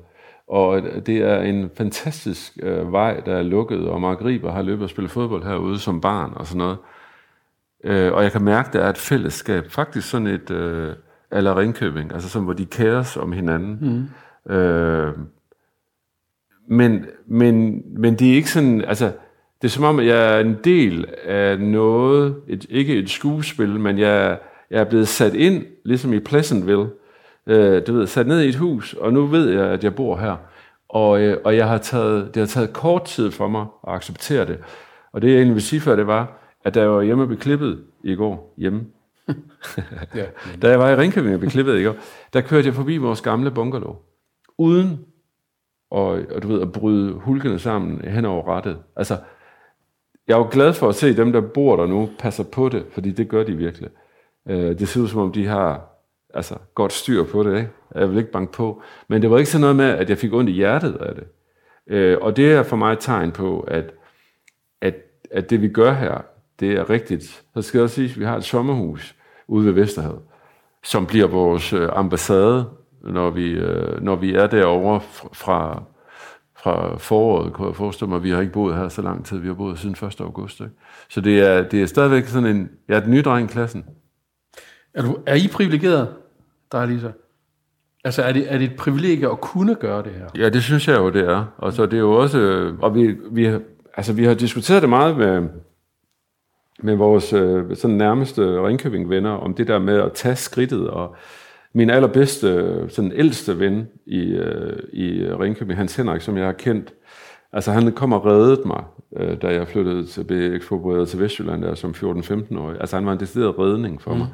og 0.49 0.83
det 1.07 1.19
er 1.19 1.41
en 1.41 1.71
fantastisk 1.77 2.59
øh, 2.63 2.93
vej, 2.93 3.21
der 3.21 3.37
er 3.37 3.43
lukket, 3.43 3.89
og 3.89 4.01
Mark 4.01 4.25
Riber 4.25 4.53
har 4.53 4.63
løbet 4.63 4.83
og 4.83 4.91
spillet 4.91 5.11
fodbold 5.11 5.45
herude 5.45 5.79
som 5.79 6.01
barn 6.01 6.33
og 6.37 6.47
sådan 6.47 6.59
noget. 6.59 6.79
Øh, 7.85 8.13
og 8.13 8.23
jeg 8.23 8.33
kan 8.33 8.43
mærke, 8.43 8.69
der 8.73 8.85
er 8.85 8.91
et 8.91 8.99
fællesskab, 8.99 9.71
faktisk 9.71 10.11
sådan 10.11 10.27
et 10.27 10.51
øh, 10.51 10.95
eller 11.33 11.59
Ringkøbing, 11.59 12.13
altså 12.13 12.29
sådan, 12.29 12.45
hvor 12.45 12.53
de 12.53 12.67
kæres 12.67 13.17
om 13.17 13.33
hinanden. 13.33 13.79
Mm. 13.81 14.55
Øh, 14.55 15.13
men, 16.69 17.07
men, 17.27 17.83
men 18.01 18.15
det 18.19 18.31
er 18.31 18.35
ikke 18.35 18.51
sådan, 18.51 18.85
altså, 18.85 19.13
det 19.65 19.71
er 19.71 19.73
som 19.73 19.85
om, 19.85 20.01
jeg 20.01 20.37
er 20.37 20.41
en 20.41 20.59
del 20.65 21.07
af 21.25 21.61
noget, 21.61 22.37
et, 22.49 22.67
ikke 22.71 22.97
et 22.97 23.11
skuespil, 23.11 23.81
men 23.81 23.99
jeg, 23.99 24.39
jeg 24.71 24.81
er 24.81 24.85
blevet 24.85 25.09
sat 25.09 25.35
ind, 25.35 25.65
ligesom 25.85 26.13
i 26.13 26.19
Pleasantville, 26.19 26.91
øh, 27.47 27.87
du 27.87 27.93
ved, 27.93 28.07
sat 28.07 28.27
ned 28.27 28.41
i 28.41 28.49
et 28.49 28.55
hus, 28.55 28.95
og 28.95 29.13
nu 29.13 29.27
ved 29.27 29.51
jeg, 29.51 29.67
at 29.67 29.85
jeg 29.85 29.95
bor 29.95 30.17
her. 30.17 30.37
Og, 30.89 31.21
øh, 31.21 31.39
og 31.45 31.57
jeg 31.57 31.69
har 31.69 31.79
taget, 31.79 32.35
det 32.35 32.41
har 32.41 32.47
taget 32.47 32.73
kort 32.73 33.05
tid 33.05 33.31
for 33.31 33.49
mig 33.49 33.67
at 33.89 33.95
acceptere 33.95 34.47
det. 34.47 34.59
Og 35.13 35.23
det 35.23 35.29
jeg 35.29 35.37
egentlig 35.37 35.55
vil 35.55 35.63
sige 35.63 35.81
før, 35.81 35.97
det 35.97 36.07
var, 36.07 36.39
at 36.65 36.75
da 36.75 36.81
jeg 36.81 36.91
var 36.91 37.03
hjemme 37.03 37.25
og 37.25 37.39
klippet 37.39 37.85
i 38.03 38.15
går, 38.15 38.55
hjemme, 38.57 38.87
ja, 40.15 40.25
da 40.63 40.69
jeg 40.71 40.79
var 40.79 40.91
i 40.91 40.97
Ringkøbing 40.97 41.35
og 41.35 41.41
blev 41.41 41.51
klippet 41.51 41.81
i 41.81 41.83
går, 41.83 41.97
der 42.33 42.41
kørte 42.41 42.67
jeg 42.67 42.75
forbi 42.75 42.97
vores 42.97 43.21
gamle 43.21 43.51
bungalow, 43.51 43.97
uden 44.59 45.01
og, 45.91 46.07
og 46.35 46.43
du 46.43 46.49
ved, 46.49 46.63
at 46.63 46.73
bryde 46.73 47.13
hulkene 47.13 47.59
sammen 47.59 48.01
hen 48.05 48.25
over 48.25 48.57
rettet. 48.57 48.79
Altså, 48.97 49.19
jeg 50.29 50.35
er 50.35 50.39
jo 50.39 50.49
glad 50.51 50.73
for 50.73 50.89
at 50.89 50.95
se 50.95 51.17
dem, 51.17 51.33
der 51.33 51.41
bor 51.41 51.77
der 51.77 51.87
nu, 51.87 52.11
passer 52.19 52.45
på 52.45 52.69
det, 52.69 52.87
fordi 52.93 53.11
det 53.11 53.29
gør 53.29 53.43
de 53.43 53.57
virkelig. 53.57 53.91
Øh, 54.49 54.79
det 54.79 54.89
ser 54.89 55.01
ud 55.01 55.09
som 55.09 55.21
om, 55.21 55.33
de 55.33 55.47
har 55.47 55.95
altså, 56.35 56.55
godt 56.75 56.93
styr 56.93 57.25
på 57.25 57.43
det. 57.43 57.57
Ikke? 57.57 57.71
Jeg 57.95 58.11
vil 58.11 58.19
ikke 58.19 58.33
banke 58.33 58.53
på. 58.53 58.83
Men 59.09 59.23
det 59.23 59.31
var 59.31 59.39
ikke 59.39 59.51
sådan 59.51 59.61
noget 59.61 59.77
med, 59.77 59.91
at 59.91 60.11
jeg 60.11 60.19
fik 60.19 60.33
ondt 60.33 60.51
i 60.51 60.53
hjertet 60.53 60.95
af 60.95 61.15
det. 61.15 61.25
Øh, 61.87 62.19
og 62.21 62.37
det 62.37 62.53
er 62.53 62.63
for 62.63 62.77
mig 62.77 62.93
et 62.93 62.99
tegn 63.01 63.33
på, 63.33 63.61
at, 63.61 63.85
at, 64.81 64.95
at 65.31 65.51
det 65.51 65.63
vi 65.63 65.69
gør 65.69 65.93
her, 65.93 66.25
det 66.61 66.73
er 66.73 66.91
rigtigt. 66.91 67.45
Så 67.55 67.63
skal 67.63 67.79
jeg 67.79 67.83
også 67.83 67.95
sige, 67.95 68.11
at 68.11 68.19
vi 68.19 68.25
har 68.25 68.37
et 68.37 68.45
sommerhus 68.45 69.15
ude 69.49 69.67
ved 69.67 69.73
Vesterhavet, 69.73 70.21
som 70.85 71.07
bliver 71.07 71.27
vores 71.27 71.73
øh, 71.73 71.89
ambassade, 71.93 72.71
når 73.01 73.31
vi, 73.31 73.51
øh, 73.51 74.03
når 74.03 74.17
vi 74.17 74.35
er 74.35 74.47
derovre 74.47 75.01
fra, 75.33 75.83
fra 76.65 76.97
foråret, 76.97 77.53
kunne 77.53 77.69
jeg 77.69 77.77
forestille 77.77 78.11
mig. 78.11 78.23
Vi 78.23 78.31
har 78.31 78.41
ikke 78.41 78.53
boet 78.53 78.77
her 78.77 78.89
så 78.89 79.03
lang 79.03 79.25
tid. 79.25 79.39
Vi 79.39 79.47
har 79.47 79.55
boet 79.55 79.79
siden 79.79 80.07
1. 80.07 80.21
august. 80.21 80.61
Ikke? 80.61 80.73
Så 81.09 81.21
det 81.21 81.41
er, 81.41 81.69
det 81.69 81.83
er 81.83 81.87
stadigvæk 81.87 82.27
sådan 82.27 82.57
en... 82.57 82.71
Jeg 82.89 82.97
er 82.97 83.01
den 83.01 83.11
nye 83.11 83.23
dreng 83.23 83.51
i 83.51 83.53
klassen. 83.53 83.85
Er, 84.95 85.03
du, 85.03 85.19
er 85.27 85.35
I 85.35 85.49
privilegeret, 85.53 86.09
dig 86.73 86.89
Lisa? 86.89 87.11
Altså, 88.05 88.23
er 88.23 88.33
det, 88.33 88.53
er 88.53 88.59
det 88.59 88.71
et 88.71 88.77
privilegie 88.77 89.31
at 89.31 89.41
kunne 89.41 89.75
gøre 89.75 90.03
det 90.03 90.13
her? 90.13 90.27
Ja, 90.39 90.49
det 90.49 90.63
synes 90.63 90.89
jeg 90.89 90.99
jo, 90.99 91.11
det 91.11 91.29
er. 91.29 91.45
Og 91.59 91.73
så 91.73 91.87
det 91.87 91.95
er 91.95 92.01
jo 92.01 92.13
også... 92.13 92.73
Og 92.83 92.95
vi, 92.95 93.17
vi, 93.31 93.59
altså, 93.97 94.13
vi 94.13 94.25
har 94.25 94.35
diskuteret 94.35 94.83
det 94.83 94.89
meget 94.89 95.17
med, 95.17 95.49
med 96.83 96.97
vores 96.97 97.33
øh, 97.33 97.77
sådan 97.77 97.97
nærmeste 97.97 98.67
Ringkøbing-venner, 98.67 99.31
om 99.31 99.55
det 99.55 99.69
der 99.69 99.79
med 99.79 100.01
at 100.01 100.13
tage 100.13 100.37
skridtet, 100.37 100.91
og 100.91 101.17
min 101.75 101.91
allerbedste, 101.91 102.81
sådan 102.89 103.13
ældste 103.15 103.59
ven 103.59 103.89
i, 104.07 104.21
øh, 104.21 104.79
i 104.93 105.27
Ringkøbing, 105.33 105.79
Hans 105.79 105.97
Henrik, 105.97 106.21
som 106.21 106.37
jeg 106.37 106.47
har 106.47 106.53
kendt, 106.53 106.95
altså 107.53 107.73
han 107.73 107.93
kom 107.93 108.13
og 108.13 108.27
reddede 108.27 108.63
mig, 108.67 108.85
øh, 109.17 109.43
da 109.43 109.49
jeg 109.49 109.69
flyttede 109.69 110.07
til, 110.07 110.25
blev 110.25 110.55
eksproprieret 110.55 111.09
til 111.09 111.21
Vestjylland 111.21 111.63
der 111.63 111.75
som 111.75 111.91
14-15-årig. 111.91 112.81
Altså 112.81 112.97
han 112.97 113.07
var 113.07 113.13
en 113.13 113.21
decideret 113.21 113.59
redning 113.59 114.03
for 114.03 114.13
mm. 114.13 114.19
mig. 114.19 114.29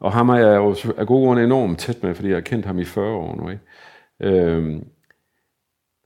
Og 0.00 0.12
ham 0.12 0.28
er 0.28 0.36
jeg 0.36 0.56
jo 0.56 0.76
af 0.96 1.06
gode 1.06 1.26
grunde 1.26 1.44
enormt 1.44 1.78
tæt 1.78 2.02
med, 2.02 2.14
fordi 2.14 2.28
jeg 2.28 2.36
har 2.36 2.40
kendt 2.40 2.66
ham 2.66 2.78
i 2.78 2.84
40 2.84 3.06
år 3.06 3.36
nu. 3.36 3.48
Ikke? 3.48 3.62
Øhm, 4.20 4.84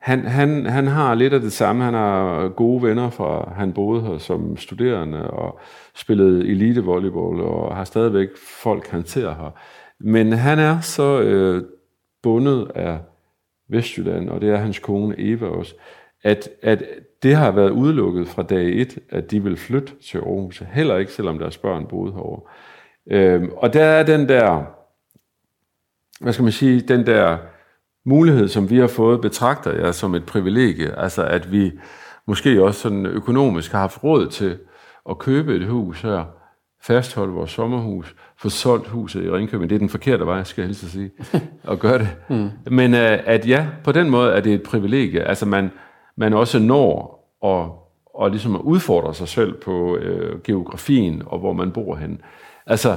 han, 0.01 0.27
han, 0.27 0.67
han 0.67 0.87
har 0.87 1.15
lidt 1.15 1.33
af 1.33 1.41
det 1.41 1.53
samme. 1.53 1.85
Han 1.85 1.95
har 1.95 2.49
gode 2.49 2.83
venner 2.83 3.11
fra, 3.11 3.53
han 3.57 3.73
boede 3.73 4.03
her 4.03 4.19
som 4.19 4.57
studerende 4.57 5.31
og 5.31 5.61
spillede 5.95 6.49
elite 6.49 6.85
volleyball 6.85 7.41
og 7.41 7.77
har 7.77 7.85
stadigvæk 7.85 8.29
folk, 8.62 8.87
han 8.89 9.07
ser 9.07 9.35
her. 9.35 9.51
Men 10.01 10.33
han 10.33 10.59
er 10.59 10.81
så 10.81 11.21
øh, 11.21 11.65
bundet 12.23 12.71
af 12.75 12.99
Vestjylland, 13.69 14.29
og 14.29 14.41
det 14.41 14.51
er 14.51 14.57
hans 14.57 14.79
kone 14.79 15.15
Eva 15.19 15.47
også, 15.47 15.75
at, 16.23 16.49
at 16.63 16.85
det 17.23 17.37
har 17.37 17.51
været 17.51 17.71
udelukket 17.71 18.29
fra 18.29 18.43
dag 18.43 18.81
et, 18.81 18.99
at 19.11 19.31
de 19.31 19.43
vil 19.43 19.57
flytte 19.57 19.93
til 20.03 20.19
Aarhus. 20.19 20.59
Heller 20.59 20.97
ikke, 20.97 21.13
selvom 21.13 21.39
deres 21.39 21.59
børn 21.59 21.87
boede 21.87 22.13
herovre. 22.13 22.43
Øhm, 23.11 23.51
og 23.57 23.73
der 23.73 23.85
er 23.85 24.03
den 24.03 24.29
der, 24.29 24.65
hvad 26.21 26.33
skal 26.33 26.43
man 26.43 26.53
sige, 26.53 26.81
den 26.81 27.07
der 27.07 27.39
mulighed, 28.05 28.49
som 28.49 28.71
vi 28.71 28.79
har 28.79 28.87
fået, 28.87 29.21
betragter 29.21 29.85
jeg 29.85 29.95
som 29.95 30.15
et 30.15 30.27
privilegie. 30.27 30.99
Altså 30.99 31.25
at 31.25 31.53
vi 31.53 31.73
måske 32.27 32.63
også 32.63 32.81
sådan 32.81 33.07
økonomisk 33.07 33.73
har 33.73 33.79
haft 33.79 34.05
råd 34.05 34.27
til 34.27 34.59
at 35.11 35.19
købe 35.19 35.57
et 35.57 35.67
hus 35.67 36.03
her, 36.03 36.25
fastholde 36.83 37.33
vores 37.33 37.51
sommerhus, 37.51 38.17
få 38.38 38.49
solgt 38.49 38.88
huset 38.88 39.25
i 39.25 39.31
Ringkøbing. 39.31 39.70
Det 39.70 39.75
er 39.77 39.79
den 39.79 39.88
forkerte 39.88 40.27
vej, 40.27 40.44
skal 40.44 40.62
jeg 40.62 40.66
helst 40.66 40.90
sige, 40.90 41.11
at 41.70 41.79
gøre 41.79 41.99
det. 41.99 42.09
Mm. 42.29 42.51
Men 42.70 42.94
uh, 42.94 43.01
at 43.01 43.49
ja, 43.49 43.66
på 43.85 43.92
den 43.92 44.11
måde 44.11 44.33
er 44.33 44.40
det 44.40 44.55
et 44.55 44.62
privilegie. 44.62 45.22
Altså 45.22 45.46
man, 45.46 45.70
man 46.16 46.33
også 46.33 46.59
når 46.59 47.16
at, 47.44 47.70
og 48.14 48.31
ligesom 48.31 48.55
at 48.55 48.61
udfordre 48.61 49.14
sig 49.14 49.29
selv 49.29 49.55
på 49.55 49.96
uh, 49.96 50.42
geografien 50.44 51.22
og 51.27 51.38
hvor 51.38 51.53
man 51.53 51.72
bor 51.72 51.96
hen. 51.96 52.20
Altså, 52.66 52.96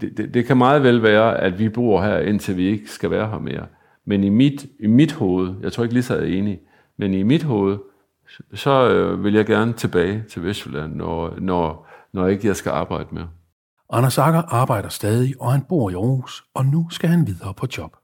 det, 0.00 0.16
det, 0.16 0.34
det 0.34 0.46
kan 0.46 0.56
meget 0.56 0.82
vel 0.82 1.02
være, 1.02 1.40
at 1.40 1.58
vi 1.58 1.68
bor 1.68 2.02
her, 2.02 2.18
indtil 2.18 2.56
vi 2.56 2.66
ikke 2.66 2.90
skal 2.90 3.10
være 3.10 3.30
her 3.30 3.38
mere. 3.38 3.66
Men 4.04 4.24
i 4.24 4.28
mit, 4.28 4.66
i 4.80 4.86
mit 4.86 5.12
hoved, 5.12 5.54
jeg 5.62 5.72
tror 5.72 5.82
ikke 5.84 5.94
lige 5.94 6.02
så 6.02 6.16
er 6.16 6.24
enig, 6.24 6.60
men 6.96 7.14
i 7.14 7.22
mit 7.22 7.42
hoved, 7.42 7.78
så 8.54 8.88
øh, 8.88 9.24
vil 9.24 9.34
jeg 9.34 9.46
gerne 9.46 9.72
tilbage 9.72 10.24
til 10.28 10.44
Vestjylland, 10.44 10.96
når, 10.96 11.34
når, 11.38 11.88
når 12.12 12.26
ikke 12.26 12.46
jeg 12.46 12.56
skal 12.56 12.70
arbejde 12.70 13.08
mere. 13.10 13.28
Anders 13.90 14.18
Akker 14.18 14.42
arbejder 14.42 14.88
stadig, 14.88 15.34
og 15.40 15.52
han 15.52 15.62
bor 15.68 15.90
i 15.90 15.94
Aarhus, 15.94 16.44
og 16.54 16.66
nu 16.66 16.86
skal 16.90 17.08
han 17.08 17.26
videre 17.26 17.54
på 17.54 17.66
job. 17.78 17.96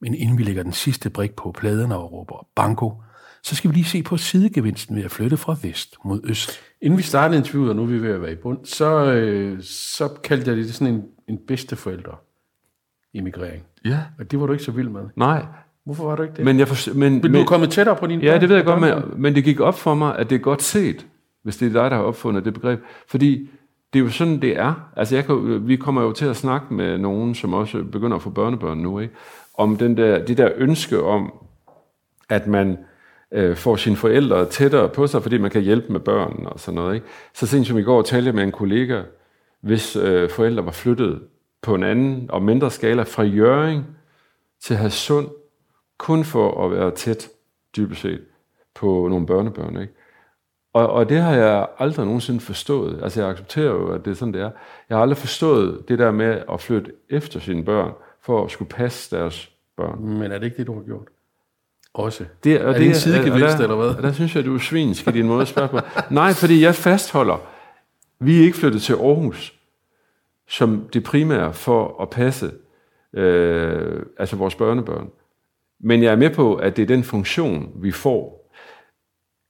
Men 0.00 0.14
inden 0.14 0.38
vi 0.38 0.42
lægger 0.42 0.62
den 0.62 0.72
sidste 0.72 1.10
brik 1.10 1.34
på 1.36 1.52
pladerne 1.52 1.96
og 1.96 2.12
råber 2.12 2.46
banko, 2.54 3.02
så 3.42 3.56
skal 3.56 3.70
vi 3.70 3.74
lige 3.74 3.84
se 3.84 4.02
på 4.02 4.16
sidegevinsten 4.16 4.96
ved 4.96 5.04
at 5.04 5.10
flytte 5.10 5.36
fra 5.36 5.56
vest 5.62 5.96
mod 6.04 6.20
øst. 6.24 6.50
Inden 6.80 6.98
vi 6.98 7.02
startede 7.02 7.38
interviewet, 7.38 7.70
og 7.70 7.76
nu 7.76 7.82
er 7.82 7.86
vi 7.86 8.02
ved 8.02 8.10
at 8.10 8.22
være 8.22 8.32
i 8.32 8.36
bund, 8.36 8.58
så, 8.64 9.12
øh, 9.12 9.62
så 9.62 10.08
kaldte 10.08 10.50
jeg 10.50 10.56
det 10.56 10.74
sådan 10.74 10.94
en, 10.94 11.02
en 11.28 11.38
bedsteforælder 11.48 12.20
emigrering. 13.14 13.62
Ja. 13.84 13.98
Og 14.18 14.30
det 14.30 14.40
var 14.40 14.46
du 14.46 14.52
ikke 14.52 14.64
så 14.64 14.72
vild 14.72 14.88
med. 14.88 15.02
Nej. 15.16 15.46
Hvorfor 15.84 16.04
var 16.04 16.16
du 16.16 16.22
ikke 16.22 16.34
det? 16.36 16.44
Men 16.44 16.58
jeg 16.58 16.68
for, 16.68 16.94
men, 16.94 17.22
Vil 17.22 17.34
du 17.34 17.44
komme 17.44 17.66
tættere 17.66 17.96
på 17.96 18.06
din 18.06 18.20
Ja, 18.20 18.38
det 18.38 18.48
ved 18.48 18.56
jeg 18.56 18.64
godt, 18.64 18.80
men, 18.80 19.22
men 19.22 19.34
det 19.34 19.44
gik 19.44 19.60
op 19.60 19.78
for 19.78 19.94
mig, 19.94 20.18
at 20.18 20.30
det 20.30 20.36
er 20.36 20.40
godt 20.40 20.62
set, 20.62 21.06
hvis 21.42 21.56
det 21.56 21.68
er 21.68 21.82
dig, 21.82 21.90
der 21.90 21.96
har 21.96 22.04
opfundet 22.04 22.44
det 22.44 22.54
begreb. 22.54 22.80
Fordi 23.08 23.50
det 23.92 23.98
er 23.98 24.02
jo 24.02 24.10
sådan, 24.10 24.42
det 24.42 24.58
er. 24.58 24.74
Altså, 24.96 25.14
jeg 25.14 25.24
kan, 25.24 25.68
vi 25.68 25.76
kommer 25.76 26.02
jo 26.02 26.12
til 26.12 26.26
at 26.26 26.36
snakke 26.36 26.74
med 26.74 26.98
nogen, 26.98 27.34
som 27.34 27.54
også 27.54 27.84
begynder 27.92 28.16
at 28.16 28.22
få 28.22 28.30
børnebørn 28.30 28.78
nu, 28.78 28.98
ikke? 28.98 29.14
om 29.54 29.76
den 29.76 29.96
der, 29.96 30.24
det 30.24 30.38
der 30.38 30.50
ønske 30.56 31.02
om, 31.02 31.32
at 32.28 32.46
man 32.46 32.78
øh, 33.32 33.56
får 33.56 33.76
sine 33.76 33.96
forældre 33.96 34.46
tættere 34.46 34.88
på 34.88 35.06
sig, 35.06 35.22
fordi 35.22 35.38
man 35.38 35.50
kan 35.50 35.62
hjælpe 35.62 35.92
med 35.92 36.00
børn 36.00 36.46
og 36.46 36.60
sådan 36.60 36.74
noget. 36.74 36.94
Ikke? 36.94 37.06
Så 37.34 37.46
sent 37.46 37.66
som 37.66 37.78
i 37.78 37.82
går 37.82 38.02
talte 38.02 38.26
jeg 38.26 38.34
med 38.34 38.42
en 38.42 38.52
kollega, 38.52 39.02
hvis 39.60 39.96
øh, 39.96 40.30
forældre 40.30 40.64
var 40.64 40.70
flyttet 40.70 41.22
på 41.62 41.74
en 41.74 41.82
anden 41.82 42.30
og 42.30 42.42
mindre 42.42 42.70
skala 42.70 43.02
fra 43.02 43.22
Jøring 43.22 43.84
til 44.60 44.76
Hasund, 44.76 45.28
kun 45.98 46.24
for 46.24 46.64
at 46.64 46.70
være 46.70 46.90
tæt, 46.90 47.28
dybest 47.76 48.00
set, 48.00 48.20
på 48.74 49.08
nogle 49.08 49.26
børnebørn. 49.26 49.80
Ikke? 49.80 49.94
Og, 50.72 50.88
og 50.88 51.08
det 51.08 51.20
har 51.20 51.34
jeg 51.34 51.66
aldrig 51.78 52.06
nogensinde 52.06 52.40
forstået. 52.40 53.02
Altså 53.02 53.20
jeg 53.20 53.30
accepterer 53.30 53.66
jo, 53.70 53.92
at 53.92 54.04
det 54.04 54.10
er 54.10 54.14
sådan, 54.14 54.34
det 54.34 54.40
er. 54.40 54.50
Jeg 54.88 54.96
har 54.96 55.02
aldrig 55.02 55.18
forstået 55.18 55.84
det 55.88 55.98
der 55.98 56.10
med 56.10 56.42
at 56.52 56.60
flytte 56.60 56.92
efter 57.10 57.40
sine 57.40 57.64
børn, 57.64 57.92
for 58.22 58.44
at 58.44 58.50
skulle 58.50 58.68
passe 58.68 59.16
deres 59.16 59.50
børn. 59.76 60.04
Men 60.04 60.32
er 60.32 60.38
det 60.38 60.44
ikke 60.44 60.56
det, 60.56 60.66
du 60.66 60.74
har 60.74 60.82
gjort? 60.82 61.08
Også. 61.94 62.24
Det, 62.44 62.60
og 62.60 62.68
er 62.68 62.72
det, 62.72 62.80
det 62.80 62.88
en 62.88 62.94
sidegevinst, 62.94 63.60
eller 63.60 63.76
hvad? 63.76 63.86
Der, 63.88 64.00
der 64.00 64.12
synes 64.12 64.36
jeg, 64.36 64.44
du 64.44 64.54
er 64.54 64.58
svinsk 64.58 65.08
i 65.08 65.10
din 65.10 65.26
måde 65.26 65.42
at 65.42 65.48
spørge 65.48 65.68
på. 65.68 65.78
Nej, 66.10 66.32
fordi 66.32 66.62
jeg 66.62 66.74
fastholder, 66.74 67.36
vi 68.20 68.38
er 68.40 68.44
ikke 68.44 68.56
flyttet 68.56 68.82
til 68.82 68.92
Aarhus 68.92 69.62
som 70.52 70.88
det 70.92 71.04
primære 71.04 71.54
for 71.54 72.02
at 72.02 72.10
passe 72.10 72.50
øh, 73.14 74.02
altså 74.18 74.36
vores 74.36 74.54
børnebørn. 74.54 75.10
Men 75.80 76.02
jeg 76.02 76.12
er 76.12 76.16
med 76.16 76.30
på, 76.30 76.54
at 76.54 76.76
det 76.76 76.82
er 76.82 76.86
den 76.86 77.04
funktion, 77.04 77.72
vi 77.76 77.90
får. 77.90 78.41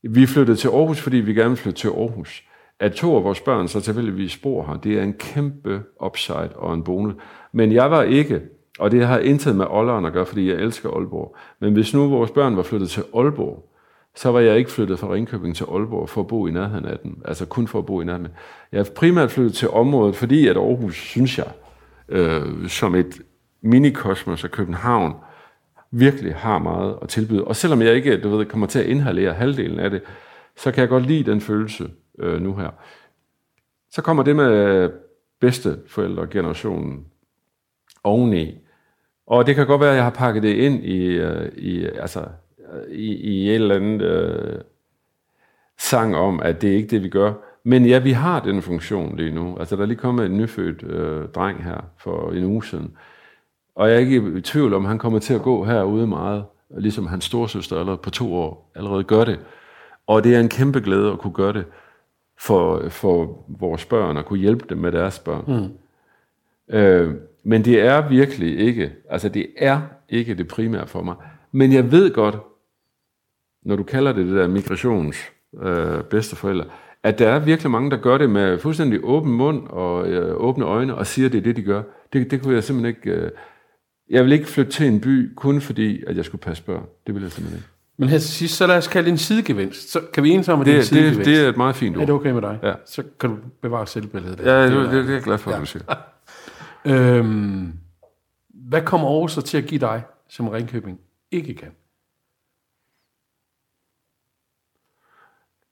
Vi 0.03 0.27
flyttede 0.27 0.57
til 0.57 0.69
Aarhus, 0.69 1.01
fordi 1.01 1.17
vi 1.17 1.35
gerne 1.35 1.57
flyttede 1.57 1.63
flytte 1.63 1.79
til 1.79 2.01
Aarhus. 2.01 2.45
At 2.81 2.93
to 2.93 3.17
af 3.17 3.25
vores 3.25 3.41
børn 3.41 3.69
så 3.69 3.81
tilfældigvis 3.81 4.37
bor 4.37 4.67
her, 4.67 4.77
det 4.77 4.99
er 4.99 5.03
en 5.03 5.15
kæmpe 5.15 5.83
upside 6.07 6.51
og 6.55 6.75
en 6.75 6.85
bonus. 6.85 7.15
Men 7.53 7.73
jeg 7.73 7.91
var 7.91 8.03
ikke, 8.03 8.41
og 8.79 8.91
det 8.91 9.07
har 9.07 9.19
intet 9.19 9.57
med 9.57 9.67
Ålderen 9.71 10.05
at 10.05 10.13
gøre, 10.13 10.27
fordi 10.27 10.51
jeg 10.51 10.57
elsker 10.57 10.91
Aalborg. 10.91 11.37
Men 11.61 11.73
hvis 11.73 11.95
nu 11.95 12.09
vores 12.09 12.31
børn 12.31 12.57
var 12.57 12.63
flyttet 12.63 12.91
til 12.91 13.03
Aalborg, 13.15 13.69
så 14.15 14.33
var 14.33 14.41
jeg 14.41 14.59
ikke 14.59 14.71
flyttet 14.71 14.99
fra 14.99 15.13
Ringkøbing 15.13 15.57
til 15.57 15.67
Aalborg 15.73 16.09
for 16.09 16.21
at 16.21 16.27
bo 16.27 16.47
i 16.47 16.51
nærheden 16.51 16.85
af 16.85 16.99
den. 16.99 17.23
Altså 17.25 17.47
kun 17.47 17.69
for 17.69 17.79
at 17.79 17.87
bo 17.87 18.01
i 18.01 18.05
nærheden. 18.05 18.29
Jeg 18.73 18.81
er 18.81 18.85
primært 18.97 19.31
flyttet 19.31 19.55
til 19.55 19.71
området, 19.71 20.17
fordi 20.17 20.49
at 20.49 20.57
Aarhus, 20.57 20.97
synes 20.97 21.39
jeg, 21.39 21.53
øh, 22.09 22.69
som 22.69 22.95
et 22.95 23.21
minikosmos 23.63 24.45
af 24.45 24.51
København, 24.51 25.15
virkelig 25.93 26.35
har 26.35 26.59
meget 26.59 26.99
at 27.03 27.09
tilbyde. 27.09 27.45
Og 27.45 27.57
selvom 27.57 27.83
jeg 27.83 27.95
ikke 27.95 28.21
du 28.21 28.29
ved, 28.29 28.47
kommer 28.47 28.67
til 28.67 28.79
at 28.79 28.87
inhalere 28.87 29.33
halvdelen 29.33 29.81
af 29.81 29.91
det, 29.91 30.03
så 30.57 30.73
kan 30.73 30.81
jeg 30.81 30.89
godt 30.89 31.07
lide 31.07 31.31
den 31.31 31.41
følelse 31.41 31.91
øh, 32.19 32.41
nu 32.41 32.57
her. 32.57 32.71
Så 33.91 34.03
kommer 34.03 34.23
det 34.23 34.37
med 34.37 34.89
bedste 35.41 35.71
bedsteforældregenerationen 35.71 37.07
oveni. 38.05 38.59
Og 39.27 39.47
det 39.47 39.55
kan 39.55 39.67
godt 39.67 39.81
være, 39.81 39.91
at 39.91 39.97
jeg 39.97 40.05
har 40.05 40.11
pakket 40.11 40.43
det 40.43 40.55
ind 40.55 40.85
i, 40.85 41.05
øh, 41.07 41.53
i 41.57 41.85
altså, 41.85 42.21
øh, 42.73 42.95
i, 42.95 43.15
i 43.15 43.49
et 43.49 43.55
eller 43.55 43.75
andet 43.75 44.03
øh, 44.03 44.61
sang 45.79 46.17
om, 46.17 46.41
at 46.41 46.63
det 46.63 46.71
er 46.71 46.77
ikke 46.77 46.89
det, 46.89 47.03
vi 47.03 47.09
gør. 47.09 47.33
Men 47.65 47.87
ja, 47.87 47.99
vi 47.99 48.11
har 48.11 48.41
den 48.41 48.63
funktion 48.63 49.17
lige 49.17 49.35
nu. 49.35 49.57
Altså, 49.59 49.77
der 49.77 49.83
er 49.83 49.87
lige 49.87 49.99
kommet 49.99 50.27
en 50.27 50.37
nyfødt 50.37 50.83
øh, 50.83 51.29
dreng 51.29 51.65
her 51.65 51.81
for 51.99 52.33
en 52.33 52.45
uge 52.45 52.65
siden. 52.65 52.97
Og 53.75 53.89
jeg 53.89 53.97
er 53.97 54.01
ikke 54.01 54.39
i 54.39 54.41
tvivl 54.41 54.75
om, 54.75 54.85
han 54.85 54.99
kommer 54.99 55.19
til 55.19 55.35
at 55.35 55.43
gå 55.43 55.65
herude 55.65 56.07
meget 56.07 56.45
ligesom 56.79 57.07
hans 57.07 57.25
storesøster 57.25 57.79
allerede 57.79 57.99
på 57.99 58.11
to 58.11 58.35
år 58.35 58.71
allerede 58.75 59.05
gør 59.05 59.25
det. 59.25 59.41
Og 60.07 60.25
det 60.25 60.35
er 60.35 60.41
en 60.41 60.49
kæmpe 60.49 60.81
glæde 60.81 61.13
at 61.13 61.19
kunne 61.19 61.33
gøre 61.33 61.53
det 61.53 61.65
for, 62.41 62.89
for 62.89 63.45
vores 63.49 63.85
børn, 63.85 64.17
og 64.17 64.27
kunne 64.27 64.39
hjælpe 64.39 64.65
dem 64.69 64.79
med 64.79 64.93
deres 64.93 65.19
børn. 65.19 65.45
Mm. 65.47 66.77
Øh, 66.77 67.15
men 67.43 67.65
det 67.65 67.81
er 67.81 68.09
virkelig 68.09 68.59
ikke, 68.59 68.93
altså 69.11 69.29
det 69.29 69.47
er 69.57 69.81
ikke 70.09 70.35
det 70.35 70.49
primære 70.49 70.87
for 70.87 71.03
mig. 71.03 71.15
Men 71.53 71.73
jeg 71.73 71.93
ved 71.93 72.15
godt, 72.15 72.37
når 73.63 73.77
du 73.77 73.83
kalder 73.83 74.13
det 74.13 74.27
det 74.27 74.37
der 74.37 74.49
migrations 74.49 75.17
øh, 75.63 76.05
bedsteforældre, 76.05 76.65
at 77.03 77.19
der 77.19 77.29
er 77.29 77.39
virkelig 77.39 77.71
mange, 77.71 77.91
der 77.91 77.97
gør 77.97 78.19
det 78.19 78.31
med 78.31 78.59
fuldstændig 78.59 79.01
åben 79.03 79.33
mund 79.33 79.67
og 79.69 80.09
øh, 80.09 80.35
åbne 80.37 80.65
øjne 80.65 80.95
og 80.95 81.07
siger, 81.07 81.27
at 81.27 81.33
det 81.33 81.39
er 81.39 81.43
det, 81.43 81.57
de 81.57 81.63
gør. 81.63 81.83
Det, 82.13 82.31
det 82.31 82.43
kunne 82.43 82.55
jeg 82.55 82.65
simpelthen 82.65 82.97
ikke... 82.97 83.11
Øh, 83.11 83.31
jeg 84.13 84.25
vil 84.25 84.33
ikke 84.33 84.47
flytte 84.47 84.73
til 84.73 84.87
en 84.87 85.01
by, 85.01 85.35
kun 85.35 85.61
fordi, 85.61 86.05
at 86.07 86.17
jeg 86.17 86.25
skulle 86.25 86.43
passe 86.43 86.63
børn. 86.63 86.87
Det 87.07 87.15
vil 87.15 87.23
jeg 87.23 87.33
simpelthen 87.33 87.59
ikke. 87.59 87.69
Men 87.97 88.09
her 88.09 88.19
til 88.19 88.29
sidst, 88.29 88.57
så 88.57 88.67
lad 88.67 88.77
os 88.77 88.89
kalde 88.89 89.05
det 89.07 89.13
en 89.13 89.19
sidegevinst. 89.19 89.91
Så 89.93 90.01
kan 90.15 90.25
vi 90.25 90.31
enes 90.31 90.49
om, 90.49 90.61
at 90.61 90.67
det, 90.67 90.73
det 90.73 90.75
er 90.75 90.79
en 90.79 90.81
det, 90.81 90.87
sidegevinst. 90.89 91.25
det 91.31 91.45
er 91.45 91.49
et 91.49 91.57
meget 91.57 91.77
fint 91.77 91.97
ord. 91.97 92.03
er 92.03 92.07
det 92.07 92.15
okay 92.15 92.31
med 92.31 92.43
dig? 92.43 92.59
Ja. 92.63 92.73
Så 92.87 93.03
kan 93.21 93.31
du 93.31 93.37
bevare 93.63 93.87
selvbilledet. 93.87 94.39
der. 94.39 94.53
Ja, 94.59 94.63
Det 94.65 94.73
det, 94.73 94.79
er- 94.79 94.83
det, 94.91 94.93
det 95.05 95.09
er 95.11 95.13
jeg 95.15 95.23
glad 95.23 95.39
for, 95.39 95.51
ja. 95.51 95.59
du 95.61 95.67
siger. 95.67 95.85
Øhm, 96.87 97.73
hvad 98.55 98.83
kommer 98.83 99.09
Aarhus 99.09 99.33
så 99.33 99.41
til 99.43 99.59
at 99.59 99.65
give 99.67 99.81
dig, 99.81 100.03
som 100.29 100.49
Ringkøbing 100.49 101.01
ikke 101.31 101.55
kan? 101.55 101.69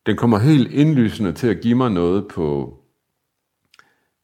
Den 0.06 0.16
kommer 0.16 0.38
helt 0.38 0.72
indlysende 0.72 1.32
til 1.32 1.46
at 1.48 1.60
give 1.60 1.74
mig 1.74 1.90
noget 1.90 2.28
på... 2.28 2.76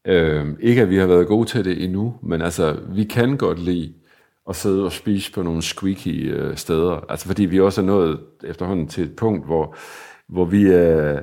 Øh, 0.06 0.46
ikke 0.60 0.82
at 0.82 0.90
vi 0.90 0.96
har 0.96 1.06
været 1.06 1.26
gode 1.26 1.48
til 1.48 1.64
det 1.64 1.84
endnu, 1.84 2.18
men 2.22 2.42
altså, 2.42 2.80
vi 2.88 3.04
kan 3.04 3.36
godt 3.36 3.58
lide 3.58 3.94
at 4.48 4.56
sidde 4.56 4.84
og 4.84 4.92
spise 4.92 5.32
på 5.32 5.42
nogle 5.42 5.62
squeaky 5.62 6.34
øh, 6.34 6.56
steder. 6.56 7.04
Altså, 7.08 7.26
fordi 7.26 7.44
vi 7.44 7.60
også 7.60 7.80
er 7.80 7.84
nået 7.84 8.20
efterhånden 8.44 8.88
til 8.88 9.04
et 9.04 9.16
punkt, 9.16 9.46
hvor, 9.46 9.74
hvor 10.28 10.44
vi... 10.44 10.62
Øh, 10.62 11.18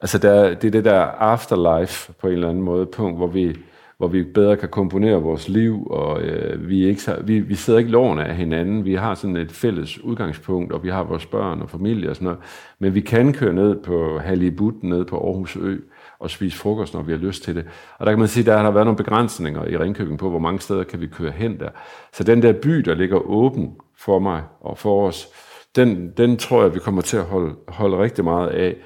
altså, 0.00 0.18
der, 0.18 0.54
det 0.54 0.64
er 0.64 0.70
det 0.70 0.84
der 0.84 1.00
afterlife 1.00 2.12
på 2.20 2.26
en 2.26 2.32
eller 2.32 2.48
anden 2.48 2.62
måde, 2.64 2.86
punkt, 2.86 3.18
hvor 3.18 3.26
vi, 3.26 3.56
hvor 3.98 4.08
vi 4.08 4.22
bedre 4.22 4.56
kan 4.56 4.68
komponere 4.68 5.22
vores 5.22 5.48
liv, 5.48 5.86
og 5.90 6.22
øh, 6.22 6.68
vi, 6.68 6.84
er 6.84 6.88
ikke, 6.88 7.02
så- 7.02 7.22
vi, 7.24 7.40
vi 7.40 7.54
sidder 7.54 7.78
ikke 7.78 7.90
loven 7.90 8.18
af 8.18 8.36
hinanden. 8.36 8.84
Vi 8.84 8.94
har 8.94 9.14
sådan 9.14 9.36
et 9.36 9.52
fælles 9.52 10.04
udgangspunkt, 10.04 10.72
og 10.72 10.82
vi 10.84 10.88
har 10.88 11.04
vores 11.04 11.26
børn 11.26 11.62
og 11.62 11.70
familie 11.70 12.10
og 12.10 12.16
sådan 12.16 12.24
noget. 12.24 12.40
Men 12.78 12.94
vi 12.94 13.00
kan 13.00 13.32
køre 13.32 13.52
ned 13.52 13.82
på 13.82 14.18
Halibut, 14.18 14.74
ned 14.82 15.04
på 15.04 15.16
Aarhus 15.26 15.56
Ø, 15.56 15.76
og 16.20 16.30
spise 16.30 16.58
frokost, 16.58 16.94
når 16.94 17.02
vi 17.02 17.12
har 17.12 17.18
lyst 17.18 17.42
til 17.42 17.56
det. 17.56 17.66
Og 17.98 18.06
der 18.06 18.12
kan 18.12 18.18
man 18.18 18.28
sige, 18.28 18.44
der 18.44 18.58
har 18.58 18.70
været 18.70 18.86
nogle 18.86 18.96
begrænsninger 18.96 19.64
i 19.64 19.76
Ringkøbing 19.76 20.18
på, 20.18 20.30
hvor 20.30 20.38
mange 20.38 20.60
steder 20.60 20.84
kan 20.84 21.00
vi 21.00 21.06
køre 21.06 21.30
hen 21.30 21.60
der. 21.60 21.68
Så 22.12 22.24
den 22.24 22.42
der 22.42 22.52
by, 22.52 22.70
der 22.70 22.94
ligger 22.94 23.16
åben 23.16 23.76
for 23.98 24.18
mig 24.18 24.42
og 24.60 24.78
for 24.78 25.08
os, 25.08 25.28
den, 25.76 26.12
den 26.16 26.36
tror 26.36 26.62
jeg, 26.62 26.74
vi 26.74 26.78
kommer 26.78 27.02
til 27.02 27.16
at 27.16 27.24
holde, 27.24 27.54
holde 27.68 27.98
rigtig 27.98 28.24
meget 28.24 28.48
af. 28.48 28.76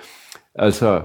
Altså, 0.55 1.03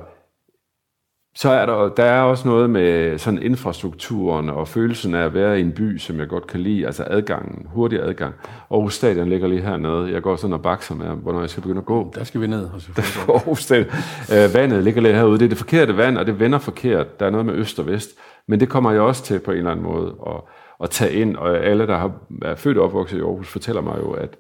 så 1.40 1.50
er 1.50 1.66
der, 1.66 1.90
der 1.90 2.04
er 2.04 2.22
også 2.22 2.48
noget 2.48 2.70
med 2.70 3.18
sådan 3.18 3.42
infrastrukturen 3.42 4.50
og 4.50 4.68
følelsen 4.68 5.16
af 5.16 5.24
at 5.26 5.34
være 5.34 5.60
i 5.60 5.62
en 5.62 5.72
by, 5.72 5.98
som 5.98 6.20
jeg 6.20 6.28
godt 6.28 6.48
kan 6.48 6.60
lide, 6.60 6.86
altså 6.86 7.04
adgangen, 7.08 7.68
hurtig 7.70 8.00
adgang. 8.00 8.34
Aarhus 8.72 8.96
Stadion 8.96 9.30
ligger 9.30 9.48
lige 9.48 9.62
hernede. 9.62 10.12
Jeg 10.12 10.22
går 10.22 10.36
sådan 10.36 10.54
og 10.54 10.62
bakser 10.62 10.96
med, 10.96 11.08
hvornår 11.08 11.40
jeg 11.40 11.50
skal 11.50 11.62
begynde 11.62 11.80
at 11.80 11.86
gå. 11.86 12.12
Der 12.16 12.24
skal 12.24 12.42
vi 12.42 12.48
ned. 12.48 12.64
Og 12.64 12.82
på 13.26 13.32
Aarhus 13.34 13.64
Stadion. 13.64 13.88
Øh, 14.34 14.54
vandet 14.54 14.84
ligger 14.84 15.02
lidt 15.02 15.16
herude. 15.16 15.40
Det 15.40 15.46
er 15.46 15.50
det 15.50 15.58
forkerte 15.58 15.98
vand, 15.98 16.18
og 16.18 16.26
det 16.26 16.40
vender 16.40 16.60
forkert. 16.60 17.20
Der 17.20 17.26
er 17.26 17.30
noget 17.30 17.46
med 17.46 17.54
øst 17.54 17.80
og 17.80 17.88
vest. 17.88 18.10
Men 18.48 18.60
det 18.60 18.70
kommer 18.70 18.92
jeg 18.92 19.02
også 19.02 19.24
til 19.24 19.40
på 19.40 19.52
en 19.52 19.58
eller 19.58 19.72
anden 19.72 19.86
måde 19.86 20.16
at, 20.28 20.42
at 20.84 20.90
tage 20.90 21.14
ind. 21.14 21.36
Og 21.36 21.58
alle, 21.58 21.88
der 21.88 21.98
har, 21.98 22.12
er 22.42 22.56
født 22.56 22.78
og 22.78 22.84
opvokset 22.84 23.18
i 23.18 23.22
Aarhus, 23.22 23.48
fortæller 23.48 23.82
mig 23.82 23.98
jo, 24.00 24.12
at, 24.12 24.38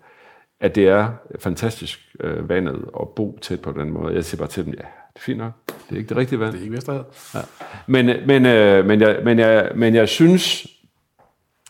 at 0.60 0.76
det 0.76 0.88
er 0.88 1.08
fantastisk 1.39 2.00
øh, 2.20 2.50
vandet 2.50 2.86
at 3.02 3.10
bo 3.16 3.39
tæt 3.41 3.62
på 3.62 3.72
den 3.72 3.89
måde. 3.89 4.14
Jeg 4.14 4.26
siger 4.26 4.39
bare 4.39 4.50
til 4.50 4.66
dem, 4.66 4.74
ja, 4.74 4.84
det 5.14 5.16
er 5.16 5.20
fint 5.20 5.38
nok. 5.38 5.76
Det 5.90 5.96
er 5.96 5.98
ikke 5.98 6.10
det 6.10 6.18
rigtige 6.18 6.40
vand. 6.40 6.52
Det 6.52 6.60
er 6.60 6.64
ikke 6.64 6.76
Vesterhed. 6.76 7.04
Men, 7.88 8.06
men, 8.06 8.46
øh, 8.46 8.86
men, 8.86 9.02
jeg, 9.02 9.20
men, 9.24 9.40
jeg, 9.40 9.72
men 9.76 9.96
jeg 9.96 10.10
synes, 10.10 10.68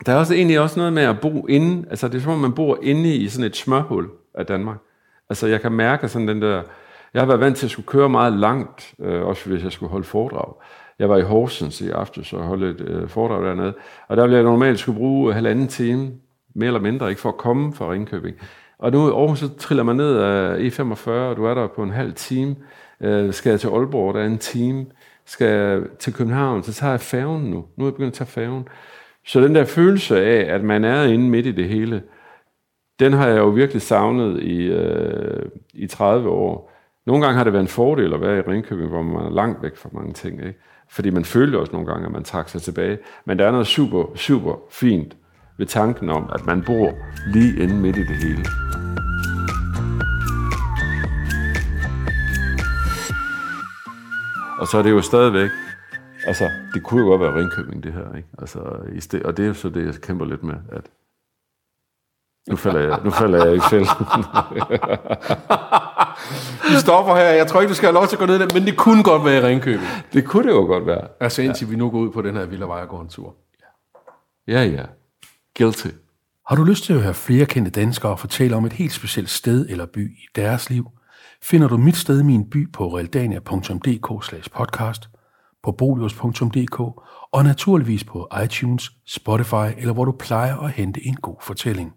der 0.05 0.11
er 0.11 0.17
også 0.17 0.33
egentlig 0.33 0.59
også 0.59 0.79
noget 0.79 0.93
med 0.93 1.03
at 1.03 1.19
bo 1.19 1.47
inde, 1.47 1.89
altså 1.89 2.07
det 2.07 2.17
er 2.17 2.21
som 2.21 2.31
om 2.31 2.39
man 2.39 2.53
bor 2.53 2.79
inde 2.81 3.15
i 3.15 3.27
sådan 3.27 3.45
et 3.45 3.55
smørhul 3.55 4.09
af 4.33 4.45
Danmark. 4.45 4.77
Altså 5.29 5.47
jeg 5.47 5.61
kan 5.61 5.71
mærke 5.71 6.07
sådan 6.07 6.27
den 6.27 6.41
der, 6.41 6.61
jeg 7.13 7.21
har 7.21 7.27
været 7.27 7.39
vant 7.39 7.57
til 7.57 7.67
at 7.67 7.71
skulle 7.71 7.87
køre 7.87 8.09
meget 8.09 8.33
langt, 8.33 8.93
øh, 8.99 9.21
også 9.21 9.49
hvis 9.49 9.63
jeg 9.63 9.71
skulle 9.71 9.89
holde 9.89 10.05
foredrag. 10.05 10.53
Jeg 10.99 11.09
var 11.09 11.17
i 11.17 11.21
Horsens 11.21 11.81
i 11.81 11.89
aftes 11.89 12.33
og 12.33 12.43
holdt 12.43 12.81
et 12.81 12.87
øh, 12.87 13.09
foredrag 13.09 13.43
dernede, 13.43 13.73
og 14.07 14.17
der 14.17 14.23
ville 14.23 14.35
jeg 14.35 14.43
normalt 14.43 14.79
skulle 14.79 14.97
bruge 14.97 15.33
halvanden 15.33 15.67
time, 15.67 16.11
mere 16.55 16.67
eller 16.67 16.79
mindre, 16.79 17.09
ikke 17.09 17.21
for 17.21 17.29
at 17.29 17.37
komme 17.37 17.73
fra 17.73 17.91
Ringkøbing. 17.91 18.35
Og 18.79 18.91
nu 18.91 19.07
i 19.07 19.11
Aarhus, 19.11 19.39
så 19.39 19.49
triller 19.57 19.83
man 19.83 19.95
ned 19.95 20.17
af 20.17 20.57
E45, 20.57 21.09
og 21.09 21.37
du 21.37 21.45
er 21.45 21.53
der 21.53 21.67
på 21.67 21.83
en 21.83 21.91
halv 21.91 22.13
time. 22.13 22.55
Øh, 23.01 23.33
skal 23.33 23.49
jeg 23.49 23.59
til 23.59 23.67
Aalborg, 23.67 24.13
der 24.13 24.21
er 24.21 24.25
en 24.25 24.37
time. 24.37 24.85
Skal 25.25 25.47
jeg 25.47 25.81
til 25.99 26.13
København, 26.13 26.63
så 26.63 26.73
tager 26.73 26.91
jeg 26.91 26.99
færgen 26.99 27.43
nu. 27.43 27.65
Nu 27.77 27.83
er 27.83 27.87
jeg 27.87 27.93
begyndt 27.93 28.07
at 28.07 28.13
tage 28.13 28.27
færgen. 28.27 28.67
Så 29.25 29.41
den 29.41 29.55
der 29.55 29.65
følelse 29.65 30.21
af, 30.21 30.53
at 30.55 30.63
man 30.63 30.83
er 30.83 31.03
inde 31.03 31.29
midt 31.29 31.45
i 31.45 31.51
det 31.51 31.69
hele, 31.69 32.03
den 32.99 33.13
har 33.13 33.27
jeg 33.27 33.37
jo 33.37 33.47
virkelig 33.47 33.81
savnet 33.81 34.43
i, 34.43 34.63
øh, 34.63 35.45
i 35.73 35.87
30 35.87 36.29
år. 36.29 36.71
Nogle 37.05 37.25
gange 37.25 37.37
har 37.37 37.43
det 37.43 37.53
været 37.53 37.63
en 37.63 37.67
fordel 37.67 38.13
at 38.13 38.21
være 38.21 38.37
i 38.37 38.41
Ringkøbing, 38.41 38.89
hvor 38.89 39.01
man 39.01 39.25
er 39.25 39.29
langt 39.29 39.63
væk 39.63 39.75
fra 39.75 39.89
mange 39.93 40.13
ting. 40.13 40.39
Ikke? 40.39 40.59
Fordi 40.89 41.09
man 41.09 41.25
følte 41.25 41.59
også 41.59 41.71
nogle 41.71 41.87
gange, 41.87 42.05
at 42.05 42.11
man 42.11 42.23
trak 42.23 42.49
sig 42.49 42.61
tilbage. 42.61 42.97
Men 43.25 43.39
der 43.39 43.47
er 43.47 43.51
noget 43.51 43.67
super, 43.67 44.15
super 44.15 44.55
fint 44.71 45.17
ved 45.57 45.65
tanken 45.65 46.09
om, 46.09 46.29
at 46.33 46.45
man 46.45 46.63
bor 46.65 46.93
lige 47.33 47.63
inde 47.63 47.75
midt 47.75 47.97
i 47.97 48.03
det 48.03 48.15
hele. 48.23 48.43
Og 54.59 54.67
så 54.67 54.77
er 54.77 54.81
det 54.81 54.91
jo 54.91 55.01
stadigvæk, 55.01 55.49
altså 56.27 56.49
det 56.73 56.83
kunne 56.83 57.01
jo 57.01 57.07
godt 57.07 57.21
være 57.21 57.35
Ringkøbing 57.35 57.83
det 57.83 57.93
her, 57.93 58.15
ikke? 58.17 58.29
Altså, 58.39 58.59
i 58.93 59.01
sted, 59.01 59.21
og 59.25 59.37
det 59.37 59.43
er 59.43 59.47
jo 59.47 59.53
så 59.53 59.69
det, 59.69 59.85
jeg 59.85 59.95
kæmper 59.95 60.25
lidt 60.25 60.43
med, 60.43 60.55
at 60.71 60.83
nu 62.49 62.55
falder 62.55 62.79
jeg, 62.79 62.99
nu 63.03 63.11
falder 63.11 63.45
jeg 63.45 63.55
i 63.55 63.59
fælden. 63.59 63.87
Vi 66.69 66.75
stopper 66.79 67.15
her. 67.15 67.23
Jeg 67.23 67.47
tror 67.47 67.61
ikke, 67.61 67.69
du 67.69 67.75
skal 67.75 67.87
have 67.87 67.93
lov 67.93 68.07
til 68.07 68.15
at 68.15 68.19
gå 68.19 68.25
ned 68.25 68.39
der, 68.39 68.47
men 68.53 68.65
det 68.65 68.77
kunne 68.77 69.03
godt 69.03 69.25
være 69.25 69.37
i 69.37 69.45
Ringkøbing. 69.45 69.87
det 70.13 70.25
kunne 70.25 70.43
det 70.47 70.55
jo 70.55 70.65
godt 70.65 70.85
være. 70.85 71.07
Altså 71.19 71.41
indtil 71.41 71.65
ja. 71.65 71.69
vi 71.69 71.75
nu 71.75 71.89
går 71.89 71.99
ud 71.99 72.11
på 72.11 72.21
den 72.21 72.35
her 72.35 72.45
vilde 72.45 72.67
vej 72.67 72.81
og 72.81 72.87
går 72.87 73.01
en 73.01 73.09
tur. 73.09 73.35
Ja, 74.47 74.63
ja. 74.63 74.83
Guilty. 75.57 75.87
Har 76.47 76.55
du 76.55 76.63
lyst 76.63 76.83
til 76.83 76.93
at 76.93 77.01
høre 77.01 77.13
flere 77.13 77.45
kendte 77.45 77.71
danskere 77.71 78.17
fortælle 78.17 78.55
om 78.55 78.65
et 78.65 78.73
helt 78.73 78.93
specielt 78.93 79.29
sted 79.29 79.69
eller 79.69 79.85
by 79.85 80.11
i 80.17 80.27
deres 80.35 80.69
liv, 80.69 80.87
finder 81.49 81.67
du 81.67 81.77
mit 81.77 81.95
sted 81.95 82.23
min 82.23 82.49
by 82.49 82.71
på 82.71 82.97
realdania.dk 82.97 84.51
podcast, 84.53 85.09
på 85.63 85.71
bolios.dk 85.71 86.79
og 87.31 87.43
naturligvis 87.43 88.03
på 88.03 88.27
iTunes, 88.43 88.91
Spotify 89.05 89.77
eller 89.77 89.93
hvor 89.93 90.05
du 90.05 90.11
plejer 90.11 90.57
at 90.57 90.71
hente 90.71 91.07
en 91.07 91.15
god 91.15 91.35
fortælling. 91.41 91.93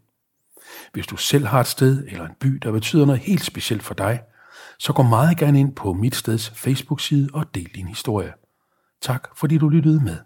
Hvis 0.93 1.07
du 1.07 1.17
selv 1.17 1.47
har 1.47 1.61
et 1.61 1.67
sted 1.67 2.05
eller 2.09 2.27
en 2.27 2.35
by, 2.41 2.49
der 2.49 2.73
betyder 2.73 3.07
noget 3.07 3.21
helt 3.21 3.45
specielt 3.45 3.83
for 3.83 3.95
dig, 3.95 4.21
så 4.79 4.93
gå 4.93 5.03
meget 5.03 5.39
gerne 5.39 5.61
ind 5.61 5.75
på 5.75 5.93
mit 5.93 6.15
steds 6.15 6.51
Facebook-side 6.51 7.29
og 7.35 7.55
del 7.55 7.71
din 7.75 7.89
historie. 7.89 8.33
Tak 9.01 9.29
fordi 9.37 9.59
du 9.59 9.69
lyttede 9.69 10.05
med. 10.05 10.17